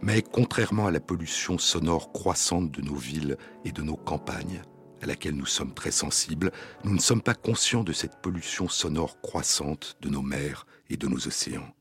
Mais 0.00 0.22
contrairement 0.22 0.86
à 0.86 0.90
la 0.90 1.00
pollution 1.00 1.58
sonore 1.58 2.12
croissante 2.12 2.70
de 2.70 2.82
nos 2.82 2.94
villes 2.94 3.38
et 3.64 3.72
de 3.72 3.82
nos 3.82 3.96
campagnes, 3.96 4.62
à 5.02 5.06
laquelle 5.06 5.34
nous 5.34 5.46
sommes 5.46 5.74
très 5.74 5.90
sensibles, 5.90 6.52
nous 6.84 6.94
ne 6.94 7.00
sommes 7.00 7.22
pas 7.22 7.34
conscients 7.34 7.84
de 7.84 7.92
cette 7.92 8.20
pollution 8.20 8.68
sonore 8.68 9.20
croissante 9.20 9.96
de 10.00 10.08
nos 10.08 10.22
mers 10.22 10.66
et 10.90 10.96
de 10.96 11.08
nos 11.08 11.26
océans. 11.26 11.74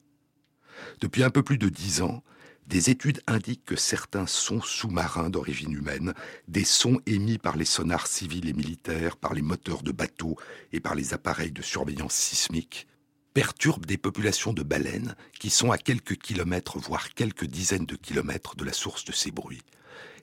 Depuis 1.02 1.24
un 1.24 1.30
peu 1.30 1.44
plus 1.44 1.58
de 1.58 1.70
dix 1.70 2.02
ans, 2.02 2.24
des 2.68 2.90
études 2.90 3.22
indiquent 3.28 3.66
que 3.66 3.76
certains 3.76 4.28
sons 4.28 4.62
sous-marins 4.62 5.30
d'origine 5.30 5.74
humaine, 5.74 6.14
des 6.48 6.64
sons 6.64 7.00
émis 7.06 7.38
par 7.38 7.58
les 7.58 7.66
sonars 7.66 8.08
civils 8.08 8.48
et 8.48 8.54
militaires, 8.54 9.18
par 9.18 9.34
les 9.34 9.42
moteurs 9.42 9.84
de 9.84 9.92
bateaux 9.92 10.38
et 10.72 10.80
par 10.80 10.96
les 10.96 11.14
appareils 11.14 11.52
de 11.52 11.62
surveillance 11.62 12.14
sismique, 12.14 12.88
perturbent 13.34 13.86
des 13.86 13.98
populations 13.98 14.54
de 14.54 14.64
baleines 14.64 15.16
qui 15.40 15.50
sont 15.50 15.72
à 15.72 15.78
quelques 15.78 16.16
kilomètres, 16.16 16.80
voire 16.80 17.14
quelques 17.14 17.46
dizaines 17.46 17.86
de 17.86 17.96
kilomètres 17.96 18.56
de 18.56 18.64
la 18.64 18.74
source 18.74 19.06
de 19.06 19.12
ces 19.12 19.32
bruits. 19.32 19.64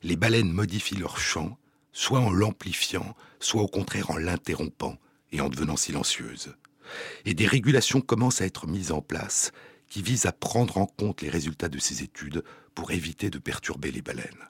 Les 0.03 0.17
baleines 0.17 0.53
modifient 0.53 0.97
leur 0.97 1.19
chant, 1.19 1.59
soit 1.93 2.21
en 2.21 2.31
l'amplifiant, 2.31 3.15
soit 3.39 3.63
au 3.63 3.69
contraire 3.69 4.11
en 4.11 4.17
l'interrompant 4.17 4.97
et 5.33 5.41
en 5.41 5.49
devenant 5.49 5.77
silencieuses. 5.77 6.55
Et 7.25 7.35
des 7.35 7.47
régulations 7.47 8.01
commencent 8.01 8.41
à 8.41 8.47
être 8.47 8.67
mises 8.67 8.93
en 8.93 9.03
place 9.03 9.53
qui 9.91 10.03
visent 10.03 10.27
à 10.27 10.33
prendre 10.33 10.79
en 10.79 10.87
compte 10.87 11.21
les 11.21 11.29
résultats 11.29 11.69
de 11.69 11.79
ces 11.79 12.03
études 12.03 12.43
pour 12.75 12.93
éviter 12.93 13.29
de 13.29 13.39
perturber 13.39 13.91
les 13.91 14.01
baleines. 14.01 14.49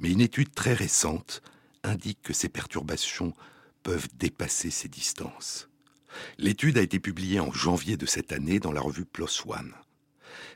Mais 0.00 0.10
une 0.10 0.20
étude 0.20 0.54
très 0.54 0.72
récente 0.72 1.42
indique 1.82 2.22
que 2.22 2.32
ces 2.32 2.48
perturbations 2.48 3.34
peuvent 3.82 4.08
dépasser 4.16 4.70
ces 4.70 4.88
distances. 4.88 5.68
L'étude 6.38 6.78
a 6.78 6.82
été 6.82 7.00
publiée 7.00 7.40
en 7.40 7.52
janvier 7.52 7.96
de 7.96 8.06
cette 8.06 8.32
année 8.32 8.60
dans 8.60 8.72
la 8.72 8.80
revue 8.80 9.04
PLOS 9.04 9.44
ONE. 9.46 9.74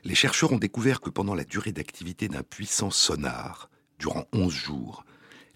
Les 0.05 0.15
chercheurs 0.15 0.53
ont 0.53 0.57
découvert 0.57 1.01
que 1.01 1.09
pendant 1.09 1.35
la 1.35 1.43
durée 1.43 1.73
d'activité 1.73 2.29
d'un 2.29 2.43
puissant 2.43 2.89
sonar, 2.89 3.69
durant 3.99 4.25
11 4.33 4.51
jours, 4.51 5.05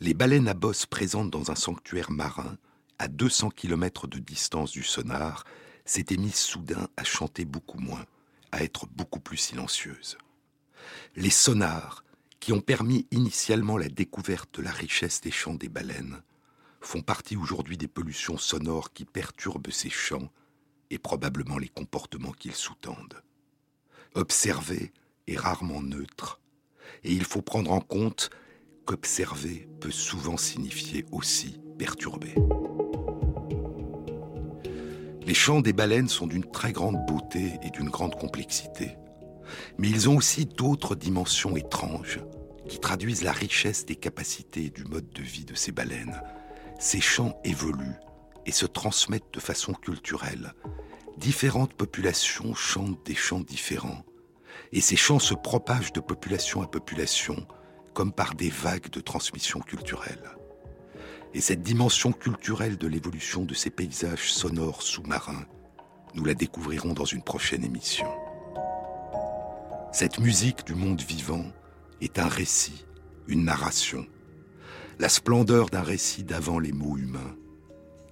les 0.02 0.14
baleines 0.14 0.50
à 0.50 0.54
bosse 0.54 0.86
présentes 0.86 1.32
dans 1.32 1.50
un 1.50 1.56
sanctuaire 1.56 2.12
marin, 2.12 2.58
à 3.00 3.08
200 3.08 3.52
km 3.52 4.08
de 4.08 4.20
distance 4.20 4.72
du 4.72 4.84
sonar, 4.84 5.46
s'étaient 5.86 6.18
mises 6.18 6.36
soudain 6.36 6.88
à 6.98 7.04
chanter 7.04 7.46
beaucoup 7.46 7.80
moins, 7.80 8.06
à 8.54 8.64
être 8.64 8.86
beaucoup 8.86 9.20
plus 9.20 9.38
silencieuses. 9.38 10.18
Les 11.16 11.32
sonars, 11.32 12.06
qui 12.40 12.54
ont 12.54 12.62
permis 12.62 13.08
initialement 13.10 13.78
la 13.78 13.90
découverte 13.90 14.60
de 14.60 14.62
la 14.62 14.72
richesse 14.72 15.22
des 15.22 15.32
chants 15.32 15.56
des 15.56 15.70
baleines, 15.70 16.22
font 16.80 17.02
partie 17.02 17.36
aujourd'hui 17.36 17.78
des 17.78 17.88
pollutions 17.88 18.38
sonores 18.38 18.94
qui 18.94 19.06
perturbent 19.06 19.72
ces 19.72 19.90
chants 19.90 20.30
et 20.92 21.00
probablement 21.00 21.58
les 21.58 21.68
comportements 21.68 22.32
qu'ils 22.32 22.54
sous-tendent. 22.54 23.24
Observer 24.14 24.94
est 25.28 25.38
rarement 25.38 25.82
neutre, 25.82 26.40
et 27.04 27.12
il 27.12 27.26
faut 27.26 27.42
prendre 27.42 27.72
en 27.72 27.82
compte 27.82 28.30
qu'observer 28.86 29.68
peut 29.80 29.90
souvent 29.90 30.38
signifier 30.38 31.06
aussi 31.12 31.60
perturber. 31.80 32.36
Les 35.34 35.40
chants 35.40 35.62
des 35.62 35.74
baleines 35.74 36.10
sont 36.10 36.28
d'une 36.28 36.46
très 36.46 36.72
grande 36.72 37.08
beauté 37.08 37.54
et 37.64 37.72
d'une 37.72 37.90
grande 37.90 38.14
complexité, 38.14 38.98
mais 39.80 39.90
ils 39.90 40.08
ont 40.08 40.16
aussi 40.16 40.46
d'autres 40.46 40.94
dimensions 40.94 41.58
étranges 41.58 42.20
qui 42.70 42.78
traduisent 42.80 43.24
la 43.24 43.32
richesse 43.32 43.84
des 43.84 43.96
capacités 43.96 44.66
et 44.66 44.70
du 44.70 44.84
mode 44.84 45.10
de 45.10 45.24
vie 45.24 45.44
de 45.44 45.56
ces 45.56 45.72
baleines, 45.72 46.22
ces 46.78 47.02
chants 47.02 47.36
évoluent 47.44 47.98
et 48.46 48.52
se 48.52 48.68
transmettent 48.68 49.34
de 49.34 49.40
façon 49.40 49.74
culturelle. 49.74 50.54
Différentes 51.18 51.74
populations 51.74 52.54
chantent 52.54 53.04
des 53.04 53.16
chants 53.16 53.42
différents, 53.42 54.06
et 54.72 54.82
ces 54.82 54.96
chants 54.96 55.18
se 55.18 55.34
propagent 55.34 55.94
de 55.94 56.00
population 56.00 56.62
à 56.62 56.68
population, 56.68 57.48
comme 57.96 58.14
par 58.14 58.36
des 58.36 58.52
vagues 58.52 58.92
de 58.92 59.02
transmission 59.02 59.62
culturelle. 59.62 60.38
Et 61.34 61.42
cette 61.42 61.64
dimension 61.64 62.12
culturelle 62.12 62.78
de 62.78 62.88
l'évolution 62.88 63.44
de 63.44 63.54
ces 63.54 63.72
paysages 63.72 64.32
sonores 64.32 64.84
sous-marins, 64.84 65.46
nous 66.14 66.26
la 66.26 66.36
découvrirons 66.36 66.94
dans 66.94 67.06
une 67.06 67.24
prochaine 67.24 67.64
émission. 67.64 68.08
Cette 69.92 70.20
musique 70.20 70.66
du 70.66 70.76
monde 70.76 71.02
vivant 71.02 71.46
est 72.02 72.20
un 72.20 72.28
récit, 72.28 72.86
une 73.28 73.46
narration, 73.46 74.06
la 75.00 75.10
splendeur 75.10 75.70
d'un 75.70 75.82
récit 75.82 76.24
d'avant 76.24 76.60
les 76.60 76.72
mots 76.72 76.98
humains, 76.98 77.36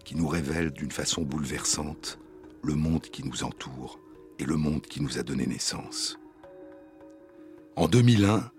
qui 0.03 0.15
nous 0.15 0.27
révèle 0.27 0.71
d'une 0.71 0.91
façon 0.91 1.21
bouleversante 1.21 2.19
le 2.63 2.75
monde 2.75 3.03
qui 3.03 3.23
nous 3.23 3.43
entoure 3.43 3.99
et 4.39 4.45
le 4.45 4.55
monde 4.55 4.81
qui 4.81 5.01
nous 5.01 5.19
a 5.19 5.23
donné 5.23 5.45
naissance. 5.45 6.19
En 7.75 7.87
2001, 7.87 8.51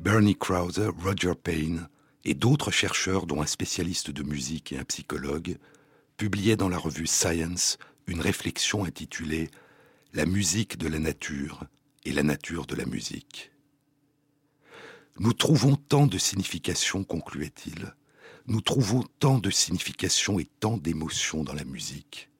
Bernie 0.00 0.36
Krause, 0.36 0.82
Roger 1.02 1.34
Payne 1.34 1.88
et 2.24 2.34
d'autres 2.34 2.70
chercheurs, 2.70 3.26
dont 3.26 3.42
un 3.42 3.46
spécialiste 3.46 4.10
de 4.10 4.22
musique 4.22 4.72
et 4.72 4.78
un 4.78 4.84
psychologue, 4.84 5.58
publiaient 6.16 6.56
dans 6.56 6.68
la 6.68 6.78
revue 6.78 7.06
Science 7.06 7.78
une 8.06 8.20
réflexion 8.20 8.84
intitulée 8.84 9.50
La 10.12 10.26
musique 10.26 10.78
de 10.78 10.88
la 10.88 10.98
nature 10.98 11.64
et 12.04 12.12
la 12.12 12.22
nature 12.22 12.66
de 12.66 12.74
la 12.74 12.84
musique. 12.84 13.50
Nous 15.18 15.32
trouvons 15.32 15.76
tant 15.76 16.06
de 16.06 16.18
significations, 16.18 17.04
concluait-il, 17.04 17.94
nous 18.46 18.60
trouvons 18.60 19.04
tant 19.18 19.38
de 19.38 19.50
significations 19.50 20.38
et 20.38 20.48
tant 20.60 20.76
d'émotions 20.76 21.44
dans 21.44 21.52
la 21.52 21.64
musique, 21.64 22.30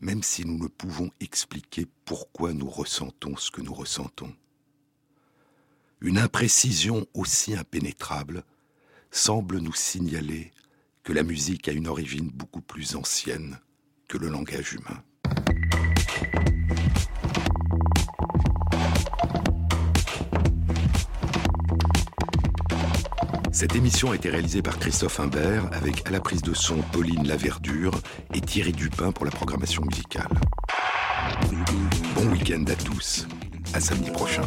même 0.00 0.22
si 0.22 0.44
nous 0.44 0.58
ne 0.58 0.68
pouvons 0.68 1.10
expliquer 1.20 1.86
pourquoi 2.04 2.52
nous 2.52 2.68
ressentons 2.68 3.36
ce 3.36 3.50
que 3.50 3.62
nous 3.62 3.72
ressentons. 3.72 4.34
Une 6.00 6.18
imprécision 6.18 7.06
aussi 7.14 7.54
impénétrable 7.54 8.44
semble 9.10 9.58
nous 9.58 9.74
signaler 9.74 10.52
que 11.02 11.12
la 11.12 11.22
musique 11.22 11.68
a 11.68 11.72
une 11.72 11.88
origine 11.88 12.30
beaucoup 12.30 12.60
plus 12.60 12.94
ancienne 12.94 13.58
que 14.08 14.18
le 14.18 14.28
langage 14.28 14.74
humain. 14.74 15.02
Cette 23.52 23.76
émission 23.76 24.12
a 24.12 24.14
été 24.14 24.30
réalisée 24.30 24.62
par 24.62 24.78
Christophe 24.78 25.20
Imbert 25.20 25.68
avec 25.72 26.06
à 26.06 26.10
la 26.10 26.20
prise 26.20 26.40
de 26.40 26.54
son 26.54 26.80
Pauline 26.92 27.26
Laverdure 27.26 27.92
et 28.32 28.40
Thierry 28.40 28.72
Dupin 28.72 29.12
pour 29.12 29.24
la 29.24 29.30
programmation 29.30 29.82
musicale. 29.84 30.30
Bon 32.14 32.26
week-end 32.30 32.64
à 32.68 32.76
tous. 32.76 33.26
À 33.74 33.80
samedi 33.80 34.10
prochain. 34.10 34.42